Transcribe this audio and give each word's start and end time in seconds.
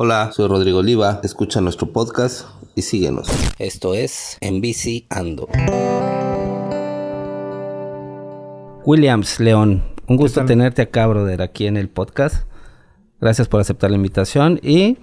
Hola, 0.00 0.30
soy 0.32 0.46
Rodrigo 0.46 0.78
Oliva, 0.78 1.20
escucha 1.24 1.60
nuestro 1.60 1.92
podcast 1.92 2.46
y 2.76 2.82
síguenos. 2.82 3.28
Esto 3.58 3.94
es 3.94 4.38
En 4.40 4.60
Bici 4.60 5.08
Ando. 5.10 5.48
Williams 8.84 9.40
León, 9.40 9.82
un 10.06 10.16
gusto 10.16 10.44
tenerte 10.44 10.82
acá, 10.82 11.04
brother, 11.08 11.42
aquí 11.42 11.66
en 11.66 11.76
el 11.76 11.88
podcast. 11.88 12.46
Gracias 13.20 13.48
por 13.48 13.60
aceptar 13.60 13.90
la 13.90 13.96
invitación 13.96 14.60
y 14.62 14.98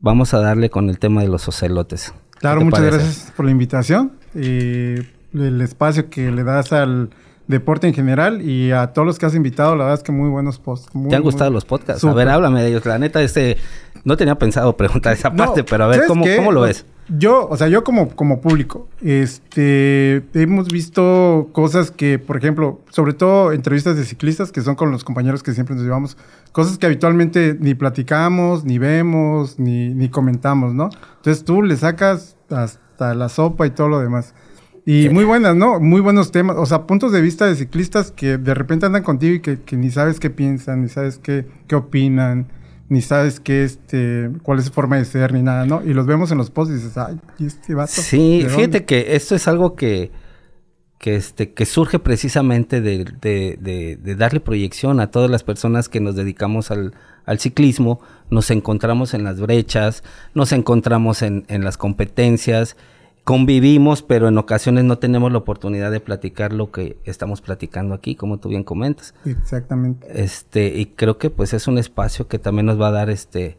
vamos 0.00 0.34
a 0.34 0.40
darle 0.40 0.68
con 0.68 0.90
el 0.90 0.98
tema 0.98 1.22
de 1.22 1.28
los 1.28 1.46
ocelotes. 1.46 2.12
Claro, 2.40 2.62
muchas 2.62 2.82
gracias 2.82 3.32
por 3.36 3.44
la 3.44 3.52
invitación 3.52 4.14
y 4.34 4.94
el 5.32 5.60
espacio 5.60 6.10
que 6.10 6.32
le 6.32 6.42
das 6.42 6.72
al 6.72 7.10
deporte 7.48 7.88
en 7.88 7.94
general 7.94 8.42
y 8.42 8.70
a 8.72 8.88
todos 8.88 9.06
los 9.06 9.18
que 9.18 9.26
has 9.26 9.34
invitado, 9.34 9.74
la 9.74 9.84
verdad 9.84 9.98
es 9.98 10.04
que 10.04 10.12
muy 10.12 10.28
buenos 10.28 10.58
posts. 10.58 10.90
¿Te 11.08 11.16
han 11.16 11.22
gustado 11.22 11.50
los 11.50 11.64
podcasts? 11.64 12.04
A 12.04 12.12
ver, 12.12 12.28
háblame 12.28 12.62
de 12.62 12.68
ellos. 12.68 12.84
La 12.84 12.98
neta, 12.98 13.22
este, 13.22 13.56
no 14.04 14.16
tenía 14.16 14.36
pensado 14.36 14.76
preguntar 14.76 15.14
esa 15.14 15.32
parte, 15.32 15.64
pero 15.64 15.84
a 15.84 15.86
ver, 15.88 16.02
¿cómo, 16.06 16.24
¿cómo, 16.36 16.52
lo 16.52 16.60
ves? 16.60 16.84
Yo, 17.08 17.48
o 17.48 17.56
sea, 17.56 17.68
yo 17.68 17.84
como, 17.84 18.10
como 18.10 18.42
público, 18.42 18.86
este, 19.00 20.22
hemos 20.34 20.68
visto 20.68 21.48
cosas 21.52 21.90
que, 21.90 22.18
por 22.18 22.36
ejemplo, 22.36 22.80
sobre 22.90 23.14
todo 23.14 23.52
entrevistas 23.52 23.96
de 23.96 24.04
ciclistas, 24.04 24.52
que 24.52 24.60
son 24.60 24.74
con 24.74 24.90
los 24.90 25.04
compañeros 25.04 25.42
que 25.42 25.52
siempre 25.52 25.74
nos 25.74 25.84
llevamos, 25.84 26.18
cosas 26.52 26.76
que 26.76 26.84
habitualmente 26.84 27.56
ni 27.58 27.74
platicamos, 27.74 28.64
ni 28.64 28.76
vemos, 28.76 29.58
ni, 29.58 29.88
ni 29.94 30.10
comentamos, 30.10 30.74
¿no? 30.74 30.90
Entonces 31.16 31.44
tú 31.44 31.62
le 31.62 31.76
sacas 31.78 32.36
hasta 32.50 33.14
la 33.14 33.30
sopa 33.30 33.66
y 33.66 33.70
todo 33.70 33.88
lo 33.88 34.00
demás. 34.00 34.34
Y 34.90 35.10
muy 35.10 35.24
buenas, 35.24 35.54
¿no? 35.54 35.80
Muy 35.80 36.00
buenos 36.00 36.32
temas. 36.32 36.56
O 36.58 36.64
sea, 36.64 36.86
puntos 36.86 37.12
de 37.12 37.20
vista 37.20 37.44
de 37.44 37.54
ciclistas 37.54 38.10
que 38.10 38.38
de 38.38 38.54
repente 38.54 38.86
andan 38.86 39.02
contigo 39.02 39.34
y 39.34 39.40
que, 39.40 39.76
ni 39.76 39.90
sabes 39.90 40.18
qué 40.18 40.30
piensan, 40.30 40.80
ni 40.80 40.88
sabes 40.88 41.18
qué, 41.18 41.44
qué 41.66 41.74
opinan, 41.74 42.46
ni 42.88 43.02
sabes 43.02 43.38
qué, 43.38 43.64
este, 43.64 44.30
cuál 44.42 44.60
es 44.60 44.64
su 44.64 44.72
forma 44.72 44.96
de 44.96 45.04
ser, 45.04 45.34
ni 45.34 45.42
nada, 45.42 45.66
¿no? 45.66 45.82
Y 45.84 45.92
los 45.92 46.06
vemos 46.06 46.32
en 46.32 46.38
los 46.38 46.48
posts 46.48 46.72
y 46.72 46.76
dices, 46.76 46.96
ay, 46.96 47.20
¿y 47.38 47.44
este 47.44 47.74
vato? 47.74 47.92
Sí, 47.92 48.46
fíjate 48.48 48.86
que 48.86 49.14
esto 49.14 49.34
es 49.34 49.46
algo 49.46 49.76
que, 49.76 50.10
que, 50.96 51.16
este, 51.16 51.52
que 51.52 51.66
surge 51.66 51.98
precisamente 51.98 52.80
de, 52.80 53.04
de, 53.20 53.98
de, 54.02 54.14
darle 54.14 54.40
proyección 54.40 55.00
a 55.00 55.10
todas 55.10 55.30
las 55.30 55.42
personas 55.42 55.90
que 55.90 56.00
nos 56.00 56.16
dedicamos 56.16 56.70
al, 56.70 56.94
al 57.26 57.38
ciclismo. 57.38 58.00
Nos 58.30 58.50
encontramos 58.50 59.12
en 59.12 59.22
las 59.22 59.38
brechas, 59.38 60.02
nos 60.32 60.52
encontramos 60.52 61.20
en, 61.20 61.44
en 61.48 61.62
las 61.62 61.76
competencias 61.76 62.74
convivimos, 63.28 64.00
pero 64.00 64.28
en 64.28 64.38
ocasiones 64.38 64.84
no 64.84 64.96
tenemos 64.96 65.30
la 65.30 65.36
oportunidad 65.36 65.90
de 65.90 66.00
platicar 66.00 66.54
lo 66.54 66.70
que 66.70 66.96
estamos 67.04 67.42
platicando 67.42 67.94
aquí, 67.94 68.14
como 68.14 68.38
tú 68.38 68.48
bien 68.48 68.64
comentas. 68.64 69.12
Exactamente. 69.26 70.06
Este, 70.14 70.68
y 70.68 70.86
creo 70.86 71.18
que 71.18 71.28
pues 71.28 71.52
es 71.52 71.68
un 71.68 71.76
espacio 71.76 72.26
que 72.26 72.38
también 72.38 72.64
nos 72.64 72.80
va 72.80 72.88
a 72.88 72.92
dar 72.92 73.10
este 73.10 73.58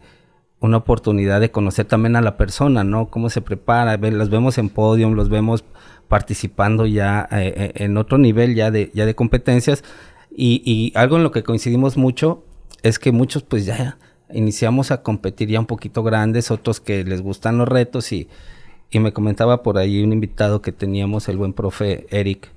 una 0.60 0.78
oportunidad 0.78 1.40
de 1.40 1.52
conocer 1.52 1.86
también 1.86 2.16
a 2.16 2.22
la 2.22 2.36
persona, 2.36 2.84
¿no? 2.84 3.12
Cómo 3.12 3.30
se 3.30 3.42
prepara, 3.42 3.96
los 3.98 4.32
vemos 4.32 4.58
en 4.58 4.70
podium, 4.70 5.14
los 5.14 5.30
vemos 5.30 5.64
participando 6.08 6.88
ya 6.88 7.30
eh, 7.32 7.54
eh, 7.56 7.72
en 7.76 7.96
otro 7.98 8.18
nivel 8.18 8.56
ya 8.56 8.72
de, 8.72 8.90
ya 8.96 9.06
de 9.06 9.14
competencias. 9.14 9.84
Y, 10.32 10.64
y 10.66 10.98
algo 10.98 11.18
en 11.18 11.24
lo 11.24 11.32
que 11.32 11.44
coincidimos 11.44 11.96
mucho 11.96 12.44
es 12.82 12.98
que 12.98 13.12
muchos 13.12 13.44
pues 13.44 13.68
ya 13.68 14.00
iniciamos 14.34 14.90
a 14.90 15.04
competir 15.04 15.48
ya 15.48 15.60
un 15.60 15.68
poquito 15.68 16.02
grandes, 16.02 16.50
otros 16.50 16.80
que 16.80 17.04
les 17.04 17.22
gustan 17.22 17.60
los 17.60 17.68
retos 17.68 18.12
y 18.12 18.28
y 18.92 19.00
me 19.00 19.14
comentaba 19.14 19.64
por 19.64 19.78
ahí 19.78 20.04
un 20.04 20.14
invitado 20.14 20.62
que 20.62 20.72
teníamos, 20.72 21.30
el 21.30 21.38
buen 21.38 21.54
profe 21.54 22.08
Eric 22.10 22.50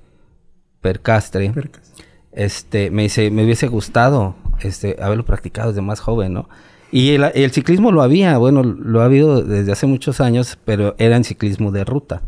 Percastre. 0.81 1.51
Este, 2.31 2.89
me 2.89 3.03
dice, 3.03 3.29
me 3.29 3.43
hubiese 3.43 3.67
gustado 3.67 4.35
este, 4.61 4.97
haberlo 5.01 5.25
practicado 5.25 5.69
desde 5.69 5.81
más 5.81 5.99
joven, 5.99 6.33
¿no? 6.33 6.49
Y 6.91 7.15
el, 7.15 7.51
ciclismo 7.51 7.91
lo 7.91 8.03
había, 8.03 8.37
bueno, 8.37 8.61
lo 8.61 9.01
ha 9.01 9.05
habido 9.05 9.41
desde 9.41 9.71
hace 9.71 9.87
muchos 9.87 10.21
años, 10.21 10.59
pero 10.63 10.93
era 10.99 11.15
en 11.15 11.23
ciclismo 11.23 11.71
de 11.71 11.83
ruta. 11.85 12.21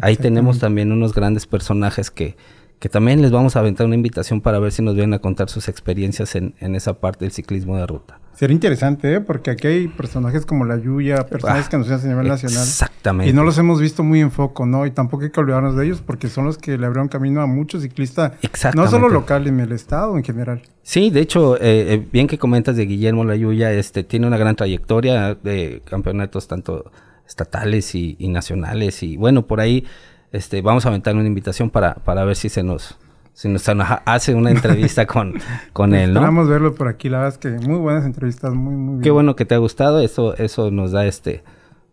Ahí 0.00 0.16
tenemos 0.16 0.58
también 0.58 0.92
unos 0.92 1.14
grandes 1.14 1.46
personajes 1.46 2.10
que, 2.10 2.36
que 2.78 2.88
también 2.88 3.22
les 3.22 3.30
vamos 3.30 3.56
a 3.56 3.60
aventar 3.60 3.86
una 3.86 3.96
invitación 3.96 4.40
para 4.40 4.58
ver 4.58 4.72
si 4.72 4.82
nos 4.82 4.94
vienen 4.94 5.14
a 5.14 5.18
contar 5.18 5.48
sus 5.48 5.68
experiencias 5.68 6.34
en, 6.36 6.54
en 6.60 6.74
esa 6.74 6.94
parte 6.94 7.24
del 7.24 7.32
ciclismo 7.32 7.76
de 7.76 7.86
ruta. 7.86 8.20
Sería 8.38 8.54
interesante, 8.54 9.14
¿eh? 9.14 9.20
Porque 9.20 9.50
aquí 9.50 9.66
hay 9.66 9.88
personajes 9.88 10.46
como 10.46 10.64
la 10.64 10.78
Yuya, 10.78 11.26
personajes 11.26 11.66
ah, 11.66 11.70
que 11.70 11.78
nos 11.78 11.90
hacen 11.90 12.10
a 12.10 12.12
nivel 12.12 12.28
nacional. 12.28 12.62
Exactamente. 12.62 13.28
Y 13.28 13.34
no 13.34 13.42
los 13.42 13.58
hemos 13.58 13.80
visto 13.80 14.04
muy 14.04 14.20
en 14.20 14.30
foco, 14.30 14.64
¿no? 14.64 14.86
Y 14.86 14.92
tampoco 14.92 15.24
hay 15.24 15.30
que 15.30 15.40
olvidarnos 15.40 15.74
de 15.74 15.86
ellos 15.86 16.02
porque 16.06 16.28
son 16.28 16.44
los 16.44 16.56
que 16.56 16.78
le 16.78 16.86
abrieron 16.86 17.08
camino 17.08 17.40
a 17.40 17.48
muchos 17.48 17.82
ciclistas. 17.82 18.34
No 18.76 18.86
solo 18.86 19.08
local, 19.08 19.48
en 19.48 19.58
el 19.58 19.72
estado 19.72 20.16
en 20.16 20.22
general. 20.22 20.62
Sí, 20.84 21.10
de 21.10 21.18
hecho, 21.18 21.56
eh, 21.56 21.94
eh, 21.94 22.06
bien 22.12 22.28
que 22.28 22.38
comentas 22.38 22.76
de 22.76 22.86
Guillermo 22.86 23.24
Layuya, 23.24 23.72
este, 23.72 24.04
tiene 24.04 24.28
una 24.28 24.36
gran 24.38 24.54
trayectoria 24.54 25.34
de 25.34 25.82
campeonatos 25.84 26.46
tanto 26.46 26.92
estatales 27.26 27.96
y, 27.96 28.14
y 28.20 28.28
nacionales. 28.28 29.02
Y 29.02 29.16
bueno, 29.16 29.48
por 29.48 29.58
ahí 29.58 29.84
este, 30.32 30.62
vamos 30.62 30.84
a 30.86 30.88
aventar 30.88 31.14
una 31.14 31.26
invitación 31.26 31.70
para, 31.70 31.94
para 31.94 32.24
ver 32.24 32.36
si 32.36 32.48
se 32.48 32.62
nos 32.62 32.98
si 33.38 33.48
nos 33.48 33.68
hace 34.04 34.34
una 34.34 34.50
entrevista 34.50 35.06
con, 35.06 35.34
con 35.72 35.94
él, 35.94 36.12
¿no? 36.12 36.24
A 36.24 36.44
verlo 36.44 36.74
por 36.74 36.88
aquí, 36.88 37.08
la 37.08 37.18
verdad 37.18 37.34
es 37.34 37.38
que 37.38 37.68
muy 37.68 37.78
buenas 37.78 38.04
entrevistas, 38.04 38.52
muy, 38.52 38.74
muy 38.74 38.94
bien. 38.94 39.02
Qué 39.02 39.10
bueno 39.12 39.36
que 39.36 39.44
te 39.44 39.54
ha 39.54 39.58
gustado, 39.58 40.00
eso, 40.00 40.36
eso 40.38 40.72
nos 40.72 40.90
da 40.90 41.06
este, 41.06 41.44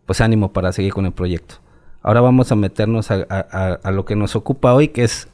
pues 0.06 0.20
ánimo 0.20 0.52
para 0.52 0.72
seguir 0.72 0.92
con 0.92 1.06
el 1.06 1.12
proyecto. 1.12 1.54
Ahora 2.02 2.20
vamos 2.20 2.50
a 2.50 2.56
meternos 2.56 3.12
a, 3.12 3.90
lo 3.92 4.04
que 4.04 4.16
nos 4.16 4.34
ocupa 4.34 4.74
hoy, 4.74 4.88
que 4.88 5.04
es 5.04 5.28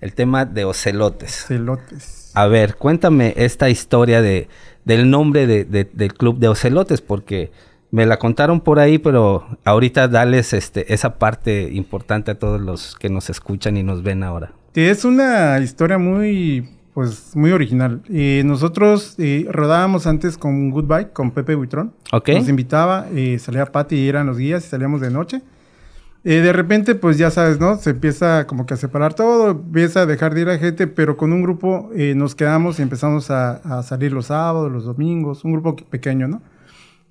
el 0.00 0.12
tema 0.12 0.44
de 0.44 0.64
ocelotes. 0.64 1.46
Ocelotes. 1.46 2.30
A 2.34 2.46
ver, 2.46 2.76
cuéntame 2.76 3.34
esta 3.36 3.68
historia 3.68 4.22
de, 4.22 4.48
del 4.84 5.10
nombre 5.10 5.48
de, 5.48 5.64
del 5.64 6.14
club 6.14 6.38
de 6.38 6.46
ocelotes, 6.46 7.00
porque 7.00 7.50
me 7.90 8.06
la 8.06 8.18
contaron 8.18 8.60
por 8.60 8.78
ahí, 8.78 8.98
pero 8.98 9.46
ahorita 9.64 10.08
dales 10.08 10.52
este, 10.52 10.92
esa 10.92 11.18
parte 11.18 11.70
importante 11.72 12.30
a 12.32 12.38
todos 12.38 12.60
los 12.60 12.96
que 12.96 13.08
nos 13.08 13.30
escuchan 13.30 13.76
y 13.76 13.82
nos 13.82 14.02
ven 14.02 14.22
ahora 14.22 14.52
es 14.76 15.04
una 15.04 15.58
historia 15.58 15.98
muy, 15.98 16.68
pues, 16.92 17.34
muy 17.34 17.52
original. 17.52 18.02
Y 18.08 18.42
nosotros 18.44 19.14
eh, 19.18 19.46
rodábamos 19.50 20.06
antes 20.06 20.36
con 20.36 20.70
Goodbye, 20.70 21.10
con 21.12 21.30
Pepe 21.30 21.54
Buitrón. 21.54 21.94
Ok. 22.12 22.28
Nos 22.30 22.48
invitaba, 22.48 23.06
eh, 23.14 23.38
salía 23.38 23.66
Pati 23.66 23.96
y 23.96 24.08
eran 24.08 24.26
los 24.26 24.38
guías 24.38 24.66
y 24.66 24.68
salíamos 24.68 25.00
de 25.00 25.10
noche. 25.10 25.42
Eh, 26.24 26.40
de 26.40 26.52
repente, 26.52 26.96
pues 26.96 27.18
ya 27.18 27.30
sabes, 27.30 27.60
¿no? 27.60 27.76
Se 27.76 27.90
empieza 27.90 28.46
como 28.46 28.66
que 28.66 28.74
a 28.74 28.76
separar 28.76 29.14
todo, 29.14 29.52
empieza 29.52 30.02
a 30.02 30.06
dejar 30.06 30.34
de 30.34 30.40
ir 30.42 30.48
a 30.48 30.58
gente, 30.58 30.88
pero 30.88 31.16
con 31.16 31.32
un 31.32 31.40
grupo 31.40 31.90
nos 31.94 32.34
quedamos 32.34 32.80
y 32.80 32.82
empezamos 32.82 33.30
a, 33.30 33.78
a, 33.78 33.84
salir 33.84 34.12
los 34.12 34.26
sábados, 34.26 34.72
los 34.72 34.84
domingos, 34.84 35.44
un 35.44 35.52
grupo 35.52 35.76
pequeño, 35.76 36.26
¿no? 36.26 36.42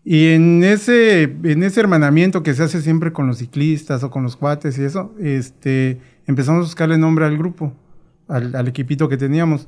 Y 0.07 0.27
en 0.27 0.63
ese, 0.63 1.23
en 1.23 1.63
ese 1.63 1.79
hermanamiento 1.79 2.43
que 2.43 2.53
se 2.53 2.61
hace 2.61 2.79
siempre 2.79 3.11
con 3.11 3.25
los 3.25 3.39
ciclistas 3.39 4.03
o 4.03 4.11
con 4.11 4.21
los 4.21 4.35
cuates 4.35 4.77
y 4.77 4.83
eso, 4.83 5.15
este, 5.19 5.99
empezamos 6.27 6.59
a 6.59 6.63
buscarle 6.65 6.99
nombre 6.99 7.25
al 7.25 7.35
grupo, 7.39 7.73
al, 8.27 8.67
equipito 8.67 9.09
que 9.09 9.17
teníamos. 9.17 9.67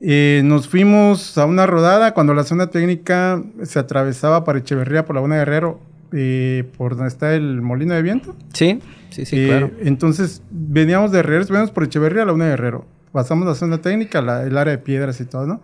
Eh, 0.00 0.42
nos 0.44 0.68
fuimos 0.68 1.38
a 1.38 1.46
una 1.46 1.66
rodada 1.66 2.14
cuando 2.14 2.34
la 2.34 2.42
zona 2.42 2.66
técnica 2.66 3.40
se 3.62 3.78
atravesaba 3.78 4.42
para 4.42 4.58
Echeverría 4.58 5.04
por 5.04 5.14
la 5.14 5.20
Laguna 5.20 5.36
Guerrero, 5.36 5.78
eh, 6.12 6.64
por 6.76 6.96
donde 6.96 7.08
está 7.08 7.36
el 7.36 7.62
molino 7.62 7.94
de 7.94 8.02
viento. 8.02 8.34
Sí, 8.54 8.80
sí, 9.10 9.24
sí, 9.24 9.38
eh, 9.38 9.46
claro. 9.46 9.70
Entonces 9.80 10.42
veníamos 10.50 11.12
de 11.12 11.22
regreso, 11.22 11.52
veníamos 11.52 11.70
por 11.70 11.84
Echeverría 11.84 12.22
a 12.22 12.24
la 12.24 12.32
Laguna 12.32 12.46
Guerrero. 12.46 12.86
Pasamos 13.12 13.46
la 13.46 13.54
zona 13.54 13.78
técnica, 13.80 14.18
el 14.18 14.58
área 14.58 14.72
de 14.72 14.78
piedras 14.78 15.20
y 15.20 15.26
todo, 15.26 15.46
¿no? 15.46 15.60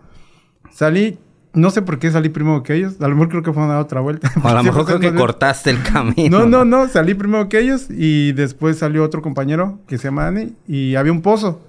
Salí 0.71 1.19
no 1.53 1.69
sé 1.69 1.83
por 1.83 1.99
qué 1.99 2.09
salí 2.11 2.29
primero 2.29 2.63
que 2.63 2.73
ellos. 2.73 2.95
A 2.99 3.07
lo 3.07 3.15
mejor 3.15 3.29
creo 3.29 3.43
que 3.43 3.53
fue 3.53 3.63
a 3.63 3.67
dar 3.67 3.79
otra 3.79 4.01
vuelta. 4.01 4.31
a 4.43 4.53
lo 4.53 4.63
mejor 4.63 4.85
creo 4.85 4.99
que 4.99 5.13
cortaste 5.13 5.69
el 5.69 5.83
camino. 5.83 6.39
No, 6.39 6.45
no, 6.45 6.65
no. 6.65 6.87
Salí 6.87 7.13
primero 7.13 7.47
que 7.47 7.59
ellos 7.59 7.87
y 7.89 8.31
después 8.33 8.79
salió 8.79 9.03
otro 9.03 9.21
compañero 9.21 9.79
que 9.87 9.97
se 9.97 10.05
llama 10.05 10.25
Dani 10.25 10.55
y 10.67 10.95
había 10.95 11.11
un 11.11 11.21
pozo. 11.21 11.61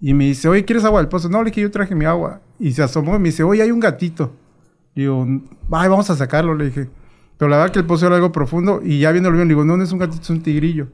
Y 0.00 0.14
me 0.14 0.24
dice, 0.24 0.48
oye, 0.48 0.64
¿quieres 0.64 0.84
agua 0.84 1.00
del 1.00 1.08
pozo? 1.08 1.28
No, 1.28 1.42
le 1.42 1.50
dije, 1.50 1.60
yo 1.60 1.70
traje 1.70 1.94
mi 1.94 2.04
agua. 2.04 2.40
Y 2.58 2.72
se 2.72 2.82
asomó 2.82 3.16
y 3.16 3.18
me 3.18 3.28
dice, 3.28 3.42
oye, 3.42 3.62
hay 3.62 3.70
un 3.70 3.80
gatito. 3.80 4.32
Digo, 4.94 5.26
ay, 5.70 5.88
vamos 5.88 6.08
a 6.08 6.16
sacarlo, 6.16 6.54
le 6.54 6.66
dije. 6.66 6.88
Pero 7.36 7.48
la 7.48 7.58
verdad 7.58 7.72
que 7.72 7.78
el 7.80 7.86
pozo 7.86 8.06
era 8.06 8.16
algo 8.16 8.32
profundo 8.32 8.80
y 8.82 9.00
ya 9.00 9.12
viendo 9.12 9.30
lo 9.30 9.36
bien, 9.36 9.46
le 9.46 9.54
digo, 9.54 9.64
no, 9.64 9.76
no 9.76 9.84
es 9.84 9.92
un 9.92 9.98
gatito, 9.98 10.22
es 10.22 10.30
un 10.30 10.42
tigrillo. 10.42 10.88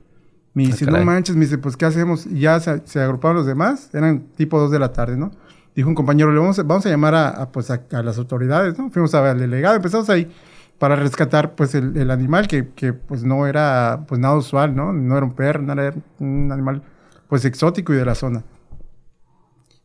Me 0.53 0.67
dice, 0.67 0.85
ah, 0.89 0.91
no 0.91 1.05
manches, 1.05 1.37
me 1.37 1.45
dice, 1.45 1.59
pues, 1.59 1.77
¿qué 1.77 1.85
hacemos? 1.85 2.27
Y 2.27 2.41
ya 2.41 2.61
se, 2.61 2.83
se 2.87 3.01
agruparon 3.01 3.37
los 3.37 3.47
demás, 3.47 3.91
eran 3.93 4.21
tipo 4.37 4.59
dos 4.59 4.71
de 4.71 4.79
la 4.79 4.93
tarde, 4.93 5.17
¿no? 5.17 5.33
Dijo 5.75 5.89
un 5.89 5.95
compañero, 5.95 6.33
le 6.33 6.39
vamos, 6.39 6.59
a, 6.59 6.63
vamos 6.63 6.87
a 6.87 6.89
llamar 6.89 7.15
a, 7.15 7.51
pues 7.51 7.71
a, 7.71 7.81
las 8.03 8.19
autoridades, 8.19 8.79
¿no? 8.79 8.91
Fuimos 8.91 9.15
al 9.15 9.39
delegado, 9.39 9.77
empezamos 9.77 10.09
ahí 10.11 10.31
para 10.79 10.97
rescatar 10.97 11.55
pues 11.55 11.75
el, 11.75 12.11
animal 12.11 12.49
que, 12.49 12.69
que, 12.75 12.93
pues 12.93 13.25
no 13.25 13.47
era 13.47 14.05
pues 14.07 14.21
nada 14.21 14.37
usual, 14.37 14.75
¿no? 14.75 14.93
No 14.93 15.17
era 15.17 15.25
un 15.25 15.35
perro, 15.35 15.63
no 15.63 15.73
era 15.73 15.95
un 16.19 16.51
animal 16.53 16.83
pues 17.29 17.45
exótico 17.45 17.93
y 17.93 17.97
de 17.97 18.05
la 18.05 18.15
zona. 18.15 18.45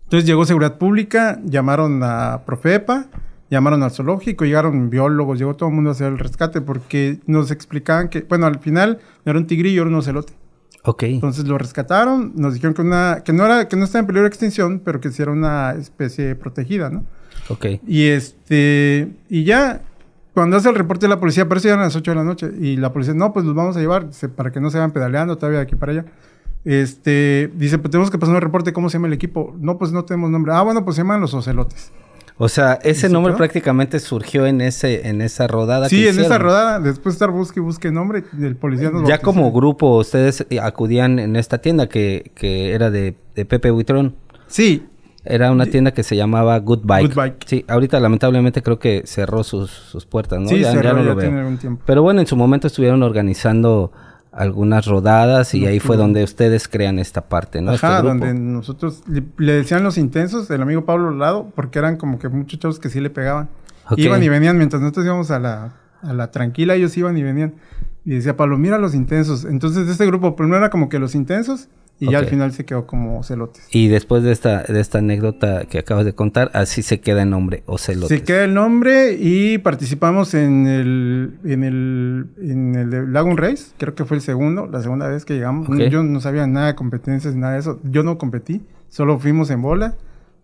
Entonces 0.04 0.28
llegó 0.28 0.46
seguridad 0.46 0.78
pública, 0.78 1.40
llamaron 1.46 2.02
a 2.04 2.42
Profepa, 2.46 3.06
llamaron 3.50 3.84
al 3.84 3.92
zoológico, 3.92 4.46
llegaron 4.46 4.90
biólogos, 4.90 5.38
llegó 5.38 5.56
todo 5.56 5.70
el 5.70 5.76
mundo 5.76 5.92
a 5.92 5.94
hacer 5.94 6.08
el 6.08 6.18
rescate 6.18 6.62
porque 6.62 7.20
nos 7.28 7.52
explicaban 7.52 8.10
que, 8.10 8.22
bueno, 8.22 8.48
al 8.48 8.60
final 8.60 9.00
era 9.26 9.38
un 9.38 9.46
tigrillo, 9.46 9.82
era 9.82 9.90
un 9.90 9.96
ocelote. 9.96 10.34
Ok. 10.84 11.04
Entonces 11.04 11.46
lo 11.46 11.58
rescataron, 11.58 12.34
nos 12.36 12.54
dijeron 12.54 12.74
que, 12.74 12.82
una, 12.82 13.22
que, 13.24 13.34
no, 13.34 13.46
era, 13.46 13.68
que 13.68 13.76
no 13.76 13.86
estaba 13.86 14.02
en 14.02 14.08
peligro 14.08 14.24
de 14.24 14.30
extinción, 14.30 14.82
pero 14.84 15.02
que 15.02 15.12
sí 15.12 15.22
era 15.22 15.32
una 15.32 15.72
especie 15.74 16.36
protegida, 16.36 16.90
¿no? 16.90 17.04
Ok. 17.50 17.66
Y 17.88 18.08
este, 18.08 19.12
y 19.28 19.44
ya, 19.44 19.82
cuando 20.34 20.58
hace 20.58 20.70
el 20.70 20.76
reporte 20.76 21.06
de 21.06 21.10
la 21.10 21.20
policía, 21.20 21.48
pero 21.48 21.60
eso 21.60 21.68
ya 21.68 21.74
eran 21.74 21.86
las 21.86 21.96
8 21.96 22.12
de 22.12 22.16
la 22.16 22.24
noche. 22.24 22.52
Y 22.60 22.78
la 22.78 22.94
policía, 22.94 23.14
no, 23.14 23.34
pues 23.34 23.46
los 23.46 23.56
vamos 23.56 23.76
a 23.76 23.80
llevar 23.80 24.08
para 24.36 24.52
que 24.52 24.62
no 24.62 24.70
se 24.70 24.78
vayan 24.78 24.92
pedaleando 24.92 25.38
todavía 25.38 25.60
de 25.60 25.64
aquí 25.64 25.76
para 25.76 25.92
allá. 25.92 26.06
Este, 26.66 27.52
dice, 27.56 27.78
pues 27.78 27.92
tenemos 27.92 28.12
que 28.12 28.18
pasar 28.18 28.36
un 28.36 28.42
reporte, 28.42 28.74
¿cómo 28.74 28.90
se 28.90 28.98
llama 28.98 29.08
el 29.08 29.14
equipo? 29.14 29.56
No, 29.60 29.78
pues 29.78 29.92
no 29.92 30.06
tenemos 30.06 30.30
nombre. 30.30 30.54
Ah, 30.54 30.62
bueno, 30.62 30.84
pues 30.84 30.96
se 30.96 31.02
llaman 31.02 31.22
los 31.22 31.34
ocelotes. 31.34 31.92
O 32.42 32.48
sea, 32.48 32.80
ese 32.84 33.08
¿Sí 33.08 33.14
nombre 33.14 33.34
prácticamente 33.34 34.00
surgió 34.00 34.46
en 34.46 34.62
ese 34.62 35.10
en 35.10 35.22
esa 35.22 35.46
rodada. 35.46 35.90
Sí, 35.90 36.04
que 36.04 36.10
en 36.10 36.20
esa 36.22 36.38
rodada, 36.38 36.80
después 36.80 37.14
de 37.14 37.18
estar 37.18 37.32
busque 37.32 37.60
y 37.60 37.64
busque 37.64 37.92
nombre, 37.92 38.24
el 38.42 38.56
policía 38.56 38.92
nos 38.92 39.06
Ya 39.08 39.20
como 39.20 39.52
grupo, 39.52 39.98
ustedes 39.98 40.46
eh, 40.50 40.62
acudían 40.62 41.20
en 41.20 41.36
esta 41.36 41.58
tienda 41.58 41.90
que, 41.90 42.32
que 42.36 42.72
era 42.74 42.92
de, 42.92 43.16
de 43.36 43.44
Pepe 43.46 43.72
Buitrón. 43.72 44.16
Sí, 44.48 44.86
Era 45.26 45.52
una 45.52 45.66
tienda 45.66 45.92
que 45.92 46.02
se 46.02 46.16
llamaba 46.16 46.58
Good 46.60 46.80
Bike. 46.86 47.08
Good 47.10 47.16
Bike. 47.16 47.44
Sí, 47.46 47.66
ahorita 47.68 48.00
lamentablemente 48.00 48.64
creo 48.64 48.80
que 48.80 49.04
cerró 49.06 49.44
sus, 49.44 49.70
sus 49.70 50.06
puertas, 50.06 50.40
¿no? 50.40 50.48
sí, 50.48 50.60
ya, 50.60 50.72
cerró, 50.72 50.84
ya 50.84 50.94
no 50.94 51.00
ya 51.00 51.10
lo 51.10 51.16
veo. 51.16 51.26
tiene 51.26 51.40
algún 51.42 51.58
tiempo. 51.58 51.84
Pero 51.86 52.04
bueno, 52.04 52.22
en 52.22 52.28
su 52.28 52.38
momento 52.38 52.68
estuvieron 52.68 53.04
organizando 53.04 53.92
algunas 54.40 54.86
rodadas 54.86 55.54
y 55.54 55.66
ahí 55.66 55.82
fue 55.82 55.98
donde 55.98 56.24
ustedes 56.24 56.70
crean 56.70 56.98
esta 56.98 57.28
parte, 57.28 57.62
¿no? 57.62 57.72
Ajá, 57.72 57.98
este 57.98 58.08
grupo. 58.08 58.26
donde 58.26 58.34
nosotros 58.40 59.04
le, 59.06 59.22
le 59.38 59.52
decían 59.52 59.84
los 59.84 59.98
intensos, 59.98 60.50
el 60.50 60.62
amigo 60.62 60.86
Pablo 60.86 61.12
Lado, 61.12 61.52
porque 61.54 61.78
eran 61.78 61.98
como 61.98 62.20
que 62.20 62.30
muchos 62.30 62.58
chavos 62.58 62.80
que 62.80 62.88
sí 62.88 63.02
le 63.02 63.10
pegaban. 63.10 63.50
Iban 63.98 64.24
y 64.24 64.30
venían, 64.30 64.58
mientras 64.58 64.82
nosotros 64.82 65.06
íbamos 65.06 65.30
a 65.32 65.40
la, 65.40 65.74
a 66.02 66.14
la 66.14 66.32
tranquila, 66.32 66.76
ellos 66.76 66.96
iban 66.96 67.18
y 67.18 67.24
venían. 67.24 67.56
Y 68.06 68.12
decía 68.12 68.38
Pablo, 68.38 68.58
mira 68.58 68.78
los 68.78 68.96
intensos. 68.96 69.44
Entonces, 69.44 69.90
este 69.90 70.06
grupo 70.06 70.38
primero 70.38 70.60
era 70.60 70.70
como 70.70 70.88
que 70.88 71.00
los 71.00 71.16
intensos, 71.16 71.68
y 72.00 72.12
ya 72.12 72.20
al 72.20 72.26
final 72.28 72.52
se 72.54 72.66
quedó 72.66 72.88
como 72.88 73.22
celotes. 73.24 73.68
Y 73.72 73.90
después 73.90 74.24
de 74.24 74.32
esta, 74.32 74.64
de 74.64 74.80
esta 74.80 75.00
anécdota 75.00 75.66
que 75.66 75.80
acabas 75.80 76.06
de 76.06 76.14
contar, 76.14 76.50
así 76.54 76.82
se 76.82 77.02
queda 77.02 77.24
el 77.24 77.30
nombre, 77.30 77.64
Ocelotes. 77.66 78.18
Se 78.18 78.24
queda 78.24 78.46
el 78.46 78.54
nombre 78.54 79.14
y 79.20 79.58
participamos 79.58 80.34
en 80.34 80.68
el, 80.68 81.34
en 81.44 81.64
el, 81.64 82.28
en 82.42 82.76
el 82.76 82.90
de 82.90 83.08
Lagoon 83.08 83.38
Race, 83.38 83.74
creo 83.78 83.96
que 83.96 84.06
fue 84.06 84.18
el 84.18 84.22
segundo, 84.22 84.68
la 84.68 84.82
segunda 84.82 85.08
vez 85.08 85.26
que 85.26 85.34
llegamos. 85.34 85.68
Ok. 85.68 85.76
Yo 85.90 86.04
no 86.04 86.22
sabía 86.22 86.48
nada 86.48 86.68
de 86.68 86.76
competencias, 86.76 87.36
nada 87.36 87.54
de 87.54 87.60
eso. 87.60 87.80
Yo 87.84 88.04
no 88.04 88.18
competí, 88.18 88.62
solo 88.88 89.20
fuimos 89.20 89.50
en 89.50 89.62
bola 89.62 89.96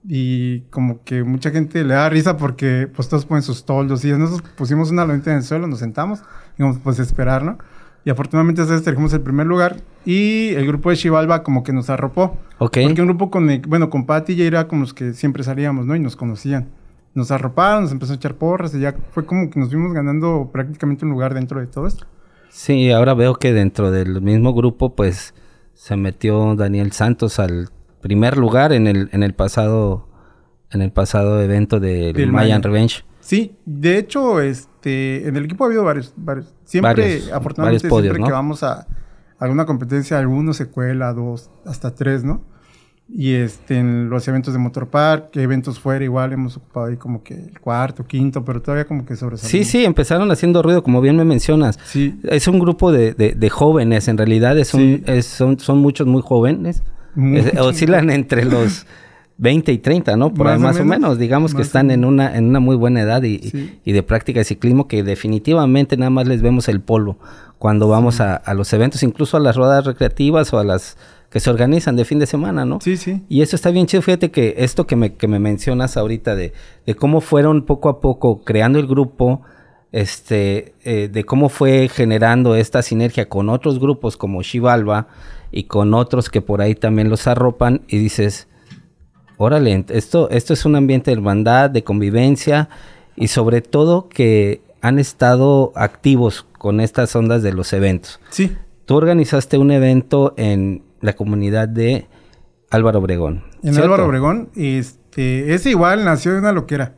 y 0.07 0.61
como 0.69 1.03
que 1.03 1.23
mucha 1.23 1.51
gente 1.51 1.83
le 1.83 1.93
da 1.95 2.09
risa 2.09 2.37
porque 2.37 2.87
pues 2.93 3.09
todos 3.09 3.25
ponen 3.25 3.41
sus 3.41 3.65
toldos 3.65 4.05
y 4.05 4.11
nosotros 4.11 4.49
pusimos 4.55 4.91
una 4.91 5.05
lonita 5.05 5.31
en 5.31 5.37
el 5.37 5.43
suelo, 5.43 5.67
nos 5.67 5.79
sentamos 5.79 6.19
y 6.19 6.63
dijimos 6.63 6.79
pues 6.83 6.99
esperar, 6.99 7.43
¿no? 7.43 7.57
Y 8.05 8.09
afortunadamente 8.11 8.61
esa 8.61 8.73
vez 8.73 8.83
trajimos 8.83 9.11
el 9.13 9.21
primer 9.21 9.47
lugar 9.47 9.77
y 10.05 10.49
el 10.49 10.67
grupo 10.67 10.91
de 10.91 10.95
Chivalba 10.95 11.41
como 11.43 11.63
que 11.63 11.73
nos 11.73 11.89
arropó. 11.89 12.37
Ok. 12.59 12.77
Porque 12.83 13.01
un 13.01 13.07
grupo 13.07 13.31
con, 13.31 13.49
el- 13.49 13.61
bueno, 13.67 13.89
con 13.89 14.05
Pati 14.05 14.33
y 14.33 14.43
era 14.43 14.67
como 14.67 14.81
los 14.81 14.93
que 14.93 15.13
siempre 15.13 15.43
salíamos, 15.43 15.85
¿no? 15.87 15.95
Y 15.95 15.99
nos 15.99 16.15
conocían. 16.15 16.69
Nos 17.15 17.31
arroparon, 17.31 17.83
nos 17.83 17.91
empezó 17.91 18.13
a 18.13 18.17
echar 18.17 18.35
porras 18.35 18.75
y 18.75 18.79
ya 18.79 18.93
fue 19.11 19.25
como 19.25 19.49
que 19.49 19.59
nos 19.59 19.69
fuimos 19.69 19.91
ganando 19.93 20.49
prácticamente 20.53 21.03
un 21.05 21.11
lugar 21.11 21.33
dentro 21.33 21.59
de 21.59 21.65
todo 21.67 21.87
esto. 21.87 22.05
Sí, 22.49 22.91
ahora 22.91 23.13
veo 23.15 23.35
que 23.35 23.53
dentro 23.53 23.89
del 23.89 24.21
mismo 24.21 24.53
grupo, 24.53 24.95
pues, 24.95 25.33
se 25.73 25.95
metió 25.97 26.55
Daniel 26.55 26.91
Santos 26.91 27.39
al 27.39 27.69
primer 28.01 28.37
lugar 28.37 28.71
en 28.71 28.85
el, 28.87 29.09
en 29.13 29.23
el 29.23 29.33
pasado, 29.33 30.07
en 30.71 30.81
el 30.81 30.91
pasado 30.91 31.41
evento 31.41 31.79
del 31.79 32.31
Mayan. 32.31 32.61
Revenge. 32.61 33.03
Sí, 33.25 33.55
de 33.65 33.97
hecho, 33.97 34.39
este, 34.39 35.27
en 35.27 35.35
el 35.35 35.45
equipo 35.45 35.63
ha 35.63 35.67
habido 35.67 35.83
varios, 35.83 36.13
varios. 36.15 36.53
Siempre, 36.63 36.91
Varios- 36.93 37.31
afortunadamente, 37.31 37.83
varios 37.87 37.89
podios, 37.89 38.03
siempre 38.13 38.19
¿no? 38.21 38.27
que 38.27 38.31
vamos 38.33 38.61
a 38.61 38.85
alguna 39.39 39.65
competencia, 39.65 40.19
algunos 40.19 40.57
se 40.57 40.67
cuela, 40.67 41.11
dos, 41.11 41.49
hasta 41.65 41.95
tres, 41.95 42.23
¿no? 42.23 42.43
Y 43.09 43.33
este, 43.33 43.77
en 43.79 44.09
los 44.11 44.27
eventos 44.27 44.53
de 44.53 44.59
Motorpark, 44.59 45.35
eventos 45.37 45.79
fuera, 45.79 46.03
igual 46.05 46.33
hemos 46.33 46.57
ocupado 46.57 46.85
ahí 46.87 46.97
como 46.97 47.23
que 47.23 47.33
el 47.35 47.59
cuarto, 47.59 48.05
quinto, 48.05 48.45
pero 48.45 48.61
todavía 48.61 48.85
como 48.85 49.05
que 49.05 49.15
Sí, 49.15 49.19
sobresalimos. 49.21 49.67
sí, 49.67 49.85
empezaron 49.85 50.29
haciendo 50.31 50.61
ruido, 50.61 50.83
como 50.83 51.01
bien 51.01 51.15
me 51.17 51.25
mencionas. 51.25 51.79
Sí, 51.85 52.19
Es 52.23 52.47
un 52.47 52.59
grupo 52.59 52.91
de, 52.91 53.13
de- 53.13 53.33
de 53.33 53.49
jóvenes, 53.49 54.07
en 54.07 54.17
realidad 54.19 54.55
es 54.59 54.73
un- 54.75 54.81
Sí. 54.81 55.03
es- 55.07 55.25
son, 55.25 55.57
son 55.59 55.79
muchos 55.79 56.05
muy 56.07 56.21
jóvenes. 56.23 56.83
Es- 57.17 57.59
oscilan 57.59 58.09
entre 58.11 58.45
los 58.45 58.85
20 59.37 59.71
y 59.73 59.77
30, 59.79 60.15
¿no? 60.15 60.33
Por 60.33 60.47
ahí 60.47 60.57
Más 60.59 60.79
o 60.79 60.85
menos. 60.85 61.17
Digamos 61.19 61.51
que 61.53 61.59
más 61.59 61.67
están 61.67 61.91
en 61.91 62.05
una, 62.05 62.35
en 62.37 62.45
una 62.45 62.59
muy 62.59 62.75
buena 62.75 63.01
edad 63.01 63.21
y, 63.23 63.35
y- 63.35 63.49
Sí. 63.49 63.79
y 63.83 63.91
de 63.91 64.01
práctica 64.03 64.39
de 64.39 64.45
ciclismo 64.45 64.87
que 64.87 65.03
definitivamente 65.03 65.97
nada 65.97 66.09
más 66.09 66.27
les 66.27 66.41
vemos 66.41 66.69
el 66.69 66.79
polvo 66.81 67.17
cuando 67.59 67.87
vamos 67.87 68.21
a, 68.21 68.35
a 68.35 68.53
los 68.53 68.71
eventos, 68.73 69.03
incluso 69.03 69.37
a 69.37 69.39
las 69.39 69.55
rodadas 69.55 69.85
recreativas 69.85 70.53
o 70.53 70.59
a 70.59 70.63
las 70.63 70.97
que 71.29 71.39
se 71.41 71.49
organizan 71.49 71.95
de 71.97 72.05
fin 72.05 72.19
de 72.19 72.27
semana, 72.27 72.63
¿no? 72.63 72.79
sí, 72.81 72.95
sí. 72.95 73.23
Y 73.27 73.41
eso 73.41 73.57
está 73.57 73.69
bien 73.71 73.87
chido. 73.87 74.01
Fíjate 74.01 74.31
que 74.31 74.55
esto 74.59 74.87
que 74.87 74.95
me, 74.95 75.15
que 75.15 75.27
me 75.27 75.39
mencionas 75.39 75.97
ahorita 75.97 76.33
de, 76.35 76.53
de 76.85 76.95
cómo 76.95 77.19
fueron 77.19 77.63
poco 77.65 77.89
a 77.89 77.99
poco 77.99 78.43
creando 78.45 78.79
el 78.79 78.87
grupo, 78.87 79.41
este, 79.91 80.73
eh, 80.83 81.09
de 81.11 81.23
cómo 81.25 81.49
fue 81.49 81.89
generando 81.89 82.55
esta 82.55 82.81
sinergia 82.81 83.27
con 83.29 83.49
otros 83.49 83.79
grupos 83.79 84.17
como 84.17 84.41
Shivalba 84.43 85.07
y 85.51 85.63
con 85.63 85.93
otros 85.93 86.29
que 86.29 86.41
por 86.41 86.61
ahí 86.61 86.75
también 86.75 87.09
los 87.09 87.27
arropan 87.27 87.81
y 87.87 87.97
dices, 87.97 88.47
órale, 89.37 89.85
esto, 89.89 90.29
esto 90.29 90.53
es 90.53 90.65
un 90.65 90.75
ambiente 90.75 91.11
de 91.11 91.15
hermandad, 91.15 91.69
de 91.69 91.83
convivencia 91.83 92.69
y 93.15 93.27
sobre 93.27 93.61
todo 93.61 94.09
que 94.09 94.61
han 94.81 94.99
estado 94.99 95.71
activos 95.75 96.45
con 96.57 96.79
estas 96.79 97.15
ondas 97.15 97.41
de 97.43 97.53
los 97.53 97.73
eventos. 97.73 98.19
Sí, 98.29 98.55
Tú 98.85 98.95
organizaste 98.95 99.57
un 99.57 99.71
evento 99.71 100.35
en 100.37 100.83
la 101.01 101.13
comunidad 101.15 101.67
de 101.67 102.05
Álvaro 102.69 102.99
Obregón. 102.99 103.43
en 103.63 103.73
¿cierto? 103.73 103.83
Álvaro 103.83 104.05
Obregón, 104.05 104.49
este, 104.55 105.55
ese 105.55 105.71
igual 105.71 106.05
nació 106.05 106.33
de 106.33 106.39
una 106.39 106.51
loquera. 106.51 106.93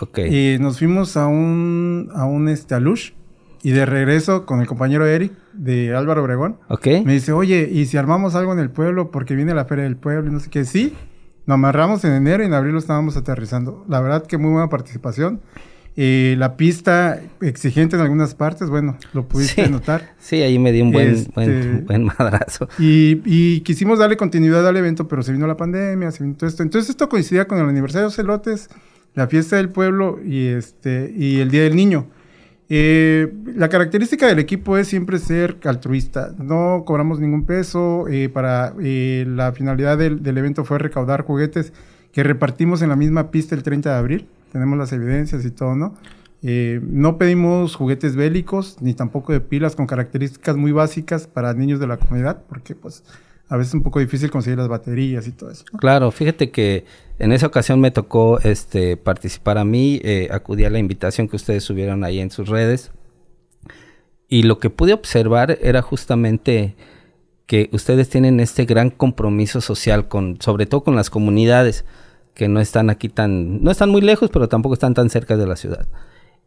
Ok. 0.00 0.18
Y 0.18 0.58
nos 0.60 0.78
fuimos 0.78 1.16
a 1.16 1.26
un, 1.26 2.10
a 2.14 2.26
un, 2.26 2.48
este, 2.48 2.74
a 2.74 2.80
Lush, 2.80 3.12
y 3.62 3.70
de 3.70 3.86
regreso 3.86 4.44
con 4.46 4.60
el 4.60 4.66
compañero 4.66 5.06
Eric 5.06 5.32
de 5.52 5.94
Álvaro 5.94 6.22
Obregón, 6.22 6.58
ok. 6.68 6.86
me 7.04 7.14
dice, 7.14 7.32
oye, 7.32 7.68
¿y 7.70 7.86
si 7.86 7.96
armamos 7.96 8.34
algo 8.34 8.52
en 8.52 8.58
el 8.58 8.70
pueblo? 8.70 9.10
Porque 9.10 9.34
viene 9.34 9.54
la 9.54 9.64
feria 9.64 9.84
del 9.84 9.96
pueblo 9.96 10.30
y 10.30 10.32
no 10.32 10.40
sé 10.40 10.50
qué. 10.50 10.64
Sí, 10.64 10.94
nos 11.50 11.54
amarramos 11.54 12.04
en 12.04 12.12
enero 12.12 12.44
y 12.44 12.46
en 12.46 12.54
abril 12.54 12.72
lo 12.74 12.78
estábamos 12.78 13.16
aterrizando. 13.16 13.84
La 13.88 14.00
verdad 14.00 14.24
que 14.24 14.38
muy 14.38 14.52
buena 14.52 14.68
participación. 14.68 15.40
Eh, 15.96 16.36
la 16.38 16.56
pista 16.56 17.20
exigente 17.42 17.96
en 17.96 18.02
algunas 18.02 18.34
partes, 18.36 18.70
bueno, 18.70 18.96
lo 19.12 19.26
pudiste 19.26 19.64
Sí. 19.66 19.70
notar. 19.72 20.14
Sí, 20.20 20.36
ahí 20.42 20.58
me 20.60 20.70
di 20.70 20.80
un 20.80 20.92
buen, 20.92 21.08
Este- 21.10 21.32
buen, 21.34 21.84
buen 21.86 22.04
madrazo. 22.04 22.68
Y, 22.78 23.20
y 23.24 23.60
quisimos 23.62 23.98
darle 23.98 24.16
continuidad 24.16 24.66
al 24.66 24.76
evento, 24.76 25.08
pero 25.08 25.22
se 25.24 25.32
vino 25.32 25.48
la 25.48 25.56
pandemia, 25.56 26.12
se 26.12 26.22
vino 26.22 26.36
todo 26.36 26.48
esto. 26.48 26.62
Entonces 26.62 26.90
esto 26.90 27.08
coincidía 27.08 27.46
con 27.48 27.58
el 27.58 27.68
aniversario 27.68 28.08
de 28.08 28.14
Celotes, 28.14 28.68
la 29.14 29.26
fiesta 29.26 29.56
del 29.56 29.70
pueblo 29.70 30.20
y 30.24 30.46
este 30.46 31.12
y 31.16 31.40
el 31.40 31.50
Día 31.50 31.64
del 31.64 31.74
Niño. 31.74 32.06
Eh, 32.72 33.32
la 33.56 33.68
característica 33.68 34.28
del 34.28 34.38
equipo 34.38 34.78
es 34.78 34.88
siempre 34.88 35.18
ser 35.18 35.58
altruista. 35.64 36.32
No 36.38 36.84
cobramos 36.86 37.20
ningún 37.20 37.44
peso. 37.44 38.06
eh, 38.08 38.28
para 38.28 38.74
eh, 38.80 39.24
la 39.28 39.52
finalidad 39.52 39.98
del, 39.98 40.22
del 40.22 40.38
evento 40.38 40.64
fue 40.64 40.78
recaudar 40.78 41.22
juguetes 41.24 41.72
que 42.12 42.22
repartimos 42.22 42.80
en 42.82 42.88
la 42.88 42.96
misma 42.96 43.30
pista 43.30 43.54
el 43.54 43.62
30 43.62 43.90
de 43.90 43.96
abril. 43.96 44.28
Tenemos 44.52 44.78
las 44.78 44.92
evidencias 44.92 45.44
y 45.44 45.50
todo, 45.50 45.74
¿no? 45.74 45.94
Eh, 46.42 46.80
no 46.82 47.18
pedimos 47.18 47.76
juguetes 47.76 48.16
bélicos 48.16 48.78
ni 48.80 48.94
tampoco 48.94 49.32
de 49.32 49.40
pilas 49.40 49.76
con 49.76 49.86
características 49.86 50.56
muy 50.56 50.72
básicas 50.72 51.26
para 51.26 51.52
niños 51.52 51.80
de 51.80 51.86
la 51.86 51.98
comunidad, 51.98 52.42
porque 52.48 52.74
pues 52.74 53.04
a 53.50 53.56
veces 53.56 53.72
es 53.72 53.74
un 53.74 53.82
poco 53.82 53.98
difícil 53.98 54.30
conseguir 54.30 54.58
las 54.58 54.68
baterías 54.68 55.26
y 55.26 55.32
todo 55.32 55.50
eso. 55.50 55.64
Claro, 55.76 56.12
fíjate 56.12 56.52
que 56.52 56.84
en 57.18 57.32
esa 57.32 57.48
ocasión 57.48 57.80
me 57.80 57.90
tocó 57.90 58.38
este 58.38 58.96
participar 58.96 59.58
a 59.58 59.64
mí, 59.64 60.00
eh, 60.04 60.28
acudí 60.30 60.64
a 60.64 60.70
la 60.70 60.78
invitación 60.78 61.28
que 61.28 61.34
ustedes 61.34 61.64
subieron 61.64 62.04
ahí 62.04 62.20
en 62.20 62.30
sus 62.30 62.48
redes. 62.48 62.92
Y 64.28 64.44
lo 64.44 64.60
que 64.60 64.70
pude 64.70 64.92
observar 64.92 65.58
era 65.60 65.82
justamente 65.82 66.76
que 67.46 67.68
ustedes 67.72 68.08
tienen 68.08 68.38
este 68.38 68.66
gran 68.66 68.90
compromiso 68.90 69.60
social 69.60 70.06
con, 70.06 70.40
sobre 70.40 70.66
todo 70.66 70.84
con 70.84 70.94
las 70.94 71.10
comunidades 71.10 71.84
que 72.34 72.46
no 72.46 72.60
están 72.60 72.88
aquí 72.88 73.08
tan, 73.08 73.64
no 73.64 73.72
están 73.72 73.90
muy 73.90 74.00
lejos, 74.00 74.30
pero 74.32 74.48
tampoco 74.48 74.74
están 74.74 74.94
tan 74.94 75.10
cerca 75.10 75.36
de 75.36 75.48
la 75.48 75.56
ciudad. 75.56 75.88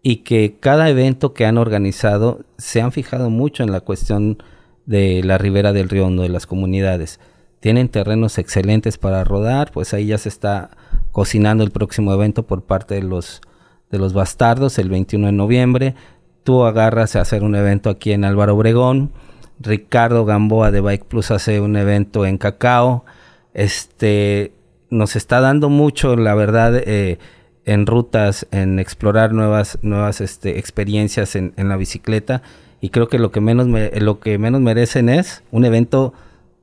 Y 0.02 0.18
que 0.18 0.56
cada 0.62 0.90
evento 0.90 1.34
que 1.34 1.46
han 1.46 1.58
organizado 1.58 2.46
se 2.58 2.80
han 2.80 2.94
fijado 2.94 3.30
mucho 3.30 3.62
en 3.62 3.74
la 3.74 3.82
cuestión 3.82 4.42
de 4.86 5.24
la 5.24 5.38
ribera 5.38 5.74
del 5.74 5.90
río 5.90 6.06
Hondo, 6.08 6.24
de 6.24 6.30
las 6.30 6.46
comunidades. 6.48 7.20
Tienen 7.60 7.90
terrenos 7.90 8.38
excelentes 8.38 8.98
para 8.98 9.24
rodar, 9.24 9.72
pues 9.72 9.94
ahí 9.94 10.08
ya 10.08 10.18
se 10.18 10.30
está 10.30 10.72
cocinando 11.12 11.63
el 11.63 11.72
próximo 11.72 12.13
evento 12.13 12.44
por 12.44 12.63
parte 12.63 12.96
de 12.96 13.04
los, 13.04 13.42
de 13.90 14.00
los 14.00 14.13
bastardos 14.13 14.78
el 14.80 14.90
21 14.90 15.28
de 15.28 15.32
noviembre. 15.32 15.96
Tú 16.44 16.63
agarras 16.63 17.16
a 17.16 17.22
hacer 17.22 17.44
un 17.44 17.56
evento 17.56 17.90
aquí 17.90 18.12
en 18.12 18.25
Álvaro 18.25 18.56
Obregón. 18.56 19.12
Ricardo 19.60 20.25
Gamboa 20.25 20.72
de 20.72 20.82
Bike 20.82 21.06
Plus 21.06 21.32
hace 21.32 21.62
un 21.62 21.78
evento 21.78 22.25
en 22.25 22.38
Cacao. 22.38 23.06
Este 23.54 24.52
nos 24.90 25.16
está 25.16 25.40
dando 25.40 25.70
mucho, 25.70 26.16
la 26.16 26.36
verdad, 26.36 26.75
eh, 26.75 27.18
en 27.66 27.86
rutas, 27.88 28.46
en 28.52 28.78
explorar 28.78 29.34
nuevas, 29.34 29.80
nuevas 29.82 30.22
este, 30.22 30.60
experiencias 30.60 31.36
en, 31.36 31.54
en 31.56 31.70
la 31.70 31.78
bicicleta. 31.78 32.42
Y 32.84 32.90
creo 32.90 33.08
que 33.08 33.18
lo 33.18 33.32
que 33.32 33.40
menos 33.40 33.68
me- 33.68 33.92
lo 34.02 34.20
que 34.20 34.38
menos 34.38 34.60
merecen 34.60 35.08
es 35.08 35.42
un 35.52 35.63
evento 35.63 36.13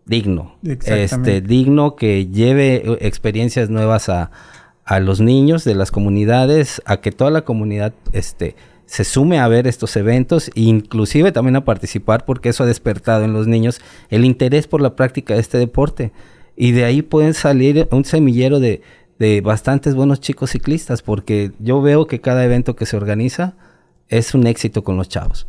digno. 0.05 0.57
Este, 1.03 1.41
digno 1.41 1.97
que 1.97 2.27
lleve 2.27 2.83
eh, 2.85 2.99
experiencias 3.01 3.71
nuevas 3.71 4.09
a, 4.11 4.31
a 4.85 5.01
los 5.01 5.21
niños 5.21 5.65
de 5.65 5.75
las 5.75 5.91
comunidades, 5.91 6.83
a 6.85 6.99
que 7.01 7.11
toda 7.11 7.31
la 7.31 7.43
comunidad 7.43 7.95
este, 8.13 8.55
se 8.85 9.05
sume 9.05 9.39
a 9.39 9.49
ver 9.49 9.67
estos 9.67 9.97
eventos 9.97 10.49
e 10.49 10.61
inclusive 10.63 11.33
también 11.33 11.57
a 11.57 11.65
participar 11.65 12.25
porque 12.27 12.51
eso 12.51 12.65
ha 12.65 12.67
despertado 12.67 13.25
en 13.25 13.33
los 13.33 13.47
niños 13.47 13.81
el 14.11 14.25
interés 14.27 14.67
por 14.67 14.83
la 14.83 14.97
práctica 14.97 15.35
de 15.35 15.41
este 15.41 15.57
deporte. 15.59 16.13
Y 16.57 16.73
de 16.73 16.85
ahí 16.85 17.01
pueden 17.01 17.33
salir 17.33 17.89
un 17.93 18.05
semillero 18.05 18.61
de, 18.61 18.83
de 19.19 19.41
bastantes 19.41 19.95
buenos 19.95 20.21
chicos 20.21 20.51
ciclistas 20.51 21.01
porque 21.01 21.53
yo 21.61 21.81
veo 21.81 22.07
que 22.07 22.21
cada 22.21 22.45
evento 22.45 22.77
que 22.77 22.85
se 22.85 22.99
organiza 22.99 23.55
es 24.09 24.35
un 24.35 24.47
éxito 24.47 24.85
con 24.85 24.99
los 24.99 25.09
chavos. 25.09 25.47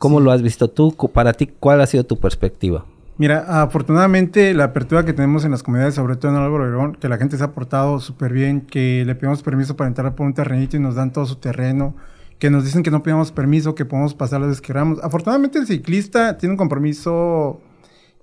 ¿Cómo 0.00 0.18
lo 0.18 0.32
has 0.32 0.40
visto 0.40 0.70
tú? 0.70 0.96
Para 1.12 1.34
ti, 1.34 1.46
¿cuál 1.46 1.82
ha 1.82 1.86
sido 1.86 2.04
tu 2.04 2.18
perspectiva? 2.18 2.86
Mira, 3.18 3.62
afortunadamente 3.62 4.54
la 4.54 4.64
apertura 4.64 5.04
que 5.04 5.12
tenemos 5.12 5.44
en 5.44 5.50
las 5.50 5.62
comunidades, 5.62 5.94
sobre 5.94 6.16
todo 6.16 6.30
en 6.32 6.38
Álvaro 6.38 6.64
Obregón, 6.64 6.94
que 6.94 7.06
la 7.06 7.18
gente 7.18 7.36
se 7.36 7.44
ha 7.44 7.52
portado 7.52 8.00
súper 8.00 8.32
bien, 8.32 8.62
que 8.62 9.04
le 9.04 9.14
pedimos 9.14 9.42
permiso 9.42 9.76
para 9.76 9.88
entrar 9.88 10.14
por 10.14 10.24
un 10.24 10.32
terrenito 10.32 10.78
y 10.78 10.80
nos 10.80 10.94
dan 10.94 11.12
todo 11.12 11.26
su 11.26 11.36
terreno, 11.36 11.94
que 12.38 12.48
nos 12.48 12.64
dicen 12.64 12.82
que 12.82 12.90
no 12.90 13.02
pedimos 13.02 13.30
permiso, 13.30 13.74
que 13.74 13.84
podemos 13.84 14.14
pasar 14.14 14.40
las 14.40 14.48
veces 14.48 14.62
que 14.62 14.68
queramos. 14.68 15.00
Afortunadamente 15.02 15.58
el 15.58 15.66
ciclista 15.66 16.38
tiene 16.38 16.54
un 16.54 16.56
compromiso 16.56 17.60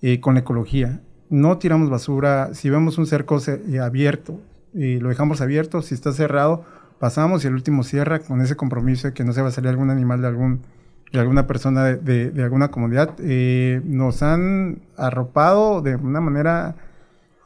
eh, 0.02 0.20
con 0.20 0.34
la 0.34 0.40
ecología. 0.40 1.02
No 1.30 1.60
tiramos 1.60 1.92
basura. 1.92 2.56
Si 2.56 2.72
vemos 2.72 2.98
un 2.98 3.06
cerco 3.06 3.38
eh, 3.46 3.78
abierto, 3.78 4.40
y 4.74 4.98
lo 4.98 5.10
dejamos 5.10 5.42
abierto. 5.42 5.84
Si 5.84 5.94
está 5.94 6.12
cerrado, 6.12 6.66
pasamos 6.98 7.44
y 7.44 7.48
el 7.48 7.54
último 7.54 7.84
cierra 7.84 8.18
con 8.18 8.42
ese 8.42 8.56
compromiso 8.56 9.10
de 9.10 9.14
que 9.14 9.24
no 9.24 9.32
se 9.32 9.44
va 9.44 9.50
a 9.50 9.52
salir 9.52 9.70
algún 9.70 9.92
animal 9.92 10.22
de 10.22 10.28
algún 10.28 10.62
de 11.12 11.20
alguna 11.20 11.48
persona 11.48 11.86
de, 11.86 12.32
de, 12.32 12.44
alguna 12.44 12.70
comunidad, 12.70 13.12
eh, 13.20 13.82
nos 13.86 14.24
han 14.24 14.80
arropado 14.98 15.82
de 15.82 15.96
una 15.96 16.22
manera 16.22 16.76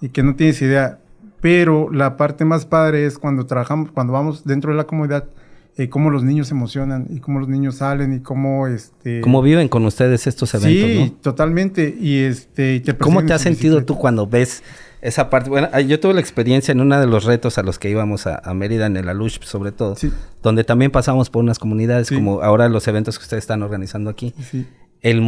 y 0.01 0.09
que 0.09 0.23
no 0.23 0.35
tienes 0.35 0.61
idea. 0.61 0.99
Pero 1.41 1.91
la 1.91 2.17
parte 2.17 2.45
más 2.45 2.65
padre 2.65 3.05
es 3.05 3.17
cuando 3.17 3.45
trabajamos, 3.45 3.91
cuando 3.91 4.13
vamos 4.13 4.45
dentro 4.45 4.71
de 4.71 4.77
la 4.77 4.85
comunidad, 4.85 5.25
eh, 5.77 5.89
cómo 5.89 6.09
los 6.09 6.23
niños 6.23 6.47
se 6.47 6.53
emocionan 6.53 7.07
y 7.09 7.19
cómo 7.19 7.39
los 7.39 7.47
niños 7.47 7.75
salen 7.75 8.13
y 8.13 8.19
cómo 8.19 8.67
este 8.67 9.21
cómo 9.21 9.41
viven 9.41 9.69
con 9.69 9.85
ustedes 9.85 10.27
estos 10.27 10.53
eventos 10.53 10.89
sí 11.07 11.15
totalmente 11.21 11.95
y 11.97 12.19
este 12.19 12.83
cómo 12.99 13.25
te 13.25 13.31
has 13.31 13.41
sentido 13.41 13.81
tú 13.85 13.97
cuando 13.97 14.27
ves 14.27 14.63
esa 15.01 15.29
parte. 15.29 15.49
Bueno, 15.49 15.67
yo 15.79 15.99
tuve 15.99 16.13
la 16.13 16.21
experiencia 16.21 16.71
en 16.71 16.79
uno 16.79 16.99
de 16.99 17.07
los 17.07 17.25
retos 17.25 17.57
a 17.57 17.63
los 17.63 17.79
que 17.79 17.89
íbamos 17.89 18.27
a, 18.27 18.53
Mérida, 18.53 18.85
en 18.85 18.97
el 18.97 19.09
Alush 19.09 19.39
sobre 19.41 19.71
todo, 19.71 19.95
donde 20.43 20.63
también 20.63 20.91
pasamos 20.91 21.29
por 21.29 21.43
unas 21.43 21.59
comunidades, 21.59 22.09
como 22.09 22.41
ahora 22.41 22.69
los 22.69 22.87
eventos 22.87 23.17
que 23.17 23.23
ustedes 23.23 23.43
están 23.43 23.63
organizando 23.63 24.09
aquí. 24.09 24.33
El 25.01 25.25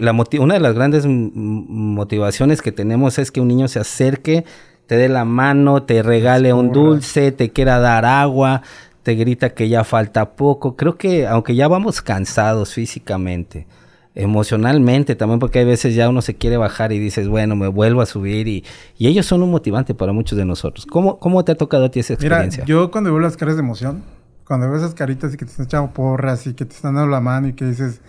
la 0.00 0.12
una 0.38 0.54
de 0.54 0.60
las 0.60 0.74
grandes 0.74 1.06
motivaciones 1.06 2.60
que 2.60 2.72
tenemos 2.72 3.18
es 3.18 3.30
que 3.30 3.40
un 3.40 3.48
niño 3.48 3.68
se 3.68 3.80
acerque, 3.80 4.44
te 4.86 4.96
dé 4.96 5.08
la 5.08 5.24
mano, 5.24 5.84
te 5.84 6.02
regale 6.02 6.52
un 6.52 6.72
dulce, 6.72 7.32
te 7.32 7.50
quiera 7.50 7.78
dar 7.78 8.04
agua, 8.04 8.60
te 9.02 9.14
grita 9.14 9.54
que 9.54 9.70
ya 9.70 9.84
falta 9.84 10.34
poco. 10.34 10.76
Creo 10.76 10.98
que 10.98 11.26
aunque 11.26 11.54
ya 11.54 11.68
vamos 11.68 12.02
cansados 12.02 12.74
físicamente, 12.74 13.66
emocionalmente 14.14 15.16
también, 15.16 15.40
porque 15.40 15.58
hay 15.60 15.64
veces 15.64 15.94
ya 15.94 16.08
uno 16.08 16.22
se 16.22 16.34
quiere 16.34 16.56
bajar 16.56 16.92
y 16.92 16.98
dices, 16.98 17.28
bueno, 17.28 17.56
me 17.56 17.68
vuelvo 17.68 18.00
a 18.00 18.06
subir 18.06 18.46
y, 18.46 18.64
y 18.96 19.08
ellos 19.08 19.26
son 19.26 19.42
un 19.42 19.50
motivante 19.50 19.94
para 19.94 20.12
muchos 20.12 20.38
de 20.38 20.44
nosotros. 20.44 20.86
¿Cómo, 20.86 21.18
cómo 21.18 21.44
te 21.44 21.52
ha 21.52 21.56
tocado 21.56 21.86
a 21.86 21.90
ti 21.90 22.00
esa 22.00 22.14
experiencia? 22.14 22.64
Mira, 22.64 22.66
yo 22.66 22.90
cuando 22.90 23.10
veo 23.10 23.20
las 23.20 23.36
caras 23.36 23.56
de 23.56 23.60
emoción, 23.60 24.02
cuando 24.46 24.68
veo 24.68 24.76
esas 24.76 24.94
caritas 24.94 25.34
y 25.34 25.36
que 25.36 25.44
te 25.44 25.50
están 25.50 25.66
echando 25.66 25.92
porras 25.92 26.46
y 26.46 26.54
que 26.54 26.64
te 26.64 26.74
están 26.74 26.94
dando 26.94 27.10
la 27.10 27.20
mano 27.20 27.48
y 27.48 27.54
que 27.54 27.64
dices, 27.64 28.00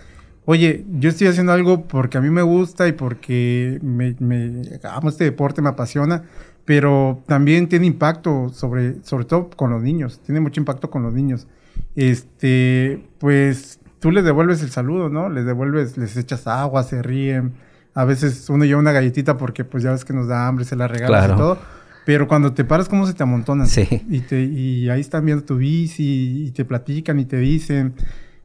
oye, 0.44 0.84
yo 0.98 1.08
estoy 1.10 1.26
haciendo 1.26 1.52
algo 1.52 1.86
porque 1.88 2.18
a 2.18 2.20
mí 2.20 2.30
me 2.30 2.42
gusta 2.42 2.86
y 2.86 2.92
porque 2.92 3.80
me, 3.82 4.14
me 4.20 4.62
amo 4.84 5.08
este 5.08 5.24
deporte, 5.24 5.60
me 5.60 5.70
apasiona, 5.70 6.22
pero 6.64 7.22
también 7.26 7.68
tiene 7.68 7.86
impacto 7.86 8.50
sobre, 8.50 9.02
sobre 9.02 9.24
todo 9.24 9.50
con 9.50 9.70
los 9.70 9.82
niños, 9.82 10.20
tiene 10.24 10.40
mucho 10.40 10.60
impacto 10.60 10.88
con 10.88 11.02
los 11.02 11.12
niños. 11.12 11.48
Este, 11.96 13.02
pues 13.18 13.80
tú 14.06 14.12
les 14.12 14.24
devuelves 14.24 14.62
el 14.62 14.70
saludo, 14.70 15.08
¿no? 15.08 15.28
Les 15.28 15.44
devuelves, 15.44 15.98
les 15.98 16.16
echas 16.16 16.46
agua, 16.46 16.84
se 16.84 17.02
ríen. 17.02 17.54
A 17.92 18.04
veces 18.04 18.48
uno 18.48 18.64
lleva 18.64 18.78
una 18.78 18.92
galletita 18.92 19.36
porque 19.36 19.64
pues 19.64 19.82
ya 19.82 19.90
ves 19.90 20.04
que 20.04 20.12
nos 20.12 20.28
da 20.28 20.46
hambre, 20.46 20.64
se 20.64 20.76
la 20.76 20.86
regalas 20.86 21.32
y 21.32 21.36
todo. 21.36 21.58
Pero 22.04 22.28
cuando 22.28 22.52
te 22.52 22.62
paras, 22.62 22.88
¿cómo 22.88 23.04
se 23.04 23.14
te 23.14 23.24
amontonan? 23.24 23.66
Sí. 23.66 24.04
Y, 24.08 24.20
te, 24.20 24.44
y 24.44 24.88
ahí 24.90 25.00
están 25.00 25.26
viendo 25.26 25.42
tu 25.42 25.56
bici 25.56 26.44
y 26.46 26.52
te 26.52 26.64
platican 26.64 27.18
y 27.18 27.24
te 27.24 27.38
dicen. 27.38 27.94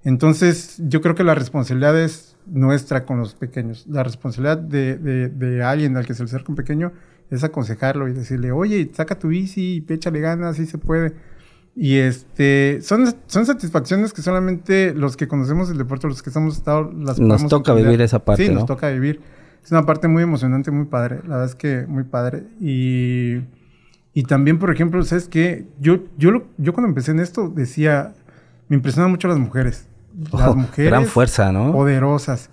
Entonces, 0.04 0.78
yo 0.80 1.00
creo 1.00 1.14
que 1.14 1.24
la 1.24 1.36
responsabilidad 1.36 1.96
es 1.96 2.36
nuestra 2.48 3.06
con 3.06 3.20
los 3.20 3.36
pequeños. 3.36 3.86
La 3.88 4.02
responsabilidad 4.02 4.58
de, 4.58 4.98
de, 4.98 5.30
de 5.30 5.64
alguien 5.64 5.96
al 5.96 6.08
que 6.08 6.16
se 6.16 6.24
le 6.24 6.26
acerca 6.26 6.48
un 6.50 6.56
pequeño 6.56 6.92
es 7.30 7.44
aconsejarlo 7.44 8.08
y 8.08 8.14
decirle, 8.14 8.52
oye, 8.52 8.90
saca 8.96 9.20
tu 9.20 9.28
bici, 9.28 9.86
échale 9.88 10.22
ganas, 10.22 10.56
sí 10.56 10.66
se 10.66 10.80
puede. 10.80 11.14
Y 11.76 11.98
este, 11.98 12.80
son, 12.82 13.14
son 13.28 13.46
satisfacciones 13.46 14.14
que 14.14 14.22
solamente 14.22 14.94
los 14.94 15.16
que 15.16 15.28
conocemos 15.28 15.70
el 15.70 15.78
deporte, 15.78 16.08
los 16.08 16.22
que 16.22 16.30
estamos 16.30 16.58
estado, 16.58 16.92
las 16.92 17.20
Nos 17.20 17.48
toca 17.48 17.74
vivir 17.74 18.02
esa 18.02 18.20
parte. 18.20 18.46
Sí, 18.48 18.54
nos 18.54 18.66
toca 18.66 18.90
vivir. 18.90 19.22
Es 19.64 19.72
una 19.72 19.86
parte 19.86 20.08
muy 20.08 20.24
emocionante, 20.24 20.72
muy 20.72 20.86
padre. 20.86 21.22
La 21.24 21.38
verdad 21.38 21.46
es 21.46 21.56
que 21.56 21.86
muy 21.88 22.04
padre. 22.04 22.44
Y, 22.60 23.38
y 24.14 24.24
también, 24.24 24.60
por 24.60 24.72
ejemplo, 24.72 25.02
¿sabes 25.04 25.28
qué? 25.28 25.66
Yo, 25.80 26.00
yo, 26.18 26.44
yo 26.58 26.74
cuando 26.74 26.90
empecé 26.90 27.12
en 27.12 27.20
esto 27.20 27.48
decía, 27.48 28.14
me 28.68 28.76
impresionan 28.76 29.12
mucho 29.12 29.28
las 29.28 29.38
mujeres. 29.38 29.88
Las 30.34 30.48
oh, 30.50 30.56
mujeres. 30.56 30.92
Gran 30.92 31.06
fuerza, 31.06 31.52
¿no? 31.52 31.72
Poderosas. 31.72 32.50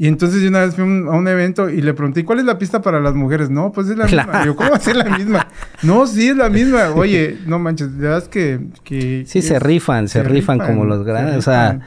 Y 0.00 0.08
entonces 0.08 0.40
yo 0.40 0.48
una 0.48 0.60
vez 0.60 0.74
fui 0.74 0.82
a 0.82 0.86
un 0.86 1.28
evento 1.28 1.68
y 1.68 1.82
le 1.82 1.92
pregunté, 1.92 2.24
¿cuál 2.24 2.38
es 2.38 2.46
la 2.46 2.56
pista 2.56 2.80
para 2.80 3.00
las 3.00 3.14
mujeres? 3.14 3.50
No, 3.50 3.70
pues 3.70 3.86
es 3.90 3.98
la 3.98 4.06
misma. 4.06 4.46
Yo, 4.46 4.56
¿cómo 4.56 4.70
va 4.70 4.76
a 4.76 4.80
ser 4.80 4.96
la 4.96 5.04
misma? 5.04 5.46
No, 5.82 6.06
sí 6.06 6.28
es 6.28 6.36
la 6.38 6.48
misma. 6.48 6.92
Oye, 6.94 7.36
no 7.44 7.58
manches, 7.58 7.92
la 7.92 7.98
verdad 7.98 8.18
es 8.20 8.28
que... 8.28 8.60
que 8.82 9.24
sí, 9.26 9.42
se 9.42 9.58
rifan, 9.58 10.08
se, 10.08 10.22
rifan, 10.22 10.58
como 10.58 10.86
los 10.86 11.04
grandes. 11.04 11.36
O 11.36 11.42
sea, 11.42 11.80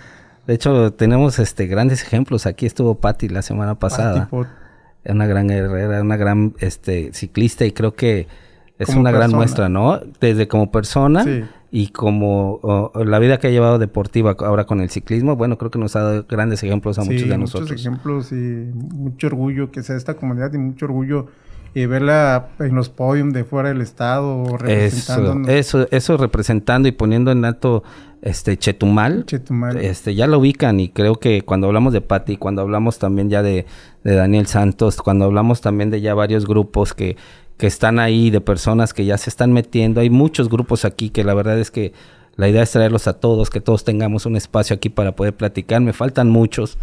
de 0.46 0.54
hecho, 0.54 0.94
tenemos 0.94 1.40
este 1.40 1.66
grandes 1.66 2.04
ejemplos. 2.04 2.46
Aquí 2.46 2.68
estuvo 2.68 3.00
Patti 3.00 3.30
la 3.30 3.42
semana 3.42 3.80
pasada. 3.80 4.30
Una 5.06 5.26
gran 5.26 5.48
guerrera, 5.48 6.00
una 6.00 6.16
gran 6.16 6.54
este 6.60 7.14
ciclista 7.14 7.66
y 7.66 7.72
creo 7.72 7.96
que 7.96 8.28
es 8.78 8.90
una 8.90 9.10
gran 9.10 9.32
muestra, 9.32 9.70
¿no? 9.70 10.00
Desde 10.22 10.48
como 10.48 10.72
persona 10.72 11.26
y 11.76 11.88
como 11.88 12.92
la 12.94 13.18
vida 13.18 13.40
que 13.40 13.48
ha 13.48 13.50
llevado 13.50 13.80
deportiva 13.80 14.36
ahora 14.38 14.66
con 14.66 14.80
el 14.80 14.92
ciclismo, 14.92 15.36
bueno, 15.36 15.58
creo 15.58 15.72
que 15.72 15.80
nos 15.80 15.96
ha 15.96 16.02
dado 16.04 16.26
grandes 16.30 16.62
ejemplos 16.62 17.00
a 17.00 17.04
muchos 17.04 17.28
de 17.28 17.36
nosotros. 17.36 17.72
Muchos 17.72 17.82
ejemplos 17.82 18.32
y 18.32 18.36
mucho 18.36 19.26
orgullo 19.26 19.72
que 19.72 19.82
sea 19.82 19.96
esta 19.96 20.14
comunidad 20.14 20.54
y 20.54 20.60
mucho 20.60 20.86
orgullo 20.86 21.30
y 21.74 21.88
verla 21.88 22.50
en 22.60 22.76
los 22.76 22.90
podiums 22.90 23.34
de 23.34 23.44
fuera 23.44 23.70
del 23.70 23.82
estado 23.82 24.56
representando. 24.56 25.50
Eso, 25.50 25.88
eso, 25.90 26.16
representando 26.18 26.88
y 26.88 26.92
poniendo 26.92 27.32
en 27.32 27.44
alto 27.44 27.82
este 28.22 28.56
Chetumal. 28.56 29.26
Chetumal. 29.26 29.78
Este, 29.78 30.14
ya 30.14 30.28
lo 30.28 30.38
ubican 30.38 30.80
y 30.80 30.90
creo 30.90 31.16
que 31.16 31.42
cuando 31.42 31.66
hablamos 31.66 31.92
de 31.92 32.02
Patti, 32.02 32.38
cuando 32.38 32.62
hablamos 32.62 33.00
también 33.00 33.32
ya 33.32 33.42
de, 33.42 33.66
de 34.04 34.14
Daniel 34.14 34.46
Santos, 34.46 34.98
cuando 34.98 35.26
hablamos 35.26 35.62
también 35.62 35.90
de 35.90 36.02
ya 36.02 36.14
varios 36.14 36.46
grupos 36.46 36.94
que 36.94 37.18
que 37.64 37.68
están 37.68 37.98
ahí, 37.98 38.30
de 38.30 38.42
personas 38.42 38.94
que 38.94 39.06
ya 39.06 39.18
se 39.18 39.30
están 39.30 39.54
metiendo. 39.54 40.02
Hay 40.02 40.10
muchos 40.10 40.50
grupos 40.50 40.84
aquí 40.84 41.10
que 41.12 41.24
la 41.24 41.34
verdad 41.34 41.58
es 41.58 41.72
que 41.72 41.94
la 42.36 42.50
idea 42.50 42.62
es 42.62 42.72
traerlos 42.72 43.08
a 43.08 43.22
todos, 43.22 43.50
que 43.50 43.62
todos 43.62 43.86
tengamos 43.86 44.26
un 44.26 44.36
espacio 44.36 44.76
aquí 44.76 44.90
para 44.90 45.16
poder 45.16 45.38
platicar. 45.38 45.80
Me 45.80 45.94
faltan 45.94 46.30
muchos. 46.30 46.78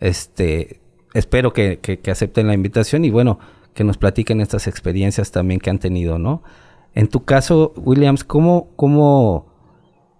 Este, 0.00 0.80
espero 1.14 1.52
que, 1.52 1.78
que, 1.78 2.10
acepten 2.10 2.48
la 2.48 2.54
invitación 2.54 3.04
y 3.04 3.10
bueno, 3.10 3.38
que 3.72 3.84
nos 3.84 3.98
platiquen 3.98 4.40
estas 4.40 4.66
experiencias 4.66 5.30
también 5.30 5.60
que 5.60 5.70
han 5.70 5.78
tenido, 5.78 6.18
¿no? 6.18 6.42
En 6.96 7.06
tu 7.06 7.24
caso, 7.24 7.72
Williams, 7.76 8.24
¿cómo, 8.24 8.70
cómo, 8.74 9.46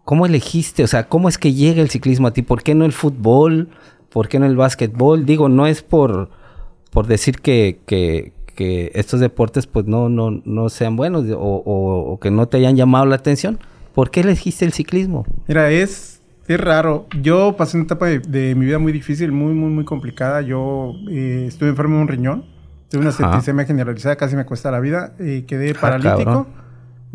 cómo 0.05 0.25
elegiste? 0.25 0.85
O 0.85 0.87
sea, 0.87 1.09
¿cómo 1.09 1.29
es 1.29 1.37
que 1.37 1.53
llega 1.53 1.83
el 1.83 1.91
ciclismo 1.91 2.29
a 2.29 2.33
ti? 2.33 2.43
¿Por 2.43 2.63
qué 2.63 2.77
no 2.77 2.85
el 2.85 2.93
fútbol? 2.93 3.71
¿Por 4.11 4.29
qué 4.29 4.39
no 4.39 4.47
el 4.47 4.55
básquetbol? 4.55 5.27
Digo, 5.27 5.49
no 5.49 5.67
es 5.67 5.83
por, 5.83 6.31
por 6.93 7.09
decir 7.09 7.41
que, 7.41 7.81
que, 7.87 8.36
que 8.57 8.91
estos 8.95 9.21
deportes 9.21 9.69
pues 9.69 9.87
no, 9.87 10.09
no, 10.09 10.43
no 10.45 10.69
sean 10.69 10.97
buenos 10.97 11.27
o, 11.37 12.19
que 12.21 12.33
no 12.33 12.49
te 12.49 12.57
hayan 12.57 12.75
llamado 12.75 13.07
la 13.07 13.15
atención. 13.15 13.61
¿Por 13.95 14.11
qué 14.11 14.21
elegiste 14.21 14.65
el 14.65 14.73
ciclismo? 14.73 15.25
Mira, 15.47 15.71
es, 15.71 16.21
es 16.49 16.61
raro. 16.61 17.07
Yo 17.23 17.57
pasé 17.57 17.77
una 17.77 17.85
etapa 17.85 18.07
de, 18.07 18.55
mi 18.57 18.67
vida 18.67 18.79
muy 18.79 18.93
difícil, 18.93 19.31
muy, 19.31 19.55
muy, 19.55 19.71
muy 19.71 19.85
complicada. 19.85 20.41
Yo 20.41 20.95
eh, 21.09 21.45
estuve 21.47 21.69
enfermo 21.69 21.97
de 21.97 22.03
un 22.03 22.09
riñón. 22.09 22.45
Tuve 22.91 23.03
una 23.03 23.13
septicemia 23.13 23.65
generalizada, 23.65 24.17
casi 24.17 24.37
me 24.37 24.45
cuesta 24.45 24.71
la 24.71 24.81
vida. 24.81 25.15
y 25.21 25.43
quedé 25.43 25.71
ah, 25.71 25.81
paralítico. 25.81 26.47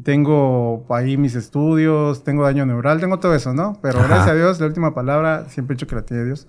Tengo 0.03 0.85
ahí 0.89 1.17
mis 1.17 1.35
estudios, 1.35 2.23
tengo 2.23 2.43
daño 2.43 2.65
neural, 2.65 2.99
tengo 2.99 3.19
todo 3.19 3.35
eso, 3.35 3.53
¿no? 3.53 3.77
Pero 3.81 3.99
gracias 3.99 4.29
a 4.29 4.33
Dios, 4.33 4.59
la 4.59 4.65
última 4.65 4.95
palabra 4.95 5.45
siempre 5.49 5.73
he 5.73 5.75
dicho 5.75 5.87
que 5.87 5.95
la 5.95 6.01
tiene 6.03 6.25
Dios. 6.25 6.47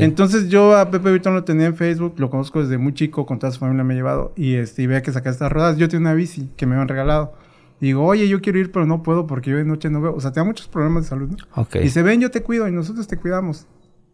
Entonces 0.00 0.48
yo 0.48 0.76
a 0.76 0.90
Pepe 0.90 1.12
Víctor 1.12 1.32
lo 1.32 1.44
tenía 1.44 1.66
en 1.66 1.76
Facebook, 1.76 2.14
lo 2.18 2.30
conozco 2.30 2.62
desde 2.62 2.78
muy 2.78 2.94
chico, 2.94 3.26
con 3.26 3.38
toda 3.38 3.52
su 3.52 3.58
familia 3.58 3.84
me 3.84 3.94
he 3.94 3.96
llevado 3.96 4.32
y, 4.36 4.54
este, 4.54 4.82
y 4.82 4.86
veía 4.86 5.02
que 5.02 5.12
sacaba 5.12 5.32
estas 5.32 5.52
ruedas. 5.52 5.76
Yo 5.76 5.88
tenía 5.88 6.08
una 6.08 6.14
bici 6.14 6.48
que 6.56 6.66
me 6.66 6.74
habían 6.74 6.88
regalado. 6.88 7.34
Digo, 7.80 8.04
oye, 8.04 8.28
yo 8.28 8.40
quiero 8.40 8.58
ir, 8.58 8.70
pero 8.70 8.86
no 8.86 9.02
puedo 9.02 9.26
porque 9.26 9.50
yo 9.50 9.56
de 9.56 9.64
noche 9.64 9.90
no 9.90 10.00
veo. 10.00 10.14
O 10.14 10.20
sea, 10.20 10.32
tenía 10.32 10.46
muchos 10.46 10.68
problemas 10.68 11.04
de 11.04 11.08
salud. 11.08 11.30
¿no? 11.30 11.36
Y 11.82 11.88
se 11.90 12.02
ven, 12.02 12.20
yo 12.20 12.30
te 12.30 12.42
cuido 12.42 12.68
y 12.68 12.72
nosotros 12.72 13.08
te 13.08 13.16
cuidamos. 13.16 13.66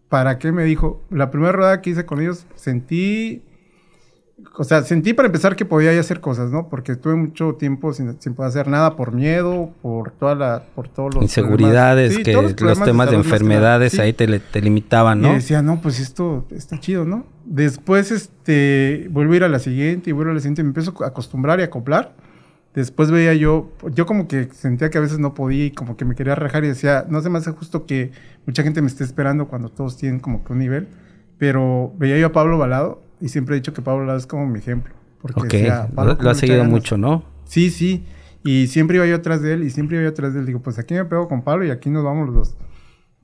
¿Para 0.09 0.39
qué? 0.39 0.53
Me 0.53 0.65
dijo. 0.65 1.03
La 1.11 1.31
primera 1.31 1.53
rueda 1.53 1.83
que 1.83 1.91
hice 1.91 2.07
con 2.07 2.21
ellos 2.21 2.47
sentí 2.55 3.43
o 4.57 4.65
sea, 4.65 4.83
sentí 4.83 5.15
para 5.15 5.27
empezar 5.27 5.57
que 5.57 5.65
podía 5.65 5.93
ya 5.93 6.01
hacer 6.01 6.21
cosas, 6.21 6.51
¿no? 6.51 6.69
Porque 6.69 6.93
estuve 6.93 7.15
mucho 7.17 7.55
tiempo 7.55 7.93
sin, 7.93 8.21
sin 8.21 8.35
poder 8.35 8.51
hacer 8.51 8.69
nada 8.69 8.97
por 8.97 9.13
miedo, 9.13 9.73
por 9.83 10.13
toda 10.13 10.35
la, 10.35 10.63
por 10.75 10.89
todos 10.89 11.15
los 11.15 11.23
inseguridades, 11.23 12.19
que 12.19 12.33
los, 12.33 12.55
temas 12.55 13.11
de, 13.11 13.17
enfermedades 13.17 13.99
ahí 13.99 14.13
te, 14.13 14.39
te, 14.39 14.61
limitaban, 14.61 15.21
¿no? 15.21 15.33
Y 15.33 15.35
decía, 15.37 15.63
no, 15.63 15.81
pues 15.81 15.99
esto 15.99 16.47
está 16.51 16.79
chido, 16.79 17.05
¿no? 17.05 17.27
Después, 17.45 18.11
este, 18.11 19.09
vuelvo 19.11 19.33
a 19.33 19.37
ir 19.37 19.45
a 19.45 19.49
la 19.49 19.59
siguiente 19.59 20.11
y 20.11 20.13
vuelvo 20.13 20.33
a 20.33 20.35
la 20.35 20.41
siguiente, 20.41 20.63
me 20.63 20.69
empiezo 20.69 20.95
a 21.03 21.09
acostumbrar 21.09 21.59
y 21.59 21.63
a 21.63 21.67
acoplar. 21.67 22.15
Después 22.75 23.11
veía 23.11 23.35
yo, 23.35 23.73
yo 23.93 24.07
como 24.07 24.29
que 24.29 24.49
sentía 24.53 24.89
que 24.91 24.99
a 24.99 25.01
veces 25.01 25.19
no 25.19 25.35
podía 25.35 25.65
y 25.65 25.71
como 25.73 25.97
que 25.97 26.05
me 26.05 26.15
quería 26.15 26.37
rajar 26.37 26.65
y 26.65 26.69
decía, 26.69 27.07
no 27.09 27.21
se 27.23 27.31
me 27.31 27.39
hace 27.39 27.51
justo 27.51 27.87
que 27.87 28.13
mucha 28.47 28.63
gente 28.63 28.83
me 28.83 28.89
esté 28.89 29.03
esperando 29.03 29.49
cuando 29.49 29.69
todos 29.69 29.97
tienen 29.97 30.21
como 30.21 30.45
que 30.45 30.53
un 30.53 30.61
nivel. 30.61 30.87
Pero 31.39 31.93
veía 31.97 32.19
yo 32.19 32.27
a 32.27 32.33
Pablo 32.33 32.59
Balado 32.59 33.08
y 33.21 33.29
siempre 33.29 33.57
he 33.57 33.59
dicho 33.59 33.73
que 33.73 33.83
Pablo 33.83 34.01
Balado 34.01 34.19
es 34.19 34.27
como 34.27 34.47
mi 34.47 34.59
ejemplo. 34.59 34.95
Porque 35.21 35.73
lo, 35.95 36.31
ha 36.31 36.35
seguido 36.35 36.65
mucho, 36.65 36.97
¿no? 36.97 37.25
Sí, 37.45 37.71
sí. 37.71 38.05
Y 38.45 38.69
siempre 38.69 38.97
iba 38.97 39.07
yo 39.07 39.17
atrás 39.17 39.43
de 39.43 39.55
él 39.55 39.65
y 39.65 39.71
siempre 39.71 39.97
iba 39.97 40.05
yo 40.05 40.11
atrás 40.11 40.35
de 40.35 40.41
él. 40.41 40.47
Digo, 40.47 40.61
pues 40.61 40.79
aquí 40.79 40.95
me 40.95 41.05
pego 41.05 41.29
con 41.29 41.43
Pablo 41.43 41.65
y 41.65 41.71
aquí 41.71 41.91
nos 41.91 42.05
vamos 42.05 42.27
los 42.27 42.35
dos. 42.35 42.57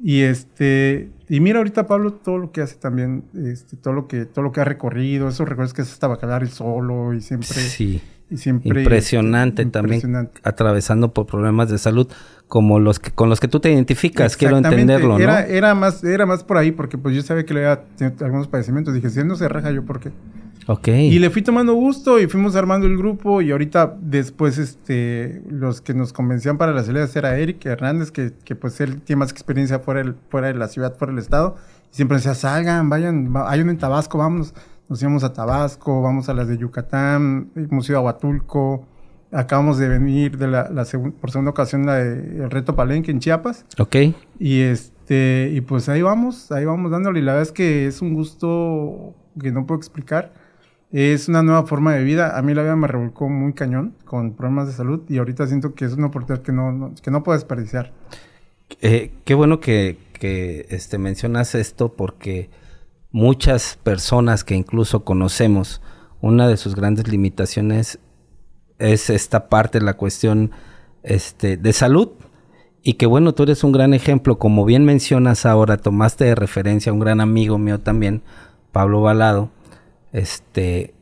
Y 0.00 0.22
este, 0.22 1.10
y 1.28 1.40
mira 1.40 1.58
ahorita 1.58 1.86
Pablo 1.86 2.14
todo 2.14 2.38
lo 2.38 2.52
que 2.52 2.60
hace 2.60 2.76
también, 2.76 3.24
este, 3.34 3.76
todo 3.76 3.94
lo 3.94 4.08
que, 4.08 4.26
todo 4.26 4.42
lo 4.42 4.52
que 4.52 4.60
ha 4.60 4.64
recorrido, 4.64 5.28
esos 5.28 5.48
recuerdos 5.48 5.72
que 5.72 5.84
se 5.84 5.92
estaba 5.92 6.18
y 6.42 6.46
solo 6.48 7.14
y 7.14 7.20
siempre. 7.20 7.48
Sí. 7.48 8.02
Y 8.34 8.38
siempre. 8.38 8.82
Impresionante, 8.82 9.64
también. 9.66 10.30
Atravesando 10.42 11.12
por 11.12 11.26
problemas 11.26 11.70
de 11.70 11.78
salud 11.78 12.08
como 12.48 12.80
los 12.80 12.98
que 12.98 13.10
con 13.10 13.28
los 13.28 13.40
que 13.40 13.48
tú 13.48 13.60
te 13.60 13.72
identificas, 13.72 14.36
quiero 14.36 14.56
entenderlo, 14.58 15.16
¿no? 15.16 15.18
Era, 15.18 15.46
era 15.46 15.74
más, 15.74 16.04
era 16.04 16.26
más 16.26 16.42
por 16.44 16.58
ahí, 16.58 16.72
porque 16.72 16.98
pues 16.98 17.14
yo 17.14 17.22
sabía 17.22 17.46
que 17.46 17.54
le 17.54 17.66
había 17.66 17.84
algunos 18.20 18.48
padecimientos. 18.48 18.92
Dije, 18.92 19.08
si 19.10 19.20
él 19.20 19.28
no 19.28 19.36
se 19.36 19.48
raja, 19.48 19.70
¿yo 19.70 19.84
por 19.84 20.00
qué? 20.00 20.10
Ok. 20.66 20.88
Y 20.88 21.18
le 21.18 21.30
fui 21.30 21.42
tomando 21.42 21.74
gusto 21.74 22.18
y 22.18 22.26
fuimos 22.26 22.56
armando 22.56 22.86
el 22.86 22.96
grupo 22.96 23.42
y 23.42 23.50
ahorita 23.50 23.96
después 24.00 24.58
este 24.58 25.42
los 25.48 25.80
que 25.80 25.94
nos 25.94 26.12
convencían 26.12 26.58
para 26.58 26.72
las 26.72 26.86
salidas 26.86 27.14
era 27.16 27.36
Eric 27.36 27.64
Hernández, 27.66 28.10
que, 28.10 28.32
que 28.44 28.56
pues 28.56 28.80
él 28.80 29.00
tiene 29.02 29.20
más 29.20 29.30
experiencia 29.30 29.78
fuera, 29.78 30.00
el, 30.00 30.16
fuera 30.28 30.48
de 30.48 30.54
la 30.54 30.68
ciudad, 30.68 30.96
fuera 30.96 31.12
del 31.12 31.22
estado. 31.22 31.56
Y 31.92 31.96
siempre 31.96 32.16
decía, 32.16 32.34
salgan, 32.34 32.88
vayan, 32.88 33.32
hay 33.46 33.60
uno 33.60 33.70
en 33.70 33.78
Tabasco, 33.78 34.18
vámonos. 34.18 34.54
Nos 34.88 35.00
íbamos 35.02 35.24
a 35.24 35.32
Tabasco, 35.32 36.02
vamos 36.02 36.28
a 36.28 36.34
las 36.34 36.48
de 36.48 36.58
Yucatán, 36.58 37.50
hemos 37.56 37.88
ido 37.88 37.98
a 37.98 38.02
Huatulco, 38.02 38.86
Acabamos 39.34 39.78
de 39.78 39.88
venir 39.88 40.38
de 40.38 40.46
la, 40.46 40.68
por 41.20 41.32
segunda 41.32 41.50
ocasión 41.50 41.86
la 41.86 42.00
el 42.00 42.48
reto 42.52 42.76
Palenque 42.76 43.10
en 43.10 43.18
Chiapas. 43.18 43.66
Ok. 43.78 43.96
Y 44.38 44.60
este, 44.60 45.50
y 45.52 45.60
pues 45.60 45.88
ahí 45.88 46.02
vamos, 46.02 46.52
ahí 46.52 46.64
vamos 46.64 46.92
dándole. 46.92 47.18
Y 47.18 47.22
la 47.22 47.32
verdad 47.32 47.48
es 47.48 47.50
que 47.50 47.88
es 47.88 48.00
un 48.00 48.14
gusto 48.14 49.12
que 49.40 49.50
no 49.50 49.66
puedo 49.66 49.76
explicar. 49.76 50.32
Es 50.92 51.28
una 51.28 51.42
nueva 51.42 51.66
forma 51.66 51.94
de 51.94 52.04
vida. 52.04 52.38
A 52.38 52.42
mí 52.42 52.54
la 52.54 52.62
vida 52.62 52.76
me 52.76 52.86
revolcó 52.86 53.28
muy 53.28 53.54
cañón 53.54 53.96
con 54.04 54.34
problemas 54.34 54.68
de 54.68 54.72
salud 54.74 55.02
y 55.08 55.18
ahorita 55.18 55.48
siento 55.48 55.74
que 55.74 55.84
es 55.84 55.94
una 55.94 56.06
oportunidad 56.06 56.44
que 56.44 56.52
no, 56.52 56.94
que 57.02 57.10
no 57.10 57.24
puedo 57.24 57.36
desperdiciar. 57.36 57.92
Eh, 58.80 59.14
qué 59.24 59.34
bueno 59.34 59.58
que, 59.58 59.98
que 60.12 60.66
este, 60.70 60.96
mencionas 60.98 61.56
esto 61.56 61.92
porque 61.92 62.50
muchas 63.14 63.78
personas 63.80 64.42
que 64.42 64.56
incluso 64.56 65.04
conocemos, 65.04 65.80
una 66.20 66.48
de 66.48 66.56
sus 66.56 66.74
grandes 66.74 67.06
limitaciones 67.06 68.00
es 68.80 69.08
esta 69.08 69.48
parte, 69.48 69.80
la 69.80 69.94
cuestión 69.94 70.50
este, 71.04 71.56
de 71.56 71.72
salud. 71.72 72.08
Y 72.82 72.94
que 72.94 73.06
bueno, 73.06 73.32
tú 73.32 73.44
eres 73.44 73.62
un 73.62 73.70
gran 73.70 73.94
ejemplo, 73.94 74.36
como 74.36 74.64
bien 74.64 74.84
mencionas 74.84 75.46
ahora, 75.46 75.76
tomaste 75.76 76.24
de 76.24 76.34
referencia 76.34 76.90
a 76.90 76.92
un 76.92 76.98
gran 76.98 77.20
amigo 77.20 77.56
mío 77.56 77.78
también, 77.78 78.22
Pablo 78.72 79.00
Balado, 79.00 79.48
este, 80.12 80.92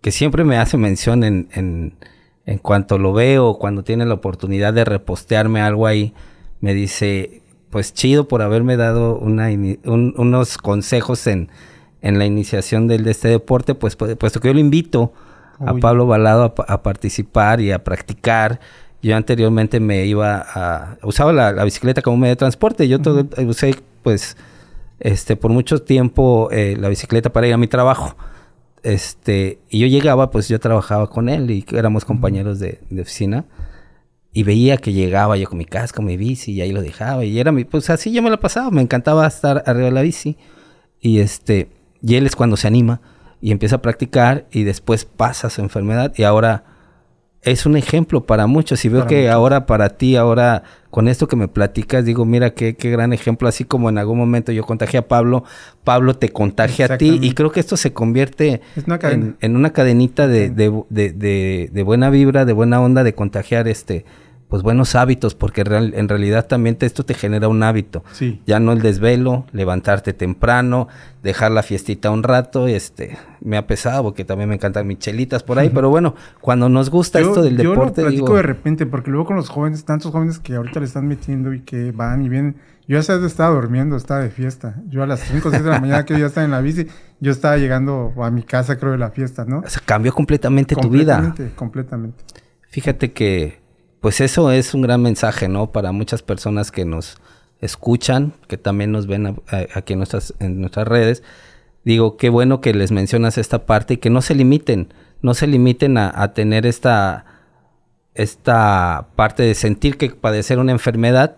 que 0.00 0.10
siempre 0.10 0.42
me 0.42 0.58
hace 0.58 0.76
mención 0.76 1.22
en, 1.22 1.50
en, 1.52 1.94
en 2.46 2.58
cuanto 2.58 2.98
lo 2.98 3.12
veo, 3.12 3.58
cuando 3.58 3.84
tiene 3.84 4.06
la 4.06 4.14
oportunidad 4.14 4.74
de 4.74 4.84
repostearme 4.84 5.60
algo 5.60 5.86
ahí, 5.86 6.14
me 6.60 6.74
dice, 6.74 7.42
pues 7.70 7.94
chido 7.94 8.28
por 8.28 8.42
haberme 8.42 8.76
dado 8.76 9.16
una 9.16 9.48
unos 9.84 10.58
consejos 10.58 11.26
en, 11.26 11.50
en 12.02 12.18
la 12.18 12.26
iniciación 12.26 12.88
del, 12.88 13.04
de 13.04 13.12
este 13.12 13.28
deporte, 13.28 13.74
pues 13.74 13.96
puesto 13.96 14.40
que 14.40 14.48
yo 14.48 14.54
lo 14.54 14.60
invito 14.60 15.12
a 15.64 15.74
Pablo 15.74 16.06
Balado 16.06 16.54
a, 16.66 16.82
participar 16.82 17.60
y 17.60 17.70
a 17.70 17.84
practicar. 17.84 18.60
Yo 19.02 19.16
anteriormente 19.16 19.80
me 19.80 20.06
iba 20.06 20.44
a... 20.54 20.96
Usaba 21.02 21.32
la, 21.32 21.64
bicicleta 21.64 22.02
como 22.02 22.16
medio 22.16 22.32
de 22.32 22.36
transporte. 22.36 22.88
Yo 22.88 23.00
todo, 23.00 23.26
usé, 23.46 23.76
pues, 24.02 24.36
este, 25.00 25.36
por 25.36 25.50
mucho 25.50 25.82
tiempo 25.82 26.48
eh, 26.50 26.76
la 26.78 26.88
bicicleta 26.88 27.30
para 27.30 27.46
ir 27.46 27.54
a 27.54 27.58
mi 27.58 27.66
trabajo. 27.66 28.16
Este, 28.82 29.58
y 29.68 29.80
yo 29.80 29.86
llegaba, 29.86 30.30
pues 30.30 30.48
yo 30.48 30.58
trabajaba 30.58 31.08
con 31.10 31.28
él 31.28 31.50
y 31.50 31.64
éramos 31.72 32.04
compañeros 32.04 32.58
de, 32.58 32.80
oficina. 33.00 33.44
Y 34.32 34.44
veía 34.44 34.76
que 34.76 34.92
llegaba 34.92 35.36
yo 35.36 35.48
con 35.48 35.58
mi 35.58 35.64
casco, 35.64 36.02
mi 36.02 36.16
bici, 36.16 36.52
y 36.52 36.60
ahí 36.60 36.72
lo 36.72 36.82
dejaba. 36.82 37.24
Y 37.24 37.38
era 37.38 37.50
mi, 37.50 37.64
pues 37.64 37.90
así 37.90 38.12
yo 38.12 38.22
me 38.22 38.30
la 38.30 38.38
pasaba. 38.38 38.70
Me 38.70 38.80
encantaba 38.80 39.26
estar 39.26 39.64
arriba 39.66 39.86
de 39.86 39.92
la 39.92 40.02
bici. 40.02 40.36
Y 41.00 41.18
este, 41.20 41.68
y 42.02 42.14
él 42.14 42.26
es 42.26 42.36
cuando 42.36 42.56
se 42.56 42.68
anima 42.68 43.00
y 43.40 43.52
empieza 43.52 43.76
a 43.76 43.82
practicar 43.82 44.46
y 44.50 44.64
después 44.64 45.04
pasa 45.04 45.50
su 45.50 45.60
enfermedad 45.60 46.12
y 46.16 46.24
ahora 46.24 46.64
es 47.42 47.64
un 47.64 47.76
ejemplo 47.76 48.26
para 48.26 48.46
muchos. 48.46 48.84
Y 48.84 48.88
veo 48.88 49.06
que 49.06 49.30
ahora 49.30 49.66
para 49.66 49.90
ti, 49.90 50.16
ahora 50.16 50.62
con 50.90 51.08
esto 51.08 51.26
que 51.26 51.36
me 51.36 51.48
platicas, 51.48 52.04
digo, 52.04 52.24
mira 52.24 52.50
qué, 52.50 52.76
qué 52.76 52.90
gran 52.90 53.12
ejemplo. 53.12 53.48
Así 53.48 53.64
como 53.64 53.88
en 53.88 53.98
algún 53.98 54.18
momento 54.18 54.52
yo 54.52 54.64
contagié 54.64 54.98
a 54.98 55.08
Pablo, 55.08 55.44
Pablo 55.84 56.14
te 56.14 56.30
contagia 56.30 56.86
a 56.86 56.98
ti. 56.98 57.18
Y 57.22 57.32
creo 57.32 57.50
que 57.50 57.60
esto 57.60 57.76
se 57.76 57.92
convierte 57.92 58.60
en, 59.02 59.36
en, 59.40 59.56
una 59.56 59.72
cadenita 59.72 60.28
de, 60.28 60.50
de, 60.50 60.84
de, 60.90 61.70
de, 61.72 61.82
buena 61.82 62.10
vibra, 62.10 62.44
de 62.44 62.52
buena 62.52 62.80
onda, 62.80 63.04
de 63.04 63.14
contagiar 63.14 63.68
este 63.68 64.04
pues 64.50 64.64
buenos 64.64 64.96
hábitos, 64.96 65.36
porque 65.36 65.60
en 65.60 66.08
realidad 66.08 66.46
también 66.48 66.76
esto 66.80 67.04
te 67.04 67.14
genera 67.14 67.46
un 67.46 67.62
hábito. 67.62 68.02
Sí. 68.10 68.42
Ya 68.46 68.58
no 68.58 68.72
el 68.72 68.82
desvelo, 68.82 69.46
levantarte 69.52 70.12
temprano, 70.12 70.88
dejar 71.22 71.52
la 71.52 71.62
fiestita 71.62 72.10
un 72.10 72.24
rato, 72.24 72.66
este, 72.66 73.16
me 73.40 73.56
ha 73.56 73.68
pesado 73.68 74.02
porque 74.02 74.24
también 74.24 74.48
me 74.48 74.56
encantan 74.56 74.88
michelitas 74.88 75.44
por 75.44 75.60
ahí, 75.60 75.70
pero 75.70 75.88
bueno, 75.88 76.16
cuando 76.40 76.68
nos 76.68 76.90
gusta 76.90 77.20
esto 77.20 77.42
del 77.42 77.56
deporte. 77.58 78.02
Yo 78.02 78.08
lo 78.08 78.10
platico 78.10 78.34
de 78.34 78.42
repente, 78.42 78.86
porque 78.86 79.12
luego 79.12 79.26
con 79.26 79.36
los 79.36 79.48
jóvenes, 79.48 79.84
tantos 79.84 80.10
jóvenes 80.10 80.40
que 80.40 80.56
ahorita 80.56 80.80
le 80.80 80.86
están 80.86 81.06
metiendo 81.06 81.54
y 81.54 81.60
que 81.60 81.92
van 81.92 82.24
y 82.24 82.28
vienen. 82.28 82.56
Yo 82.88 82.96
ya 82.96 83.04
sabes, 83.04 83.22
estaba 83.22 83.54
durmiendo, 83.54 83.96
estaba 83.96 84.18
de 84.18 84.30
fiesta. 84.30 84.82
Yo 84.88 85.04
a 85.04 85.06
las 85.06 85.20
5 85.20 85.46
o 85.46 85.50
6 85.52 85.62
de 85.62 85.70
la 85.70 85.80
mañana 85.80 86.04
que 86.04 86.14
yo 86.14 86.20
ya 86.20 86.26
estaba 86.26 86.44
en 86.44 86.50
la 86.50 86.60
bici, 86.60 86.88
yo 87.20 87.30
estaba 87.30 87.56
llegando 87.56 88.12
a 88.20 88.32
mi 88.32 88.42
casa, 88.42 88.80
creo, 88.80 88.90
de 88.90 88.98
la 88.98 89.10
fiesta, 89.10 89.44
¿no? 89.44 89.60
O 89.60 89.68
sea, 89.68 89.80
cambió 89.84 90.12
completamente, 90.12 90.74
tu 90.74 90.90
vida. 90.90 91.14
Completamente, 91.14 91.54
completamente. 91.54 92.24
Fíjate 92.68 93.12
que 93.12 93.59
pues 94.00 94.20
eso 94.20 94.50
es 94.50 94.74
un 94.74 94.82
gran 94.82 95.02
mensaje, 95.02 95.48
¿no? 95.48 95.72
Para 95.72 95.92
muchas 95.92 96.22
personas 96.22 96.70
que 96.70 96.84
nos 96.84 97.18
escuchan, 97.60 98.32
que 98.48 98.56
también 98.56 98.92
nos 98.92 99.06
ven 99.06 99.36
aquí 99.74 99.92
en 99.92 99.98
nuestras, 99.98 100.34
en 100.40 100.60
nuestras 100.60 100.88
redes. 100.88 101.22
Digo, 101.84 102.16
qué 102.16 102.30
bueno 102.30 102.60
que 102.60 102.74
les 102.74 102.92
mencionas 102.92 103.38
esta 103.38 103.66
parte 103.66 103.94
y 103.94 103.96
que 103.98 104.10
no 104.10 104.22
se 104.22 104.34
limiten, 104.34 104.92
no 105.22 105.34
se 105.34 105.46
limiten 105.46 105.98
a, 105.98 106.32
tener 106.32 106.66
esta, 106.66 107.26
esta 108.14 109.08
parte 109.16 109.42
de 109.42 109.54
sentir 109.54 109.98
que 109.98 110.10
padecer 110.10 110.58
una 110.58 110.72
enfermedad 110.72 111.36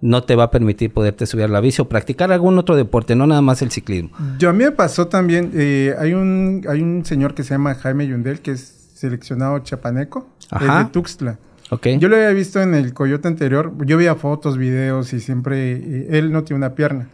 no 0.00 0.22
te 0.22 0.36
va 0.36 0.44
a 0.44 0.50
permitir 0.50 0.92
poderte 0.92 1.26
subir 1.26 1.46
a 1.46 1.48
la 1.48 1.60
bici 1.60 1.80
o 1.80 1.88
practicar 1.88 2.30
algún 2.30 2.58
otro 2.58 2.76
deporte, 2.76 3.16
no 3.16 3.26
nada 3.26 3.40
más 3.40 3.62
el 3.62 3.70
ciclismo. 3.70 4.10
Yo 4.38 4.50
a 4.50 4.52
mí 4.52 4.62
me 4.62 4.72
pasó 4.72 5.08
también, 5.08 5.52
eh, 5.54 5.94
hay, 5.98 6.12
un, 6.12 6.64
hay 6.68 6.82
un 6.82 7.04
señor 7.06 7.34
que 7.34 7.42
se 7.42 7.54
llama 7.54 7.74
Jaime 7.74 8.06
Yundel, 8.06 8.40
que 8.40 8.50
es 8.50 8.90
seleccionado 8.94 9.58
chapaneco, 9.60 10.28
de 10.60 10.84
Tuxtla. 10.92 11.38
Yo 11.98 12.08
lo 12.08 12.16
había 12.16 12.30
visto 12.30 12.60
en 12.60 12.74
el 12.74 12.92
Coyote 12.92 13.28
anterior. 13.28 13.72
Yo 13.86 13.96
veía 13.96 14.14
fotos, 14.14 14.58
videos 14.58 15.12
y 15.12 15.20
siempre. 15.20 16.16
él 16.18 16.32
no 16.32 16.44
tiene 16.44 16.58
una 16.58 16.74
pierna. 16.74 17.08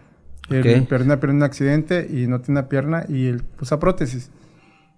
Él 0.49 0.87
perdió 0.89 1.07
una 1.07 1.21
pierna 1.21 1.33
en 1.33 1.37
un 1.37 1.43
accidente 1.45 2.09
y 2.11 2.27
no 2.27 2.41
tiene 2.41 2.61
una 2.61 2.69
pierna 2.69 3.05
y 3.09 3.27
él 3.27 3.43
usa 3.61 3.79
prótesis. 3.79 4.31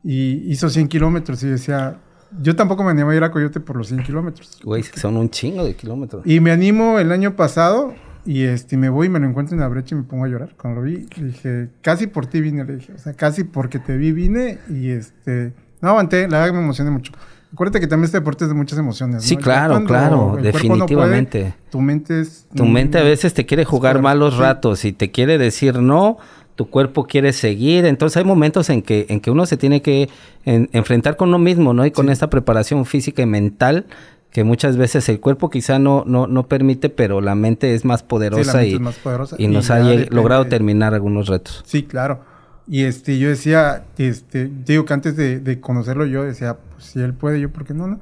Y 0.03 0.51
hizo 0.51 0.69
100 0.69 0.89
kilómetros 0.89 1.43
y 1.43 1.49
decía. 1.49 1.99
Yo 2.41 2.57
tampoco 2.57 2.83
me 2.83 2.93
animo 2.93 3.11
a 3.11 3.15
ir 3.15 3.23
a 3.25 3.31
Coyote 3.31 3.61
por 3.61 3.77
los 3.77 3.89
100 3.89 4.05
kilómetros. 4.05 4.59
Güey, 4.65 4.83
son 4.83 5.19
un 5.19 5.29
chingo 5.29 5.65
de 5.65 5.75
kilómetros. 5.75 6.27
Y 6.27 6.41
me 6.41 6.51
animo 6.51 6.99
el 6.99 7.13
año 7.13 7.37
pasado 7.37 7.95
y 8.25 8.45
este, 8.45 8.77
me 8.77 8.89
voy 8.89 9.09
y 9.09 9.11
me 9.11 9.19
lo 9.19 9.27
encuentro 9.27 9.55
en 9.55 9.61
la 9.61 9.69
brecha 9.69 9.95
y 9.95 9.99
me 9.99 10.05
pongo 10.05 10.25
a 10.25 10.29
llorar. 10.29 10.55
Cuando 10.57 10.81
lo 10.81 10.87
vi, 10.87 11.07
dije, 11.17 11.69
casi 11.83 12.07
por 12.07 12.27
ti 12.27 12.41
vine, 12.41 12.65
le 12.65 12.77
dije. 12.77 12.93
O 12.93 12.99
sea, 12.99 13.15
casi 13.15 13.45
porque 13.45 13.79
te 13.79 13.97
vi 13.97 14.13
vine 14.13 14.59
y 14.71 14.91
este. 14.91 15.53
No 15.81 15.91
aguanté, 15.91 16.29
la 16.29 16.39
verdad 16.39 16.47
que 16.47 16.59
me 16.59 16.65
emocioné 16.65 16.91
mucho. 16.91 17.13
Acuérdate 17.53 17.81
que 17.81 17.87
también 17.87 18.07
este 18.07 18.19
deporte 18.19 18.45
es 18.45 18.49
de 18.49 18.55
muchas 18.55 18.79
emociones. 18.79 19.25
Sí, 19.25 19.37
claro, 19.37 19.85
claro, 19.85 20.39
definitivamente. 20.41 21.55
tu 21.71 21.81
mente 21.81 22.23
es... 22.23 22.47
Tu 22.55 22.65
mente 22.65 22.99
a 22.99 23.03
veces 23.03 23.35
te 23.35 23.45
quiere 23.45 23.65
jugar 23.65 24.01
malos 24.01 24.39
ratos 24.39 24.87
y 24.87 24.93
te 24.93 25.11
quiere 25.11 25.37
decir 25.37 25.81
no, 25.81 26.17
tu 26.55 26.71
cuerpo 26.71 27.07
quiere 27.07 27.35
seguir. 27.35 27.85
Entonces 27.85 28.17
hay 28.17 28.25
momentos 28.25 28.71
en 28.71 28.81
que, 28.81 29.05
en 29.11 29.21
que 29.21 29.31
uno 29.31 29.45
se 29.45 29.59
tiene 29.59 29.83
que 29.83 30.09
enfrentar 30.45 31.17
con 31.17 31.29
uno 31.29 31.39
mismo, 31.39 31.75
¿no? 31.75 31.85
Y 31.85 31.91
con 31.91 32.09
esta 32.09 32.31
preparación 32.31 32.87
física 32.87 33.21
y 33.21 33.27
mental 33.27 33.87
que 34.31 34.45
muchas 34.45 34.79
veces 34.79 35.09
el 35.11 35.21
cuerpo 35.21 35.51
quizá 35.51 35.79
no, 35.79 36.05
no, 36.07 36.27
no 36.27 36.49
permite, 36.49 36.89
pero 36.89 37.21
la 37.21 37.35
mente 37.35 37.75
es 37.75 37.85
más 37.85 38.03
poderosa, 38.03 38.65
y, 38.65 38.79
más 38.79 38.97
poderosa. 38.97 39.37
y, 39.39 39.47
nos 39.47 39.71
ha 39.71 39.81
logrado 39.81 40.47
terminar 40.47 40.95
algunos 40.95 41.29
retos. 41.29 41.63
Sí, 41.67 41.83
claro. 41.83 42.32
Y 42.69 42.85
este, 42.85 43.19
yo 43.19 43.29
decía, 43.29 43.85
este, 43.99 44.51
digo 44.65 44.85
que 44.85 44.95
antes 44.95 45.17
de, 45.17 45.41
de 45.41 45.61
conocerlo 45.61 46.07
yo 46.07 46.23
decía, 46.25 46.57
pues 46.57 46.85
si 46.85 47.01
él 47.01 47.15
puede, 47.15 47.41
yo, 47.41 47.51
¿por 47.51 47.65
qué 47.65 47.75
no, 47.75 47.87
no? 47.87 48.01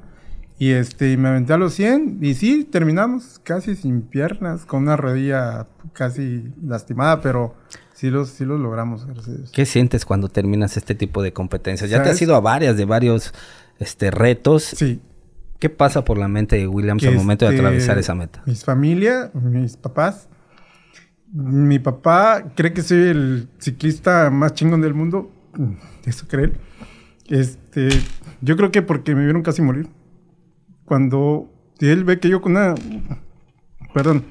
Y 0.61 0.73
este, 0.73 1.17
me 1.17 1.29
aventé 1.29 1.53
a 1.53 1.57
los 1.57 1.73
100 1.73 2.19
y 2.21 2.35
sí, 2.35 2.63
terminamos 2.63 3.39
casi 3.43 3.75
sin 3.75 4.03
piernas, 4.03 4.63
con 4.65 4.83
una 4.83 4.95
rodilla 4.95 5.65
casi 5.93 6.53
lastimada, 6.63 7.19
pero 7.19 7.55
sí 7.95 8.11
los, 8.11 8.29
sí 8.29 8.45
los 8.45 8.59
logramos, 8.59 9.07
gracias. 9.07 9.49
¿Qué 9.49 9.65
sientes 9.65 10.05
cuando 10.05 10.29
terminas 10.29 10.77
este 10.77 10.93
tipo 10.93 11.23
de 11.23 11.33
competencias? 11.33 11.89
Ya 11.89 12.03
te 12.03 12.09
has 12.09 12.21
ido 12.21 12.35
a 12.35 12.41
varias 12.41 12.77
de 12.77 12.85
varios 12.85 13.33
este, 13.79 14.11
retos. 14.11 14.63
Sí. 14.63 15.01
¿Qué 15.57 15.71
pasa 15.71 16.05
por 16.05 16.19
la 16.19 16.27
mente 16.27 16.57
de 16.57 16.67
Williams 16.67 17.03
al 17.05 17.09
que, 17.09 17.15
momento 17.15 17.45
de 17.45 17.55
este, 17.55 17.65
atravesar 17.65 17.97
esa 17.97 18.13
meta? 18.13 18.43
Mis 18.45 18.63
familia, 18.63 19.31
mis 19.33 19.77
papás. 19.77 20.27
Mi 21.33 21.79
papá 21.79 22.51
cree 22.55 22.73
que 22.73 22.81
soy 22.81 23.03
el 23.03 23.49
ciclista 23.57 24.29
más 24.29 24.53
chingón 24.53 24.81
del 24.81 24.93
mundo. 24.93 25.31
Eso 26.05 26.27
cree 26.27 26.45
él. 26.45 26.57
Este, 27.27 27.89
yo 28.41 28.57
creo 28.57 28.71
que 28.71 28.81
porque 28.81 29.15
me 29.15 29.23
vieron 29.23 29.41
casi 29.41 29.61
morir. 29.61 29.87
Cuando 30.85 31.49
él 31.79 32.03
ve 32.03 32.19
que 32.19 32.29
yo 32.29 32.41
con 32.41 32.53
una. 32.53 32.75
Perdón. 33.93 34.25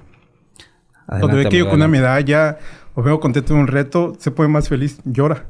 Cuando 1.06 1.36
ve 1.36 1.48
que 1.48 1.58
yo 1.58 1.66
con 1.66 1.76
una 1.76 1.88
medalla 1.88 2.58
o 2.94 3.02
veo 3.02 3.18
contento 3.18 3.54
de 3.54 3.60
un 3.60 3.66
reto, 3.66 4.14
se 4.18 4.30
pone 4.30 4.48
más 4.48 4.68
feliz. 4.68 5.00
Llora. 5.04 5.46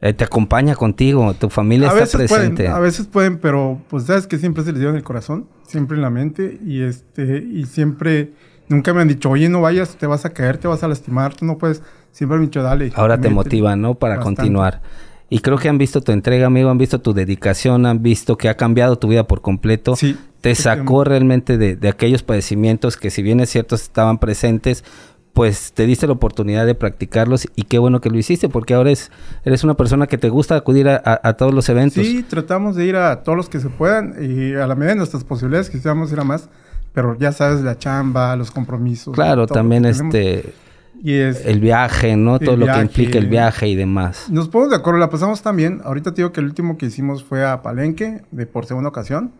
Eh, 0.00 0.12
te 0.12 0.24
acompaña 0.24 0.74
contigo, 0.74 1.32
tu 1.34 1.48
familia 1.48 1.88
a 1.88 2.00
está 2.00 2.18
presente. 2.18 2.64
pueden, 2.64 2.72
a 2.72 2.80
veces 2.80 3.06
pueden, 3.06 3.38
pero 3.38 3.80
pues 3.88 4.04
sabes 4.04 4.26
que 4.26 4.36
siempre 4.36 4.64
se 4.64 4.72
les 4.72 4.80
lleva 4.80 4.90
en 4.90 4.96
el 4.96 5.04
corazón, 5.04 5.46
siempre 5.64 5.96
en 5.96 6.02
la 6.02 6.10
mente 6.10 6.58
y 6.66 6.82
este 6.82 7.36
y 7.36 7.66
siempre 7.66 8.32
nunca 8.68 8.92
me 8.94 9.00
han 9.02 9.08
dicho, 9.08 9.30
"Oye, 9.30 9.48
no 9.48 9.60
vayas, 9.60 9.96
te 9.96 10.06
vas 10.06 10.24
a 10.24 10.30
caer, 10.30 10.58
te 10.58 10.68
vas 10.68 10.82
a 10.82 10.88
lastimar, 10.88 11.34
tú 11.34 11.44
no 11.44 11.58
puedes." 11.58 11.82
Siempre 12.12 12.36
me 12.38 12.44
han 12.44 12.50
dicho, 12.50 12.62
"Dale." 12.62 12.92
Ahora 12.94 13.16
te 13.16 13.22
métele". 13.28 13.34
motivan, 13.34 13.80
¿no? 13.80 13.94
Para 13.94 14.16
Bastante. 14.16 14.40
continuar. 14.42 14.80
Y 15.30 15.38
creo 15.38 15.56
que 15.56 15.68
han 15.70 15.78
visto 15.78 16.02
tu 16.02 16.12
entrega, 16.12 16.46
amigo, 16.46 16.68
han 16.68 16.76
visto 16.78 17.00
tu 17.00 17.14
dedicación, 17.14 17.86
han 17.86 18.02
visto 18.02 18.36
que 18.36 18.48
ha 18.50 18.56
cambiado 18.58 18.96
tu 18.98 19.08
vida 19.08 19.26
por 19.26 19.40
completo. 19.40 19.96
Sí, 19.96 20.16
Te 20.42 20.54
sacó 20.54 21.04
realmente 21.04 21.56
de, 21.56 21.76
de 21.76 21.88
aquellos 21.88 22.22
padecimientos 22.22 22.96
que 22.96 23.10
si 23.10 23.22
bien 23.22 23.40
es 23.40 23.48
cierto 23.48 23.74
estaban 23.76 24.18
presentes, 24.18 24.84
pues 25.32 25.72
te 25.72 25.86
diste 25.86 26.06
la 26.06 26.12
oportunidad 26.12 26.66
de 26.66 26.74
practicarlos 26.74 27.46
y 27.56 27.62
qué 27.62 27.78
bueno 27.78 28.00
que 28.02 28.10
lo 28.10 28.18
hiciste 28.18 28.48
porque 28.50 28.74
ahora 28.74 28.90
es, 28.90 29.10
eres 29.44 29.64
una 29.64 29.74
persona 29.74 30.06
que 30.06 30.18
te 30.18 30.28
gusta 30.28 30.56
acudir 30.56 30.88
a, 30.88 30.96
a- 31.02 31.20
a 31.26 31.32
todos 31.38 31.54
los 31.54 31.68
eventos. 31.70 32.04
Sí, 32.04 32.22
tratamos 32.28 32.76
de 32.76 32.84
ir 32.84 32.96
a 32.96 33.22
todos 33.22 33.36
los 33.38 33.48
que 33.48 33.58
se 33.60 33.70
puedan 33.70 34.16
y 34.20 34.52
a 34.54 34.66
la 34.66 34.74
medida 34.74 34.90
de 34.90 34.96
nuestras 34.98 35.24
posibilidades 35.24 35.70
quisiéramos 35.70 36.12
ir 36.12 36.20
a 36.20 36.24
más, 36.24 36.50
pero 36.92 37.16
ya 37.18 37.32
sabes 37.32 37.60
la 37.62 37.78
chamba, 37.78 38.34
los 38.36 38.50
compromisos. 38.50 39.14
Claro, 39.14 39.46
también 39.46 39.84
este 39.84 40.54
y 41.02 41.14
es 41.14 41.44
el 41.46 41.58
viaje, 41.60 42.16
¿no? 42.16 42.36
El 42.36 42.44
Todo 42.44 42.56
lo 42.56 42.66
que 42.66 42.72
viaje. 42.72 42.82
implica 42.82 43.18
el 43.18 43.26
viaje 43.26 43.66
y 43.68 43.74
demás. 43.74 44.26
Nos 44.30 44.48
ponemos 44.48 44.70
de 44.70 44.76
acuerdo, 44.76 45.00
la 45.00 45.10
pasamos 45.10 45.42
también. 45.42 45.80
Ahorita 45.84 46.12
te 46.12 46.22
digo 46.22 46.32
que 46.32 46.40
el 46.40 46.46
último 46.46 46.78
que 46.78 46.86
hicimos 46.86 47.24
fue 47.24 47.44
a 47.44 47.60
Palenque, 47.62 48.22
de 48.30 48.46
por 48.46 48.66
segunda 48.66 48.88
ocasión. 48.88 49.32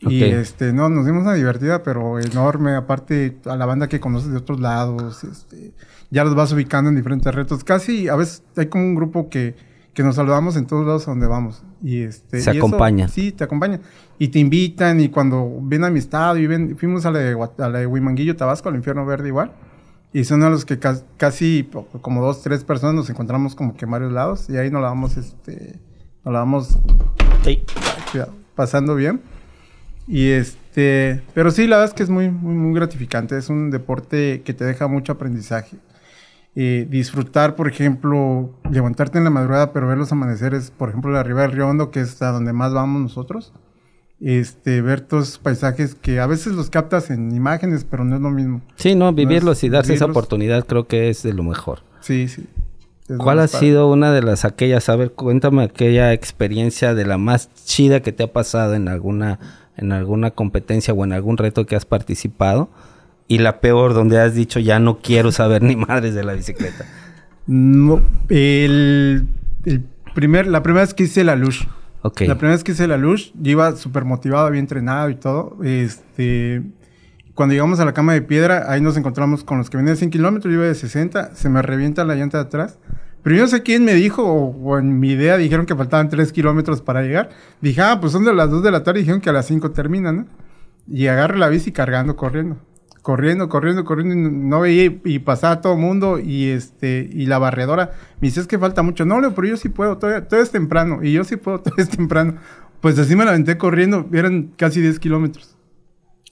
Y 0.00 0.22
Ok. 0.24 0.32
este, 0.32 0.72
no, 0.72 0.88
nos 0.88 1.04
dimos 1.06 1.22
una 1.22 1.34
divertida, 1.34 1.82
pero 1.82 2.18
enorme. 2.18 2.74
Aparte, 2.74 3.36
a 3.44 3.56
la 3.56 3.66
banda 3.66 3.88
que 3.88 4.00
conoces 4.00 4.30
de 4.30 4.38
otros 4.38 4.58
lados, 4.58 5.22
este, 5.22 5.72
ya 6.10 6.24
los 6.24 6.34
vas 6.34 6.50
ubicando 6.52 6.88
en 6.88 6.96
diferentes 6.96 7.32
retos. 7.34 7.62
Casi, 7.62 8.08
a 8.08 8.16
veces 8.16 8.42
hay 8.56 8.66
como 8.66 8.84
un 8.84 8.94
grupo 8.94 9.28
que, 9.28 9.54
que 9.94 10.02
nos 10.02 10.14
saludamos 10.16 10.56
en 10.56 10.66
todos 10.66 10.86
lados 10.86 11.06
a 11.06 11.10
donde 11.10 11.26
vamos. 11.26 11.62
Y 11.82 12.02
este, 12.02 12.40
Se 12.40 12.50
y 12.54 12.56
eso- 12.56 12.66
acompañan. 12.66 13.08
sí, 13.08 13.32
te 13.32 13.44
acompañan. 13.44 13.80
Y 14.18 14.28
te 14.28 14.38
invitan, 14.38 15.00
y 15.00 15.08
cuando 15.08 15.58
ven 15.62 15.84
a 15.84 15.90
mi 15.90 15.98
estado, 15.98 16.36
y 16.38 16.46
ven, 16.46 16.76
fuimos 16.78 17.04
a 17.06 17.10
la 17.10 17.18
de, 17.18 17.36
a 17.58 17.68
la 17.68 17.78
de 17.80 17.86
Huimanguillo, 17.86 18.36
Tabasco, 18.36 18.68
al 18.68 18.76
Infierno 18.76 19.04
Verde 19.04 19.28
igual. 19.28 19.52
Y 20.14 20.24
son 20.24 20.42
a 20.42 20.50
los 20.50 20.64
que 20.64 20.78
cas- 20.78 21.04
casi 21.16 21.68
como 22.02 22.22
dos, 22.22 22.42
tres 22.42 22.64
personas 22.64 22.94
nos 22.94 23.10
encontramos 23.10 23.54
como 23.54 23.74
que 23.76 23.84
en 23.86 23.90
varios 23.90 24.12
lados. 24.12 24.48
Y 24.50 24.56
ahí 24.58 24.70
nos 24.70 24.82
la 24.82 24.88
vamos, 24.88 25.16
este, 25.16 25.78
nos 26.24 26.32
la 26.32 26.40
vamos 26.40 26.78
cuidado, 28.10 28.32
pasando 28.54 28.94
bien. 28.94 29.20
Y 30.06 30.30
este, 30.30 31.22
pero 31.34 31.50
sí, 31.50 31.66
la 31.66 31.76
verdad 31.76 31.90
es 31.90 31.94
que 31.94 32.02
es 32.02 32.10
muy, 32.10 32.30
muy, 32.30 32.54
muy 32.54 32.74
gratificante. 32.74 33.36
Es 33.38 33.48
un 33.48 33.70
deporte 33.70 34.42
que 34.44 34.52
te 34.54 34.64
deja 34.64 34.86
mucho 34.88 35.12
aprendizaje. 35.12 35.76
Eh, 36.54 36.86
disfrutar, 36.90 37.56
por 37.56 37.66
ejemplo, 37.66 38.50
levantarte 38.70 39.16
en 39.16 39.24
la 39.24 39.30
madrugada, 39.30 39.72
pero 39.72 39.88
ver 39.88 39.96
los 39.96 40.12
amaneceres, 40.12 40.70
por 40.70 40.90
ejemplo, 40.90 41.10
la 41.10 41.22
Ribera 41.22 41.46
del 41.46 41.56
Río 41.56 41.68
Hondo, 41.68 41.90
que 41.90 42.00
es 42.00 42.20
a 42.20 42.30
donde 42.30 42.52
más 42.52 42.74
vamos 42.74 43.00
nosotros. 43.00 43.52
Este, 44.20 44.82
ver 44.82 45.00
todos 45.00 45.28
esos 45.28 45.38
paisajes 45.38 45.94
que 45.94 46.20
a 46.20 46.26
veces 46.26 46.52
los 46.52 46.70
captas 46.70 47.10
en 47.10 47.34
imágenes, 47.34 47.84
pero 47.84 48.04
no 48.04 48.16
es 48.16 48.22
lo 48.22 48.30
mismo. 48.30 48.60
Sí, 48.76 48.94
no, 48.94 49.12
vivirlos 49.12 49.64
y 49.64 49.68
darse 49.68 49.94
esa 49.94 50.04
oportunidad 50.04 50.66
creo 50.66 50.86
que 50.86 51.08
es 51.08 51.22
de 51.22 51.32
lo 51.32 51.42
mejor. 51.42 51.80
Sí, 52.00 52.28
sí. 52.28 52.46
¿Cuál 53.18 53.40
ha 53.40 53.46
padre. 53.48 53.58
sido 53.58 53.90
una 53.90 54.12
de 54.12 54.22
las 54.22 54.44
aquellas? 54.44 54.88
A 54.88 54.96
ver, 54.96 55.12
cuéntame 55.12 55.64
aquella 55.64 56.12
experiencia 56.12 56.94
de 56.94 57.04
la 57.04 57.18
más 57.18 57.50
chida 57.64 58.00
que 58.00 58.12
te 58.12 58.22
ha 58.22 58.32
pasado 58.32 58.74
en 58.74 58.88
alguna, 58.88 59.40
en 59.76 59.90
alguna 59.90 60.30
competencia 60.30 60.94
o 60.94 61.04
en 61.04 61.12
algún 61.12 61.36
reto 61.36 61.66
que 61.66 61.76
has 61.76 61.84
participado. 61.84 62.70
Y 63.28 63.38
la 63.38 63.60
peor, 63.60 63.94
donde 63.94 64.20
has 64.20 64.34
dicho 64.34 64.60
ya 64.60 64.78
no 64.78 64.98
quiero 64.98 65.32
saber 65.32 65.62
ni 65.62 65.76
madres 65.76 66.14
de 66.14 66.24
la 66.24 66.34
bicicleta. 66.34 66.84
No, 67.46 68.02
el, 68.28 69.26
el 69.64 69.84
primer, 70.14 70.46
la 70.46 70.62
primera 70.62 70.84
vez 70.84 70.94
que 70.94 71.04
hice 71.04 71.24
la 71.24 71.36
luz. 71.36 71.66
La 72.02 72.10
primera 72.10 72.56
vez 72.56 72.64
que 72.64 72.72
hice 72.72 72.88
la 72.88 72.96
luz, 72.96 73.32
yo 73.40 73.52
iba 73.52 73.76
súper 73.76 74.04
motivado, 74.04 74.46
había 74.46 74.60
entrenado 74.60 75.08
y 75.08 75.14
todo. 75.14 75.56
Este, 75.62 76.62
cuando 77.34 77.52
llegamos 77.52 77.78
a 77.78 77.84
la 77.84 77.94
cama 77.94 78.12
de 78.12 78.22
piedra, 78.22 78.64
ahí 78.70 78.80
nos 78.80 78.96
encontramos 78.96 79.44
con 79.44 79.58
los 79.58 79.70
que 79.70 79.76
venían 79.76 79.94
de 79.94 79.98
100 79.98 80.10
kilómetros, 80.10 80.52
yo 80.52 80.58
iba 80.58 80.66
de 80.66 80.74
60, 80.74 81.34
se 81.34 81.48
me 81.48 81.62
revienta 81.62 82.04
la 82.04 82.16
llanta 82.16 82.38
de 82.38 82.44
atrás. 82.44 82.78
Pero 83.22 83.36
yo 83.36 83.42
no 83.42 83.48
sé 83.48 83.62
quién 83.62 83.84
me 83.84 83.94
dijo, 83.94 84.24
o, 84.24 84.50
o 84.50 84.78
en 84.78 84.98
mi 84.98 85.10
idea 85.10 85.36
dijeron 85.36 85.64
que 85.64 85.76
faltaban 85.76 86.08
3 86.08 86.32
kilómetros 86.32 86.82
para 86.82 87.02
llegar. 87.02 87.30
Dije, 87.60 87.80
ah, 87.80 87.98
pues 88.00 88.12
son 88.12 88.24
de 88.24 88.34
las 88.34 88.50
2 88.50 88.64
de 88.64 88.70
la 88.72 88.82
tarde, 88.82 88.98
dijeron 88.98 89.20
que 89.20 89.30
a 89.30 89.32
las 89.32 89.46
5 89.46 89.70
terminan, 89.70 90.16
¿no? 90.16 90.26
Y 90.88 91.06
agarro 91.06 91.36
la 91.36 91.48
bici 91.48 91.70
cargando, 91.70 92.16
corriendo. 92.16 92.56
Corriendo, 93.02 93.48
corriendo, 93.48 93.84
corriendo, 93.84 94.14
y 94.14 94.18
no 94.18 94.60
veía 94.60 94.92
y 95.04 95.18
pasaba 95.18 95.60
todo 95.60 95.74
el 95.74 95.80
mundo 95.80 96.20
y 96.20 96.50
este 96.50 97.10
y 97.12 97.26
la 97.26 97.38
barredora 97.38 97.90
me 98.20 98.28
dice 98.28 98.40
es 98.40 98.46
que 98.46 98.58
falta 98.60 98.82
mucho. 98.82 99.04
No, 99.04 99.20
Leo, 99.20 99.34
pero 99.34 99.48
yo 99.48 99.56
sí 99.56 99.68
puedo, 99.68 99.98
todavía, 99.98 100.26
todavía 100.28 100.44
es 100.44 100.52
temprano 100.52 101.00
y 101.02 101.12
yo 101.12 101.24
sí 101.24 101.36
puedo, 101.36 101.58
todavía 101.62 101.82
es 101.84 101.90
temprano. 101.90 102.36
Pues 102.80 102.98
así 102.98 103.16
me 103.16 103.24
la 103.24 103.30
aventé 103.32 103.58
corriendo, 103.58 104.08
eran 104.12 104.52
casi 104.56 104.80
10 104.80 104.98
kilómetros. 105.00 105.56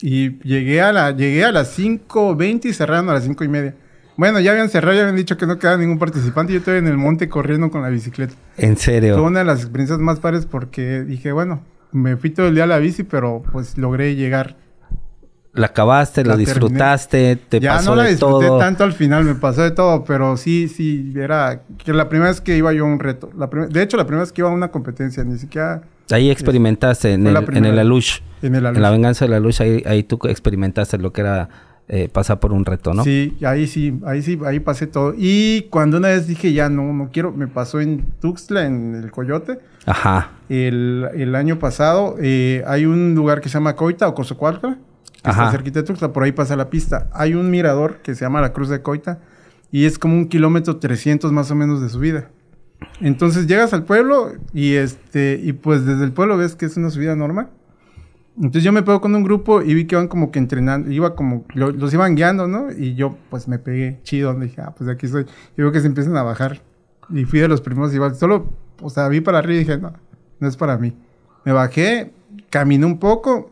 Y 0.01 0.39
llegué 0.47 0.81
a, 0.81 0.93
la, 0.93 1.11
llegué 1.11 1.45
a 1.45 1.53
las 1.53 1.77
5.20 1.79 2.67
y 2.67 2.73
cerraron 2.73 3.09
a 3.11 3.15
las 3.15 3.25
5 3.25 3.45
y 3.45 3.49
media. 3.49 3.75
Bueno, 4.17 4.39
ya 4.41 4.53
habían 4.53 4.69
cerrado, 4.69 4.95
ya 4.95 5.03
habían 5.03 5.17
dicho 5.17 5.37
que 5.37 5.47
no 5.47 5.59
quedaba 5.59 5.77
ningún 5.79 5.99
participante. 5.99 6.53
y 6.53 6.55
Yo 6.55 6.59
estoy 6.61 6.79
en 6.79 6.87
el 6.87 6.97
monte 6.97 7.29
corriendo 7.29 7.71
con 7.71 7.83
la 7.83 7.89
bicicleta. 7.89 8.35
En 8.57 8.77
Fue 8.77 8.85
serio. 8.85 9.23
una 9.23 9.41
de 9.41 9.45
las 9.45 9.61
experiencias 9.61 9.99
más 9.99 10.21
padres 10.21 10.47
porque 10.47 11.03
dije, 11.03 11.33
bueno, 11.33 11.63
me 11.93 12.17
fui 12.17 12.31
todo 12.31 12.49
el 12.49 12.55
día 12.55 12.65
a 12.65 12.67
la 12.67 12.79
bici, 12.79 13.03
pero 13.03 13.43
pues 13.53 13.77
logré 13.79 14.15
llegar. 14.17 14.57
La 15.53 15.67
acabaste, 15.67 16.25
La 16.25 16.33
lo 16.35 16.39
disfrutaste, 16.39 17.37
te 17.37 17.59
ya 17.59 17.77
pasó 17.77 17.91
no 17.91 17.97
la 17.97 18.05
de 18.05 18.11
disfruté 18.11 18.47
todo. 18.47 18.59
tanto 18.59 18.85
al 18.85 18.93
final, 18.93 19.25
me 19.25 19.35
pasó 19.35 19.63
de 19.63 19.73
todo, 19.73 20.05
pero 20.05 20.37
sí, 20.37 20.69
sí, 20.69 21.13
era 21.17 21.63
que 21.85 21.93
la 21.93 22.09
primera 22.09 22.31
vez 22.31 22.41
que 22.41 22.57
iba 22.57 22.73
yo 22.73 22.85
a 22.85 22.89
un 22.89 23.01
reto. 23.01 23.31
La 23.37 23.49
de 23.49 23.83
hecho, 23.83 23.97
la 23.97 24.05
primera 24.07 24.23
vez 24.23 24.33
que 24.33 24.43
iba 24.43 24.51
a 24.51 24.53
una 24.53 24.71
competencia, 24.71 25.25
ni 25.25 25.39
siquiera 25.39 25.83
Ahí 26.11 26.31
experimentaste 26.31 27.13
en 27.13 27.27
el, 27.27 27.35
la 27.35 27.41
en 27.41 27.65
el. 27.65 27.79
Alush. 27.79 28.19
en 28.43 28.55
el 28.57 28.67
En 28.67 28.83
la 28.83 28.91
venganza 28.91 29.25
de 29.25 29.31
la 29.31 29.37
Alush, 29.37 29.63
ahí, 29.63 29.83
ahí 29.87 30.03
tú 30.03 30.19
experimentaste 30.25 30.99
lo 30.99 31.13
que 31.13 31.21
era 31.21 31.49
eh, 31.89 32.09
pasar 32.09 32.39
por 32.41 32.53
un 32.53 32.65
reto, 32.65 32.95
¿no? 32.95 33.05
Sí, 33.05 33.37
ahí 33.45 33.67
sí, 33.67 33.99
ahí 34.05 34.23
sí, 34.23 34.39
ahí 34.45 34.61
pasé 34.61 34.87
todo. 34.87 35.15
Y 35.17 35.63
cuando 35.71 35.99
una 35.99 36.09
vez 36.09 36.27
dije, 36.27 36.53
ya 36.53 36.69
no, 36.69 36.93
no 36.93 37.11
quiero, 37.13 37.33
me 37.33 37.49
pasó 37.49 37.81
en 37.81 38.05
Tuxtla, 38.21 38.67
en 38.67 38.95
el 38.95 39.11
Coyote. 39.11 39.59
Ajá. 39.87 40.31
El, 40.49 41.09
el 41.15 41.35
año 41.35 41.59
pasado 41.59 42.17
eh, 42.21 42.63
hay 42.67 42.87
un 42.87 43.15
lugar 43.15 43.41
que 43.41 43.49
se 43.49 43.55
llama 43.55 43.75
Coita 43.77 44.07
o 44.09 44.15
Cozocualca, 44.15 44.79
que 45.23 45.31
Ajá. 45.31 45.43
está 45.45 45.53
cerquita 45.53 45.81
de 45.81 45.87
Tuxtla, 45.87 46.13
por 46.13 46.23
ahí 46.23 46.33
pasa 46.33 46.57
la 46.57 46.71
pista. 46.71 47.09
Hay 47.13 47.35
un 47.35 47.51
mirador 47.51 47.99
que 48.03 48.15
se 48.15 48.25
llama 48.25 48.41
la 48.41 48.53
Cruz 48.53 48.69
de 48.69 48.81
Coita 48.83 49.21
y 49.71 49.85
es 49.85 49.99
como 49.99 50.15
un 50.15 50.29
kilómetro 50.29 50.77
300 50.79 51.31
más 51.33 51.51
o 51.51 51.55
menos 51.55 51.81
de 51.83 51.89
subida. 51.89 52.31
Entonces 53.01 53.47
llegas 53.47 53.73
al 53.75 53.85
pueblo 53.85 54.33
y 54.55 54.75
este 54.75 55.39
y 55.43 55.53
pues 55.53 55.85
desde 55.85 56.05
el 56.05 56.13
pueblo 56.13 56.37
ves 56.39 56.57
que 56.57 56.67
es 56.67 56.77
una 56.77 56.91
subida 56.91 57.15
normal. 57.17 57.51
Entonces 58.37 58.63
yo 58.63 58.73
me 58.73 58.83
pego 58.83 59.01
con 59.03 59.15
un 59.15 59.23
grupo 59.23 59.61
y 59.61 59.75
vi 59.75 59.85
que 59.87 59.97
iban 59.97 60.09
como 60.09 60.31
que 60.31 60.39
entrenando, 60.39 60.91
iba 60.91 61.15
como, 61.15 61.45
lo- 61.55 61.73
los 61.73 61.93
iban 61.93 62.15
guiando, 62.15 62.47
¿no? 62.49 62.73
Y 62.73 62.95
yo 62.95 63.19
pues 63.29 63.49
me 63.49 63.59
pegué 63.59 64.01
chido, 64.03 64.33
dije, 64.35 64.63
ah, 64.63 64.73
pues 64.77 64.89
aquí 64.89 65.07
estoy. 65.07 65.27
Y 65.59 65.63
veo 65.63 65.73
que 65.73 65.81
se 65.81 65.87
empiezan 65.89 66.17
a 66.17 66.23
bajar. 66.23 66.63
Y 67.11 67.25
fui 67.25 67.41
de 67.41 67.49
los 67.49 67.61
primeros 67.61 67.93
igual, 67.93 68.15
solo, 68.15 68.51
o 68.81 68.89
sea, 68.89 69.09
vi 69.09 69.21
para 69.21 69.39
arriba 69.39 69.57
y 69.57 69.59
dije, 69.65 69.77
no, 69.77 69.93
no 70.39 70.49
es 70.49 70.57
para 70.57 70.79
mí. 70.79 70.97
Me 71.45 71.53
bajé, 71.53 72.13
caminé 72.49 72.87
un 72.87 72.99
poco, 72.99 73.51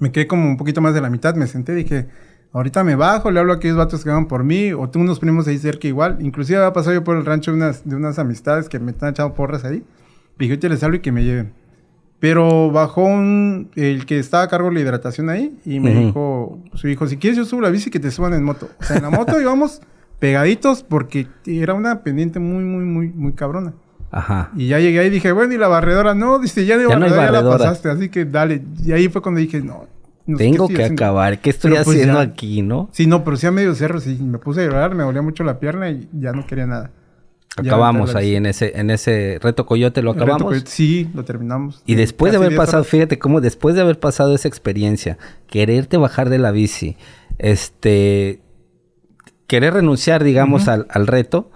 me 0.00 0.10
quedé 0.10 0.26
como 0.26 0.48
un 0.48 0.56
poquito 0.56 0.80
más 0.80 0.94
de 0.94 1.00
la 1.00 1.10
mitad, 1.10 1.34
me 1.36 1.46
senté, 1.46 1.74
dije, 1.74 2.08
ahorita 2.52 2.82
me 2.82 2.96
bajo, 2.96 3.30
le 3.30 3.38
hablo 3.38 3.52
a 3.52 3.56
aquellos 3.56 3.76
vatos 3.76 4.02
que 4.02 4.10
van 4.10 4.26
por 4.26 4.42
mí, 4.44 4.72
o 4.72 4.88
tengo 4.88 5.04
unos 5.04 5.20
primos 5.20 5.46
ahí 5.46 5.58
cerca 5.58 5.86
igual. 5.86 6.18
Inclusive 6.20 6.58
había 6.58 6.72
pasado 6.72 6.94
yo 6.94 7.04
por 7.04 7.16
el 7.16 7.24
rancho 7.24 7.52
de 7.52 7.58
unas, 7.58 7.88
de 7.88 7.94
unas 7.94 8.18
amistades 8.18 8.68
que 8.68 8.78
me 8.78 8.90
están 8.90 9.10
echando 9.10 9.34
porras 9.34 9.64
ahí. 9.64 9.84
Dije, 10.38 10.52
ahorita 10.52 10.68
les 10.68 10.82
hablo 10.82 10.96
y 10.96 11.00
que 11.00 11.12
me 11.12 11.22
lleven. 11.22 11.52
Pero 12.18 12.70
bajó 12.70 13.04
un, 13.04 13.70
el 13.76 14.04
que 14.04 14.18
estaba 14.18 14.42
a 14.42 14.48
cargo 14.48 14.68
de 14.68 14.74
la 14.74 14.80
hidratación 14.80 15.30
ahí 15.30 15.58
y 15.64 15.80
me 15.80 15.94
dijo, 15.94 16.58
su 16.74 16.88
hijo, 16.88 17.06
si 17.06 17.16
quieres 17.16 17.38
yo 17.38 17.44
subo 17.46 17.62
la 17.62 17.70
bici 17.70 17.90
que 17.90 18.00
te 18.00 18.10
suban 18.10 18.34
en 18.34 18.42
moto. 18.42 18.68
O 18.78 18.84
sea, 18.84 18.96
en 18.96 19.02
la 19.02 19.10
moto 19.10 19.40
íbamos 19.40 19.80
pegaditos 20.18 20.82
porque 20.82 21.26
era 21.46 21.72
una 21.72 22.02
pendiente 22.02 22.38
muy, 22.38 22.64
muy, 22.64 22.84
muy, 22.84 23.08
muy 23.08 23.32
cabrona. 23.32 23.72
Ajá. 24.12 24.50
Y 24.56 24.68
ya 24.68 24.78
llegué 24.80 25.00
ahí 25.00 25.06
y 25.06 25.10
dije, 25.10 25.30
bueno, 25.32 25.54
y 25.54 25.58
la 25.58 25.68
barredora, 25.68 26.14
no, 26.14 26.38
dice, 26.38 26.64
ya 26.66 26.76
de 26.76 26.88
Ya 26.88 26.96
no 26.98 27.04
hay 27.06 27.10
barredora 27.12 27.42
ya 27.42 27.42
la 27.42 27.58
pasaste, 27.58 27.90
así 27.90 28.08
que 28.08 28.24
dale. 28.24 28.62
Y 28.84 28.92
ahí 28.92 29.08
fue 29.08 29.22
cuando 29.22 29.40
dije, 29.40 29.60
no. 29.60 29.86
no 30.26 30.36
Tengo 30.36 30.66
que 30.68 30.74
haciendo. 30.74 31.04
acabar. 31.04 31.38
¿Qué 31.40 31.50
estoy 31.50 31.70
Pero, 31.72 31.84
pues, 31.84 31.96
haciendo 31.98 32.22
ya- 32.22 32.28
aquí, 32.28 32.62
no? 32.62 32.88
Sí, 32.92 33.06
no, 33.06 33.22
pero 33.24 33.36
sí 33.36 33.46
a 33.46 33.50
medio 33.52 33.74
cerro, 33.74 34.00
sí. 34.00 34.18
Me 34.20 34.38
puse 34.38 34.62
a 34.62 34.64
llorar, 34.64 34.94
me 34.94 35.04
dolía 35.04 35.22
mucho 35.22 35.44
la 35.44 35.60
pierna 35.60 35.90
y 35.90 36.08
ya 36.12 36.32
no 36.32 36.46
quería 36.46 36.66
nada. 36.66 36.90
Acabamos 37.56 38.14
ahí 38.14 38.36
en 38.36 38.46
ese, 38.46 38.78
en 38.78 38.90
ese 38.90 39.38
reto 39.42 39.66
coyote, 39.66 40.02
lo 40.02 40.12
acabamos. 40.12 40.62
Sí, 40.66 41.10
lo 41.14 41.24
terminamos. 41.24 41.82
Y 41.84 41.94
después 41.96 42.32
de 42.32 42.38
haber 42.38 42.50
10 42.50 42.58
pasado, 42.60 42.84
fíjate 42.84 43.18
cómo 43.18 43.40
después 43.40 43.74
de 43.74 43.80
haber 43.82 43.98
pasado 43.98 44.34
esa 44.34 44.46
experiencia, 44.48 45.18
quererte 45.48 45.96
bajar 45.96 46.30
de 46.30 46.38
la 46.38 46.52
bici, 46.52 46.96
este, 47.38 48.40
querer 49.46 49.74
renunciar, 49.74 50.22
digamos, 50.24 50.68
al, 50.68 50.86
al 50.90 51.06
reto, 51.08 51.50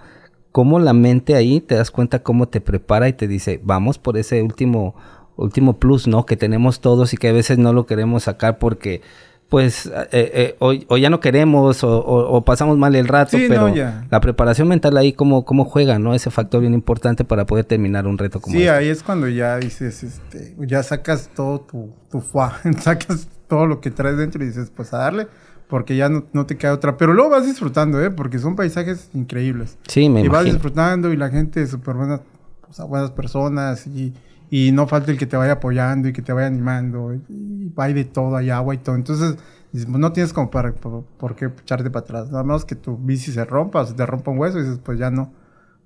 cómo 0.55 0.79
la 0.79 0.93
mente 0.93 1.35
ahí 1.35 1.59
te 1.59 1.75
das 1.75 1.91
cuenta 1.91 2.23
cómo 2.23 2.47
te 2.47 2.61
prepara 2.61 3.09
y 3.09 3.13
te 3.13 3.27
dice, 3.27 3.59
vamos 3.61 3.97
por 3.97 4.17
ese 4.17 4.41
último, 4.41 4.95
último 5.35 5.73
plus, 5.79 6.07
¿no? 6.07 6.25
Que 6.25 6.37
tenemos 6.37 6.79
todos 6.79 7.13
y 7.13 7.17
que 7.17 7.27
a 7.27 7.33
veces 7.33 7.57
no 7.57 7.73
lo 7.73 7.85
queremos 7.85 8.23
sacar 8.23 8.57
porque, 8.57 9.01
pues, 9.49 9.87
eh, 9.87 10.07
eh, 10.13 10.55
hoy, 10.59 10.85
o 10.87 10.95
ya 10.95 11.09
no 11.09 11.19
queremos 11.19 11.83
o, 11.83 11.99
o- 11.99 12.37
o 12.37 12.45
pasamos 12.45 12.77
mal 12.77 12.95
el 12.95 13.09
rato, 13.09 13.37
Sí, 13.37 13.47
pero 13.49 13.67
no, 13.67 13.75
la 14.09 14.21
preparación 14.21 14.69
mental 14.69 14.95
ahí, 14.95 15.11
cómo, 15.11 15.43
cómo 15.43 15.65
juega, 15.65 15.99
¿no? 15.99 16.13
Ese 16.15 16.31
factor 16.31 16.61
bien 16.61 16.73
importante 16.73 17.25
para 17.25 17.45
poder 17.45 17.65
terminar 17.65 18.07
un 18.07 18.17
reto 18.17 18.39
como 18.39 18.53
Sí, 18.55 18.61
este. 18.61 18.69
ahí 18.69 18.87
es 18.87 19.03
cuando 19.03 19.27
ya 19.27 19.57
dices, 19.57 20.03
este, 20.03 20.55
ya 20.59 20.83
sacas 20.83 21.31
todo 21.35 21.59
tu, 21.69 21.89
tu 22.09 22.21
fuá, 22.21 22.61
sacas 22.79 23.27
todo 23.49 23.67
lo 23.67 23.81
que 23.81 23.91
traes 23.91 24.15
dentro 24.15 24.41
y 24.41 24.47
dices, 24.47 24.71
pues 24.73 24.93
a 24.93 24.99
darle, 24.99 25.27
porque 25.67 25.95
ya 25.95 26.09
no, 26.09 26.25
no 26.33 26.45
te 26.45 26.57
queda 26.57 26.73
otra. 26.73 26.97
Pero 26.97 27.13
luego 27.13 27.31
vas 27.31 27.45
disfrutando, 27.45 28.01
¿eh? 28.03 28.11
Porque 28.11 28.39
son 28.39 28.55
paisajes 28.55 29.09
increíbles. 29.13 29.77
Sí, 29.87 30.09
me 30.09 30.21
y 30.21 30.27
vas 30.27 30.41
imagino. 30.41 30.53
disfrutando 30.53 31.11
y 31.13 31.17
la 31.17 31.29
gente 31.29 31.61
es 31.61 31.69
súper 31.71 31.95
buena, 31.95 32.21
o 32.69 32.73
sea, 32.73 32.85
buenas 32.85 33.11
personas 33.11 33.87
y, 33.87 34.13
y 34.49 34.71
no 34.71 34.87
falta 34.87 35.11
el 35.11 35.17
que 35.17 35.25
te 35.25 35.37
vaya 35.37 35.53
apoyando 35.53 36.07
y 36.07 36.13
que 36.13 36.21
te 36.21 36.33
vaya 36.33 36.47
animando. 36.47 37.13
Y, 37.13 37.71
hay 37.77 37.93
de 37.93 38.05
todo, 38.05 38.35
hay 38.35 38.49
agua 38.49 38.73
y 38.75 38.77
todo. 38.77 38.95
Entonces, 38.95 39.37
pues, 39.71 39.87
no 39.87 40.11
tienes 40.13 40.33
como 40.33 40.49
para, 40.51 40.73
por, 40.73 41.03
por 41.17 41.35
qué 41.35 41.45
echarte 41.45 41.89
para 41.89 42.03
atrás. 42.03 42.31
Nada 42.31 42.43
más 42.43 42.63
que 42.65 42.75
tu 42.75 42.97
bici 42.97 43.31
se 43.31 43.43
rompa 43.45 43.81
o 43.81 43.85
se 43.85 43.93
te 43.93 44.05
rompa 44.05 44.31
un 44.31 44.37
hueso 44.39 44.59
y 44.59 44.63
dices, 44.63 44.79
pues 44.83 44.99
ya 44.99 45.09
no. 45.09 45.33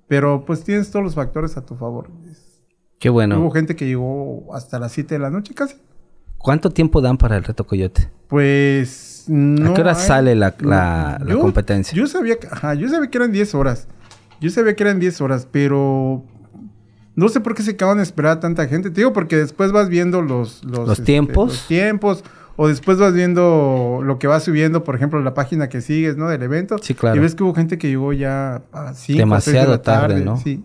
Pero 0.06 0.44
pues 0.44 0.64
tienes 0.64 0.90
todos 0.90 1.04
los 1.04 1.14
factores 1.14 1.56
a 1.56 1.64
tu 1.64 1.76
favor. 1.76 2.10
Qué 2.98 3.08
bueno. 3.08 3.40
Hubo 3.40 3.50
gente 3.50 3.76
que 3.76 3.86
llegó 3.86 4.54
hasta 4.54 4.78
las 4.78 4.92
7 4.92 5.14
de 5.14 5.18
la 5.20 5.30
noche 5.30 5.54
casi. 5.54 5.76
¿Cuánto 6.36 6.70
tiempo 6.70 7.00
dan 7.00 7.16
para 7.16 7.36
el 7.36 7.44
reto 7.44 7.66
Coyote? 7.66 8.10
Pues 8.28 9.09
no. 9.30 9.70
¿A 9.70 9.74
qué 9.74 9.80
hora 9.82 9.92
hay- 9.92 9.96
sale 10.06 10.34
la- 10.34 10.54
la- 10.60 11.20
competencia? 11.40 11.96
Yo 11.96 12.06
sabía, 12.06 12.36
que, 12.38 12.46
ajá, 12.48 12.74
yo 12.74 12.88
sabía 12.88 13.08
que 13.10 13.18
eran 13.18 13.32
10 13.32 13.54
horas. 13.54 13.88
Yo 14.40 14.50
sabía 14.50 14.74
que 14.74 14.82
eran 14.82 14.98
10 14.98 15.20
horas, 15.20 15.46
pero 15.50 16.24
no 17.14 17.28
sé 17.28 17.40
por 17.40 17.54
qué 17.54 17.62
se 17.62 17.72
acaban 17.72 17.98
de 17.98 18.02
esperar 18.02 18.38
a 18.38 18.40
tanta 18.40 18.66
gente. 18.66 18.90
Te 18.90 19.00
digo 19.00 19.12
porque 19.12 19.36
después 19.36 19.72
vas 19.72 19.88
viendo 19.88 20.22
los, 20.22 20.64
los, 20.64 20.88
¿Los 20.88 21.04
tiempos? 21.04 21.48
los 21.48 21.68
tiempos. 21.68 22.24
O 22.56 22.68
después 22.68 22.98
vas 22.98 23.14
viendo 23.14 24.00
lo 24.04 24.18
que 24.18 24.26
va 24.26 24.38
subiendo, 24.38 24.84
por 24.84 24.94
ejemplo, 24.94 25.18
la 25.22 25.32
página 25.32 25.68
que 25.70 25.80
sigues, 25.80 26.16
¿no? 26.18 26.28
Del 26.28 26.42
evento. 26.42 26.76
Sí, 26.82 26.92
claro. 26.94 27.16
Y 27.16 27.20
ves 27.20 27.34
que 27.34 27.42
hubo 27.42 27.54
gente 27.54 27.78
que 27.78 27.88
llegó 27.88 28.12
ya 28.12 28.62
a 28.72 28.92
5 28.92 29.18
Demasiado 29.18 29.80
tarde, 29.80 30.22
¿no? 30.22 30.36
Sí. 30.36 30.62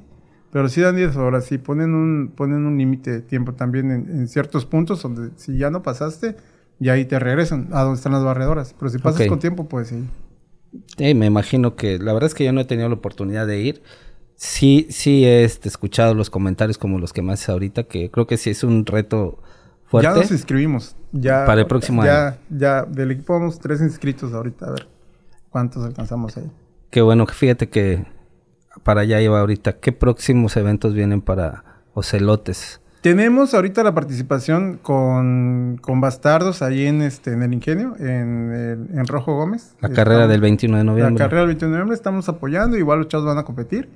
Pero 0.52 0.68
sí 0.68 0.82
dan 0.82 0.96
10 0.98 1.16
horas, 1.16 1.46
sí. 1.46 1.58
Ponen 1.58 1.94
un, 1.94 2.34
ponen 2.36 2.66
un 2.66 2.78
límite 2.78 3.12
de 3.12 3.22
tiempo 3.22 3.54
también 3.54 3.92
en, 3.92 4.10
en 4.10 4.28
ciertos 4.28 4.66
puntos 4.66 5.02
donde 5.04 5.30
si 5.38 5.58
ya 5.58 5.70
no 5.70 5.84
pasaste, 5.84 6.36
ya 6.80 6.94
ahí 6.94 7.06
te 7.06 7.20
regresan 7.20 7.70
a 7.72 7.82
donde 7.84 7.98
están 7.98 8.12
las 8.12 8.24
barredoras. 8.24 8.76
Pero 8.78 8.90
si 8.90 8.98
pasas 8.98 9.28
con 9.28 9.40
tiempo, 9.40 9.68
pues 9.68 9.90
sí. 9.90 10.08
Me 11.14 11.26
imagino 11.26 11.76
que 11.76 12.00
la 12.00 12.14
verdad 12.14 12.28
es 12.28 12.36
que 12.36 12.44
yo 12.46 12.52
no 12.52 12.62
he 12.62 12.66
tenido 12.66 12.90
la 12.90 12.96
oportunidad 12.96 13.48
de 13.48 13.62
ir. 13.62 13.82
Sí, 14.36 14.88
sí 14.90 15.26
he 15.26 15.46
este, 15.46 15.70
escuchado 15.70 16.14
los 16.14 16.30
comentarios 16.30 16.78
como 16.78 17.00
los 17.00 17.14
que 17.14 17.22
me 17.22 17.34
haces 17.34 17.50
ahorita, 17.50 17.84
que 17.84 18.12
creo 18.12 18.28
que 18.28 18.38
sí 18.38 18.50
es 18.50 18.64
un 18.64 18.86
reto 18.86 19.40
fuerte. 19.86 20.10
Ya 20.10 20.16
nos 20.16 20.32
inscribimos. 20.32 20.96
Ya, 21.14 21.46
Para 21.46 21.62
el 21.62 21.68
próximo 21.68 22.04
ya, 22.04 22.28
año. 22.28 22.38
Ya, 22.50 22.84
del 22.84 23.12
equipo 23.12 23.34
vamos 23.34 23.60
tres 23.60 23.80
inscritos 23.82 24.34
ahorita. 24.34 24.66
A 24.66 24.72
ver 24.72 24.88
cuántos 25.50 25.86
alcanzamos 25.86 26.36
ahí. 26.36 26.52
Qué 26.90 27.02
bueno, 27.02 27.26
fíjate 27.26 27.70
que 27.70 28.06
para 28.84 29.02
allá 29.02 29.22
iba 29.22 29.40
ahorita. 29.40 29.80
¿Qué 29.80 29.94
próximos 29.94 30.58
eventos 30.58 30.94
vienen 30.94 31.22
para 31.22 31.64
Ocelotes? 31.94 32.82
Tenemos 33.06 33.54
ahorita 33.54 33.84
la 33.84 33.94
participación 33.94 34.80
con, 34.82 35.78
con 35.80 36.02
Bastardos 36.02 36.64
ahí 36.64 36.88
en 36.88 37.04
este 37.04 37.34
en 37.34 37.44
el 37.44 37.54
Ingenio, 37.54 37.96
en, 38.00 38.90
en 38.92 39.06
Rojo 39.06 39.36
Gómez. 39.36 39.76
La 39.80 39.90
carrera 39.90 40.22
Estamos- 40.22 40.30
del 40.32 40.42
21 40.42 40.78
de 40.80 40.84
noviembre. 40.86 41.14
La 41.14 41.20
carrera 41.20 41.42
del 41.42 41.50
21 41.50 41.70
de 41.72 41.78
noviembre 41.78 41.96
estamos 41.96 42.28
apoyando, 42.30 42.78
igual 42.78 42.98
los 42.98 43.08
chavos 43.08 43.28
van 43.28 43.38
a 43.38 43.44
competir. 43.44 43.90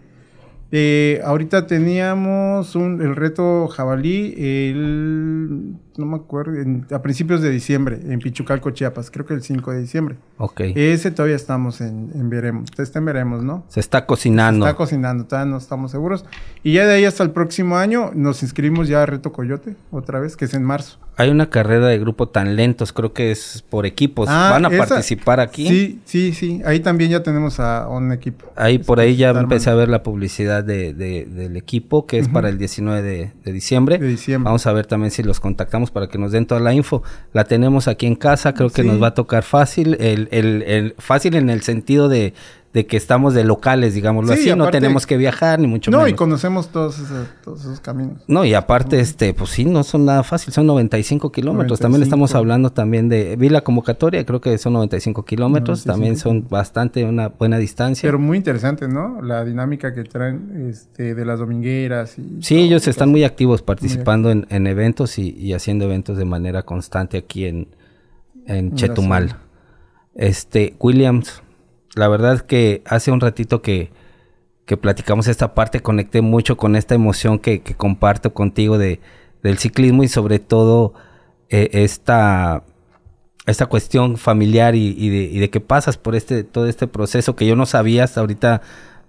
Eh, 0.72 1.22
ahorita 1.26 1.66
teníamos 1.66 2.76
un, 2.76 3.02
el 3.02 3.16
reto 3.16 3.68
jabalí, 3.70 4.36
el, 4.38 5.74
no 6.00 6.06
me 6.06 6.16
acuerdo, 6.16 6.56
en- 6.56 6.86
a 6.92 7.02
principios 7.02 7.42
de 7.42 7.50
diciembre, 7.50 8.00
en 8.08 8.20
Pichucalco, 8.20 8.72
Chiapas, 8.72 9.12
creo 9.12 9.26
que 9.26 9.34
el 9.34 9.44
5 9.44 9.72
de 9.72 9.82
diciembre. 9.82 10.16
Ok. 10.38 10.62
Ese 10.76 11.12
todavía 11.12 11.36
estamos 11.36 11.82
en, 11.82 12.10
en 12.16 12.30
veremos, 12.30 12.70
está 12.78 13.00
en 13.00 13.06
veremos, 13.06 13.44
¿no? 13.44 13.66
Se 13.68 13.80
está 13.80 14.06
cocinando. 14.06 14.66
Está 14.66 14.78
cocinando, 14.78 15.26
todavía 15.26 15.52
no 15.52 15.58
estamos 15.58 15.92
seguros. 15.92 16.26
Y 16.64 16.74
ya 16.74 16.86
de 16.86 16.94
ahí 16.94 17.06
hasta 17.06 17.24
el 17.24 17.32
próximo 17.32 17.78
año 17.78 18.12
nos 18.16 18.42
inscribimos 18.44 18.88
ya 18.88 19.04
a 19.04 19.06
Reto 19.06 19.32
Coyote, 19.32 19.76
otra 19.92 20.20
vez, 20.20 20.36
que 20.36 20.46
es 20.46 20.54
en 20.54 20.64
marzo. 20.64 20.98
Hay 21.18 21.30
una 21.30 21.50
carrera 21.50 21.88
de 21.88 22.00
grupo 22.00 22.30
tan 22.30 22.56
lentos, 22.56 22.94
creo 22.94 23.12
que 23.12 23.32
es 23.32 23.62
por 23.70 23.86
equipos. 23.86 24.30
Ah, 24.30 24.52
¿Van 24.52 24.66
a 24.66 24.70
esa- 24.70 24.88
participar 24.88 25.42
aquí? 25.42 25.68
Sí, 25.68 26.00
sí, 26.06 26.34
sí. 26.34 26.62
Ahí 26.66 26.80
también 26.80 27.12
ya 27.12 27.24
tenemos 27.24 27.60
a 27.60 27.90
un 27.90 28.14
equipo. 28.14 28.46
Ahí 28.56 28.80
por 28.80 29.02
ahí 29.02 29.18
ya 29.18 29.32
empecé 29.32 29.70
a 29.70 29.74
ver 29.74 29.90
la 29.90 30.02
publicidad 30.02 30.64
de, 30.64 30.94
de- 30.94 31.26
del 31.26 31.58
equipo, 31.58 32.08
que 32.08 32.20
es 32.20 32.30
para 32.30 32.48
el 32.48 32.58
19 32.58 33.02
de, 33.02 33.32
de 33.44 33.52
diciembre. 33.52 33.98
De 33.98 34.08
diciembre. 34.08 34.46
Vamos 34.46 34.66
a 34.66 34.72
ver 34.72 34.86
también 34.86 35.12
si 35.12 35.22
los 35.22 35.42
contactamos 35.42 35.89
para 35.92 36.08
que 36.08 36.18
nos 36.18 36.32
den 36.32 36.46
toda 36.46 36.62
la 36.62 36.74
info. 36.74 37.04
La 37.34 37.44
tenemos 37.46 37.88
aquí 37.88 38.06
en 38.06 38.16
casa, 38.16 38.54
creo 38.54 38.70
que 38.70 38.82
Sí. 38.84 38.88
nos 38.88 39.02
va 39.02 39.08
a 39.08 39.14
tocar 39.14 39.44
fácil. 39.44 39.96
El, 40.00 40.28
el- 40.32 40.64
el- 40.64 40.96
fácil 40.98 41.36
en 41.36 41.50
el 41.50 41.62
sentido 41.62 42.10
de, 42.10 42.34
de 42.72 42.86
que 42.86 42.98
estamos 42.98 43.34
de 43.34 43.44
locales, 43.44 43.96
digámoslo 43.96 44.32
Sí, 44.36 44.50
así. 44.50 44.56
no 44.58 44.70
tenemos 44.70 45.08
que 45.08 45.18
viajar, 45.18 45.60
ni 45.60 45.66
mucho 45.66 45.90
No, 45.90 46.02
y 46.02 46.04
menos. 46.06 46.18
conocemos 46.20 46.68
todos 46.70 47.00
esos, 47.00 47.28
todos 47.44 47.62
esos 47.62 47.80
caminos. 47.80 48.22
No, 48.28 48.46
y 48.46 48.54
aparte, 48.54 49.00
este, 49.00 49.34
pues 49.34 49.50
sí, 49.50 49.66
no 49.66 49.84
son 49.84 50.06
nada 50.06 50.22
fácil, 50.22 50.54
son 50.54 50.68
95 50.68 51.32
kilómetros. 51.32 51.80
También 51.80 52.02
95. 52.02 52.04
estamos 52.04 52.36
hablando 52.36 52.70
también 52.72 53.10
de, 53.10 53.36
vi 53.38 53.50
la 53.50 53.62
convocatoria, 53.62 54.24
creo 54.24 54.40
que 54.40 54.56
son 54.60 54.74
95 54.74 55.26
kilómetros, 55.26 55.88
95. 55.88 55.92
también 55.94 56.16
son 56.18 56.48
bastante 56.48 57.04
una 57.06 57.30
buena 57.30 57.58
distancia. 57.58 58.06
Pero 58.08 58.20
muy 58.20 58.38
interesante, 58.38 58.88
¿no? 58.88 59.20
La 59.24 59.44
dinámica 59.44 59.96
que 59.96 60.04
traen 60.04 60.68
este, 60.70 61.16
de 61.16 61.26
las 61.26 61.40
domingueras. 61.40 62.20
Y 62.20 62.38
Sí, 62.44 62.58
ellos 62.60 62.88
están 62.88 63.10
muy 63.10 63.24
activos 63.24 63.64
participando 63.64 64.30
en, 64.30 64.46
en 64.52 64.68
eventos 64.68 65.18
y, 65.18 65.32
y 65.32 65.54
haciendo 65.54 65.86
eventos 65.86 66.18
de 66.18 66.26
manera 66.26 66.62
constante 66.62 67.18
aquí 67.18 67.46
en, 67.46 67.68
en 68.46 68.76
Chetumal. 68.76 69.38
Este, 70.16 70.76
Williams, 70.80 71.42
la 71.96 72.08
verdad 72.08 72.34
es 72.36 72.44
que 72.44 72.82
hace 72.86 73.12
un 73.12 73.20
ratito 73.20 73.62
que, 73.62 73.92
que 74.66 74.78
platicamos 74.78 75.28
esta 75.28 75.54
parte, 75.56 75.82
conecté 75.82 76.22
mucho 76.22 76.58
con 76.58 76.76
esta 76.76 76.96
emoción 76.96 77.40
que, 77.40 77.62
que 77.62 77.74
comparto 77.74 78.34
contigo 78.34 78.78
de, 78.78 79.00
del 79.44 79.58
ciclismo 79.58 80.04
y 80.04 80.08
sobre 80.08 80.40
todo 80.40 80.94
eh, 81.50 81.70
esta, 81.74 82.64
esta 83.46 83.66
cuestión 83.66 84.18
familiar 84.18 84.76
y, 84.76 85.10
de, 85.10 85.40
de 85.40 85.50
que 85.50 85.60
pasas 85.60 85.98
por 85.98 86.16
este, 86.16 86.44
todo 86.44 86.68
este 86.68 86.88
proceso 86.88 87.36
que 87.36 87.48
yo 87.48 87.56
no 87.56 87.66
sabía 87.66 88.04
hasta 88.04 88.20
ahorita. 88.20 88.62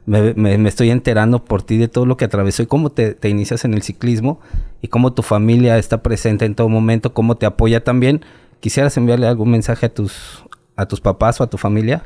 Me 0.07 0.67
estoy 0.67 0.91
enterando 0.91 1.45
por 1.45 1.63
ti 1.63 1.77
de 1.77 1.87
todo 1.87 2.07
lo 2.07 2.17
que 2.17 2.25
atravesó 2.25 2.63
y 2.63 2.67
cómo 2.67 2.91
te, 2.91 3.15
te 3.15 3.29
inicias 3.29 3.65
en 3.65 3.75
el 3.75 3.83
ciclismo 3.83 4.41
y 4.81 4.89
cómo 4.89 5.13
tu 5.13 5.23
familia 5.23 5.79
está 5.79 6.03
presente 6.03 6.47
en 6.47 6.55
todo 6.55 6.69
momento, 6.69 7.13
cómo 7.13 7.37
te 7.37 7.47
apoya 7.47 7.85
también. 7.85 8.25
¿Quisieras 8.61 8.97
enviarle 8.97 9.29
algún 9.29 9.51
mensaje 9.51 9.87
a 9.87 9.95
tus, 9.95 10.45
a 10.75 10.87
tus 10.87 11.01
papás 11.01 11.41
o 11.41 11.45
a 11.45 11.51
tu 11.51 11.59
familia? 11.59 12.03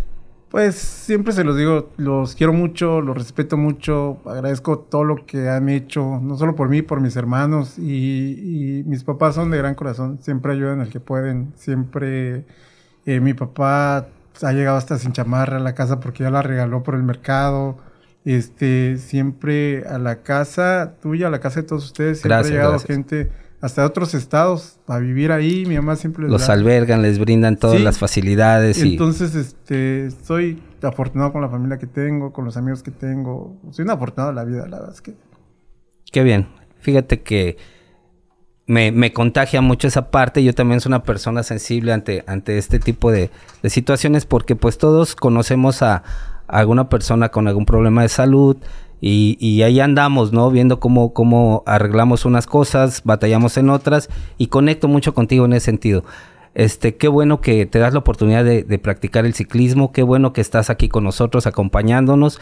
Pues 0.55 0.77
siempre 0.77 1.33
se 1.33 1.43
los 1.43 1.57
digo, 1.57 1.91
los 1.97 2.37
quiero 2.37 2.53
mucho, 2.53 3.01
los 3.01 3.19
respeto 3.19 3.57
mucho, 3.57 4.19
agradezco 4.25 4.79
todo 4.79 5.03
lo 5.03 5.27
que 5.27 5.49
han 5.49 5.69
hecho, 5.69 6.21
no 6.23 6.37
solo 6.37 6.55
por 6.55 6.69
mí, 6.69 6.81
por 6.81 7.01
mis 7.01 7.17
hermanos 7.17 7.77
y, 7.77 8.79
y 8.79 8.85
mis 8.85 9.03
papás 9.03 9.35
son 9.35 9.51
de 9.51 9.59
gran 9.59 9.75
corazón, 9.75 10.21
siempre 10.23 10.53
ayudan 10.53 10.79
al 10.79 10.91
que 10.91 11.01
pueden, 11.01 11.53
siempre 11.57 12.45
eh, 13.05 13.19
mi 13.19 13.35
papá 13.35 14.07
ha 14.43 14.53
llegado 14.53 14.77
hasta 14.77 14.97
sin 14.97 15.11
chamarra 15.11 15.57
a 15.57 15.61
la 15.61 15.75
casa 15.75 15.99
porque 15.99 16.23
ya 16.23 16.31
la 16.31 16.41
regaló 16.41 16.85
por 16.85 16.95
el 16.95 17.03
mercado, 17.03 17.77
este, 18.25 18.99
siempre 18.99 19.85
a 19.89 19.99
la 19.99 20.23
casa 20.23 20.95
tuya, 21.03 21.27
a 21.27 21.31
la 21.31 21.41
casa 21.41 21.63
de 21.63 21.67
todos 21.67 21.87
ustedes, 21.87 22.19
siempre 22.21 22.29
Gracias, 22.29 22.53
ha 22.53 22.55
llegado 22.55 22.71
gracias. 22.75 22.97
gente 22.97 23.33
hasta 23.65 23.85
otros 23.87 24.15
estados 24.15 24.79
a 24.87 24.99
vivir 24.99 25.33
ahí, 25.33 25.65
mi 25.67 25.77
mamá 25.77 25.97
siempre 25.97 26.25
les 26.25 26.33
Los 26.33 26.47
da- 26.47 26.53
albergan, 26.53 27.01
les 27.03 27.19
brindan 27.19 27.57
todas 27.57 27.79
Sí. 27.79 27.83
las 27.83 27.99
facilidades 27.99 28.83
y 28.85 28.93
entonces, 28.93 29.35
este, 29.35 30.11
soy 30.25 30.63
afortunado 30.83 31.33
con 31.33 31.41
la 31.41 31.49
familia 31.49 31.79
que 31.79 31.87
tengo, 31.87 32.33
con 32.33 32.45
los 32.45 32.57
amigos 32.59 32.83
que 32.83 32.91
tengo. 32.91 33.57
Soy 33.71 33.85
un 33.85 33.91
afortunado 33.91 34.31
de 34.31 34.35
la 34.37 34.45
vida, 34.45 34.67
la 34.69 34.79
verdad 34.81 34.93
es 34.95 35.01
que. 35.01 35.15
Qué 36.13 36.23
bien. 36.23 36.49
Fíjate 36.81 37.23
que 37.23 37.57
me, 38.67 38.93
me 38.93 39.13
contagia 39.13 39.61
mucho 39.63 39.89
esa 39.89 40.11
parte. 40.11 40.45
Yo 40.45 40.53
también 40.55 40.81
soy 40.81 40.91
una 40.91 41.03
persona 41.03 41.43
sensible 41.43 41.93
ante, 41.93 42.23
ante 42.27 42.59
este 42.59 42.79
tipo 42.79 43.11
de, 43.11 43.31
de 43.63 43.71
situaciones 43.71 44.27
porque 44.27 44.57
pues 44.57 44.77
todos 44.79 45.17
conocemos 45.17 45.81
a, 45.83 46.03
alguna 46.47 46.91
persona 46.91 47.31
con 47.31 47.49
algún 47.49 47.65
problema 47.65 48.03
de 48.03 48.09
salud. 48.11 48.57
Y, 49.07 49.61
ahí 49.61 49.81
andamos, 49.81 50.33
¿no? 50.33 50.51
Viendo 50.51 50.81
cómo, 50.81 51.13
cómo 51.13 51.63
arreglamos 51.67 52.25
unas 52.25 52.47
cosas, 52.47 53.03
batallamos 53.05 53.59
en 53.59 53.69
otras 53.69 54.09
y 54.39 54.47
conecto 54.47 54.89
mucho 54.89 55.13
contigo 55.13 55.45
en 55.45 55.53
ese 55.53 55.67
sentido. 55.67 56.05
Este, 56.55 56.97
qué 56.97 57.09
bueno 57.09 57.43
que 57.43 57.67
te 57.67 57.79
das 57.79 57.93
la 57.93 57.99
oportunidad 57.99 58.47
de, 58.47 58.63
de, 58.63 58.79
practicar 58.79 59.27
el 59.27 59.35
ciclismo, 59.35 59.93
qué 59.93 60.03
bueno 60.03 60.33
que 60.33 60.41
estás 60.41 60.71
aquí 60.71 60.89
con 60.89 61.05
nosotros 61.05 61.47
acompañándonos. 61.47 62.41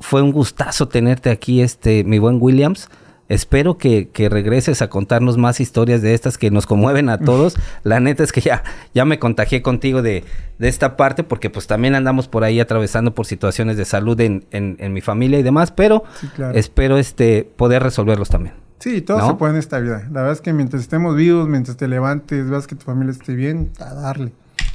Fue 0.00 0.20
un 0.20 0.32
gustazo 0.32 0.88
tenerte 0.88 1.30
aquí, 1.30 1.60
este, 1.60 2.02
mi 2.02 2.18
buen 2.18 2.38
Williams. 2.40 2.88
Espero 3.28 3.78
que, 3.78 4.08
que, 4.08 4.28
regreses 4.28 4.82
a 4.82 4.88
contarnos 4.88 5.38
más 5.38 5.60
historias 5.60 6.02
de 6.02 6.14
estas 6.14 6.36
que 6.36 6.50
nos 6.50 6.66
conmueven 6.66 7.08
a 7.08 7.18
todos. 7.18 7.56
La 7.82 8.00
neta 8.00 8.22
es 8.22 8.32
que 8.32 8.40
ya, 8.40 8.62
ya 8.94 9.04
me 9.04 9.18
contagié 9.18 9.62
contigo 9.62 10.02
de, 10.02 10.24
de 10.58 10.68
esta 10.68 10.96
parte 10.96 11.24
porque 11.24 11.48
pues 11.48 11.66
también 11.66 11.94
andamos 11.94 12.28
por 12.28 12.44
ahí 12.44 12.60
atravesando 12.60 13.14
por 13.14 13.26
situaciones 13.26 13.76
de 13.76 13.84
salud 13.84 14.20
en, 14.20 14.44
en, 14.50 14.76
en 14.78 14.92
mi 14.92 15.00
familia 15.00 15.38
y 15.38 15.42
demás, 15.42 15.70
pero 15.70 16.04
sí, 16.20 16.28
claro. 16.28 16.56
espero 16.58 16.98
este, 16.98 17.50
poder 17.56 17.82
resolverlos 17.82 18.28
también. 18.28 18.54
Sí, 18.78 19.00
todo 19.00 19.18
¿no? 19.18 19.28
se 19.28 19.34
puede 19.34 19.54
en 19.54 19.58
esta 19.58 19.78
vida. 19.78 20.02
La 20.12 20.20
verdad 20.20 20.32
es 20.32 20.40
que 20.42 20.52
mientras 20.52 20.82
estemos 20.82 21.16
vivos, 21.16 21.48
mientras 21.48 21.76
te 21.78 21.88
levantes, 21.88 22.50
veas 22.50 22.66
que 22.66 22.74
tu 22.74 22.84
familia 22.84 23.12
esté 23.12 23.34
bien, 23.34 23.70
a 23.80 23.94
darle 23.94 24.32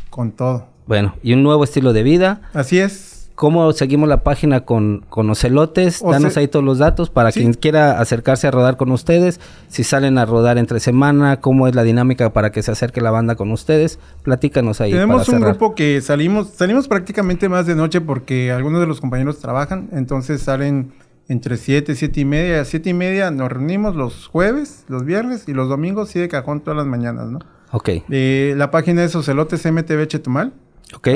con 0.10 0.32
todo. 0.32 0.68
Bueno, 0.88 1.16
y 1.22 1.34
un 1.34 1.44
nuevo 1.44 1.64
estilo 1.64 1.94
de 1.94 2.02
vida. 2.02 2.42
Así 2.54 2.80
es. 2.80 3.09
¿Cómo 3.40 3.72
seguimos 3.72 4.10
la 4.10 4.22
página 4.22 4.66
con, 4.66 5.06
con 5.08 5.30
Ocelotes? 5.30 6.02
Oce- 6.02 6.12
Danos 6.12 6.36
ahí 6.36 6.50
todos 6.50 6.66
los 6.66 6.78
datos 6.78 7.10
para 7.10 7.32
Sí. 7.32 7.40
quien 7.40 7.54
quiera 7.54 7.98
acercarse 8.02 8.48
a 8.48 8.52
rodar 8.52 8.76
con 8.76 8.92
ustedes. 8.92 9.40
Si 9.70 9.86
salen 9.86 10.18
a 10.18 10.26
rodar 10.26 10.58
entre 10.58 10.82
semana, 10.82 11.40
¿cómo 11.40 11.66
es 11.70 11.74
la 11.74 11.84
dinámica 11.84 12.34
para 12.34 12.52
que 12.52 12.62
se 12.64 12.72
acerque 12.72 13.00
la 13.00 13.12
banda 13.12 13.36
con 13.36 13.50
ustedes? 13.54 13.98
Platícanos 14.24 14.82
ahí. 14.82 14.92
Tenemos 14.92 15.26
para 15.26 15.38
un 15.38 15.44
grupo 15.46 15.74
que 15.74 16.02
salimos, 16.02 16.50
salimos 16.50 16.90
prácticamente 16.90 17.48
más 17.48 17.66
de 17.66 17.76
noche 17.76 18.02
porque 18.02 18.52
algunos 18.52 18.82
de 18.82 18.88
los 18.88 19.00
compañeros 19.00 19.40
trabajan, 19.40 19.88
entonces 19.94 20.42
salen 20.42 20.92
entre 21.30 21.56
7, 21.56 21.96
7 21.96 22.20
y 22.20 22.26
media. 22.26 22.60
A 22.60 22.66
7 22.66 22.90
y 22.90 22.94
media 22.94 23.32
nos 23.32 23.50
reunimos 23.50 23.96
los 23.96 24.28
jueves, 24.28 24.84
los 24.90 25.06
viernes 25.06 25.48
y 25.48 25.54
los 25.54 25.70
domingos, 25.70 26.10
sí 26.10 26.20
de 26.20 26.28
cajón 26.28 26.60
todas 26.60 26.76
las 26.76 26.88
mañanas, 26.88 27.28
¿no? 27.30 27.40
Ok, 27.72 27.90
Eh, 28.10 28.54
la 28.58 28.70
página 28.70 29.02
es 29.06 29.16
Ocelotes 29.16 29.66
MTV 29.66 30.08
Chetumal. 30.08 30.52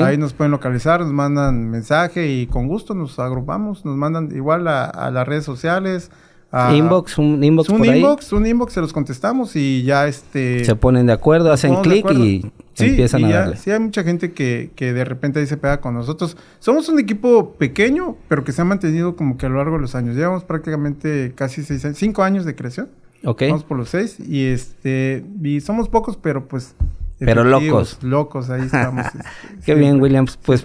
Ahí 0.02 0.16
nos 0.18 0.32
pueden 0.32 0.50
localizar, 0.52 1.00
nos 1.00 1.12
mandan 1.12 1.68
mensaje 1.70 2.28
y 2.30 2.46
con 2.46 2.68
gusto 2.68 2.94
nos 2.94 3.18
agrupamos, 3.18 3.84
nos 3.84 3.96
mandan 3.96 4.34
igual 4.34 4.68
a, 4.68 4.84
a 4.84 5.10
las 5.10 5.26
redes 5.26 5.44
sociales. 5.44 6.10
a- 6.52 6.72
inbox, 6.74 7.18
un 7.18 7.42
inbox 7.42 7.68
un 7.70 7.78
por 7.78 7.88
ahí. 7.88 7.98
inbox, 8.00 8.32
un 8.32 8.46
inbox, 8.46 8.72
se 8.74 8.80
los 8.80 8.92
contestamos 8.92 9.56
y 9.56 9.82
ya 9.82 10.06
este... 10.06 10.64
Se 10.64 10.76
ponen 10.76 11.06
de 11.06 11.12
acuerdo, 11.12 11.50
hacen 11.52 11.74
clic 11.82 12.08
y 12.12 12.52
Sí, 12.74 12.86
empiezan 12.86 13.22
y 13.22 13.24
a 13.24 13.28
ya- 13.30 13.38
darle. 13.40 13.56
Sí, 13.56 13.70
hay 13.72 13.80
mucha 13.80 14.04
gente 14.04 14.32
que, 14.32 14.70
que 14.76 14.92
de 14.92 15.04
repente 15.04 15.40
ahí 15.40 15.46
se 15.46 15.56
pega 15.56 15.80
con 15.80 15.94
nosotros. 15.94 16.36
Somos 16.60 16.88
un 16.88 16.98
equipo 17.00 17.54
pequeño, 17.54 18.16
pero 18.28 18.44
que 18.44 18.52
se 18.52 18.62
ha 18.62 18.64
mantenido 18.64 19.16
como 19.16 19.36
que 19.38 19.46
a 19.46 19.48
lo 19.48 19.56
largo 19.56 19.74
de 19.76 19.82
los 19.82 19.94
años. 19.96 20.14
Llevamos 20.16 20.44
prácticamente 20.44 21.32
casi 21.34 21.62
seis 21.64 21.84
años, 21.84 21.98
cinco 21.98 22.22
años 22.22 22.44
de 22.44 22.54
creación. 22.54 22.88
Ok. 23.24 23.42
Vamos 23.48 23.64
por 23.64 23.76
los 23.78 23.88
seis 23.88 24.18
y 24.20 24.44
este 24.46 25.24
y 25.42 25.60
somos 25.60 25.88
pocos, 25.88 26.16
pero 26.16 26.46
pues 26.46 26.74
Pero 27.18 27.44
locos. 27.44 27.98
locos, 28.02 28.50
ahí 28.50 28.62
estamos. 28.62 29.06
este, 29.14 29.18
Qué 29.64 29.74
bien, 29.74 30.00
Williams. 30.00 30.38
Pues 30.44 30.62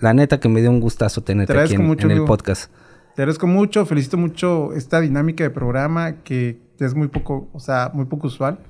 la 0.00 0.14
neta 0.14 0.38
que 0.40 0.48
me 0.48 0.60
dio 0.60 0.70
un 0.70 0.80
gustazo 0.80 1.22
tenerte 1.22 1.52
Te 1.52 1.60
aquí 1.60 1.74
en, 1.74 1.86
mucho, 1.86 2.06
en 2.06 2.12
el 2.12 2.24
podcast. 2.24 2.70
Te 3.14 3.22
agradezco 3.22 3.46
mucho, 3.48 3.84
felicito 3.84 4.16
mucho 4.16 4.72
esta 4.74 5.00
dinámica 5.00 5.42
de 5.42 5.50
programa 5.50 6.22
que 6.22 6.60
es 6.78 6.94
muy 6.94 7.08
poco, 7.08 7.48
o 7.52 7.58
sea, 7.60 7.90
muy 7.92 8.04
poco 8.04 8.28
usual. 8.28 8.60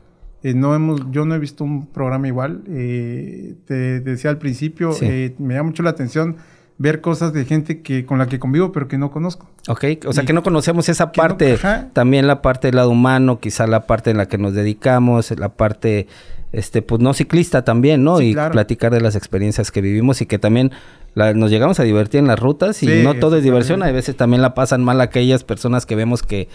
Eh, 0.42 0.54
no 0.54 0.74
hemos, 0.74 1.10
yo 1.10 1.24
no 1.24 1.34
he 1.34 1.38
visto 1.38 1.64
un 1.64 1.86
programa 1.86 2.28
igual. 2.28 2.62
Eh, 2.68 3.56
te 3.66 4.00
decía 4.00 4.30
al 4.30 4.38
principio, 4.38 4.92
Sí. 4.92 5.04
eh, 5.06 5.34
me 5.38 5.54
llama 5.54 5.68
mucho 5.70 5.82
la 5.82 5.90
atención 5.90 6.36
ver 6.78 7.00
cosas 7.00 7.32
de 7.32 7.44
gente 7.44 7.82
que 7.82 8.06
con 8.06 8.18
la 8.18 8.26
que 8.26 8.38
convivo 8.38 8.70
pero 8.72 8.86
que 8.88 8.98
no 8.98 9.10
conozco. 9.10 9.48
Ok, 9.68 9.84
o 10.06 10.12
sea 10.12 10.22
Y 10.22 10.26
que 10.26 10.32
no 10.32 10.42
conocemos 10.44 10.88
esa 10.88 11.06
no- 11.06 11.12
parte, 11.12 11.58
también 11.92 12.26
la 12.26 12.40
parte 12.40 12.68
del 12.68 12.76
lado 12.76 12.90
humano, 12.90 13.40
quizá 13.40 13.66
la 13.66 13.86
parte 13.86 14.10
en 14.10 14.16
la 14.16 14.26
que 14.26 14.38
nos 14.38 14.54
dedicamos, 14.54 15.30
la 15.38 15.48
parte, 15.48 16.06
este, 16.52 16.80
pues 16.80 17.00
no 17.02 17.12
ciclista 17.14 17.64
también, 17.64 18.04
¿no? 18.04 18.18
Sí, 18.18 18.26
y 18.30 18.32
claro. 18.32 18.52
platicar 18.52 18.92
de 18.92 19.00
las 19.00 19.16
experiencias 19.16 19.70
que 19.72 19.80
vivimos 19.80 20.20
y 20.22 20.26
que 20.26 20.38
también 20.38 20.70
la- 21.14 21.34
nos 21.34 21.50
llegamos 21.50 21.80
a 21.80 21.82
divertir 21.82 22.20
en 22.20 22.28
las 22.28 22.38
rutas 22.38 22.80
y 22.82 22.86
Sí, 22.86 23.02
no 23.02 23.14
todo 23.14 23.36
es 23.38 23.42
diversión, 23.42 23.82
hay 23.82 23.92
veces 23.92 24.16
también 24.16 24.40
la 24.40 24.54
pasan 24.54 24.84
mal 24.84 25.00
aquellas 25.00 25.42
personas 25.44 25.84
que 25.84 25.96
vemos 25.96 26.22
que 26.22 26.48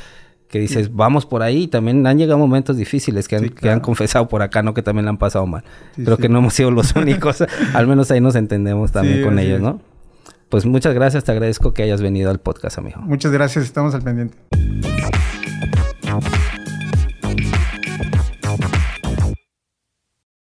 que 0.50 0.60
dices, 0.60 0.94
vamos 0.94 1.26
por 1.26 1.42
ahí, 1.42 1.66
también 1.68 2.06
han 2.06 2.20
llegado 2.20 2.38
momentos 2.38 2.78
difíciles 2.78 3.28
que 3.28 3.38
han, 3.38 3.44
Sí, 3.46 3.50
que 3.50 3.72
han 3.72 3.80
confesado 3.80 4.28
por 4.28 4.44
acá, 4.44 4.62
¿no? 4.62 4.76
Que 4.76 4.84
también 4.84 5.06
la 5.06 5.10
han 5.10 5.18
pasado 5.18 5.48
mal. 5.48 5.64
Sí, 5.96 6.04
Creo 6.04 6.18
que 6.18 6.30
no 6.30 6.38
hemos 6.38 6.54
sido 6.54 6.70
los 6.70 6.96
únicos, 6.96 7.44
al 7.74 7.88
menos 7.88 8.12
ahí 8.12 8.22
nos 8.22 8.36
entendemos 8.36 8.92
también 8.92 9.24
con 9.24 9.40
ellos. 9.40 9.60
¿no? 9.62 9.82
Pues 10.54 10.68
muchas 10.68 10.94
gracias, 10.94 11.24
te 11.24 11.32
agradezco 11.32 11.74
que 11.74 11.82
hayas 11.82 12.04
venido 12.04 12.30
al 12.30 12.40
podcast, 12.40 12.78
amigo. 12.78 13.02
Muchas 13.02 13.32
gracias, 13.32 13.66
estamos 13.66 13.96
al 13.96 14.04
pendiente. 14.04 14.38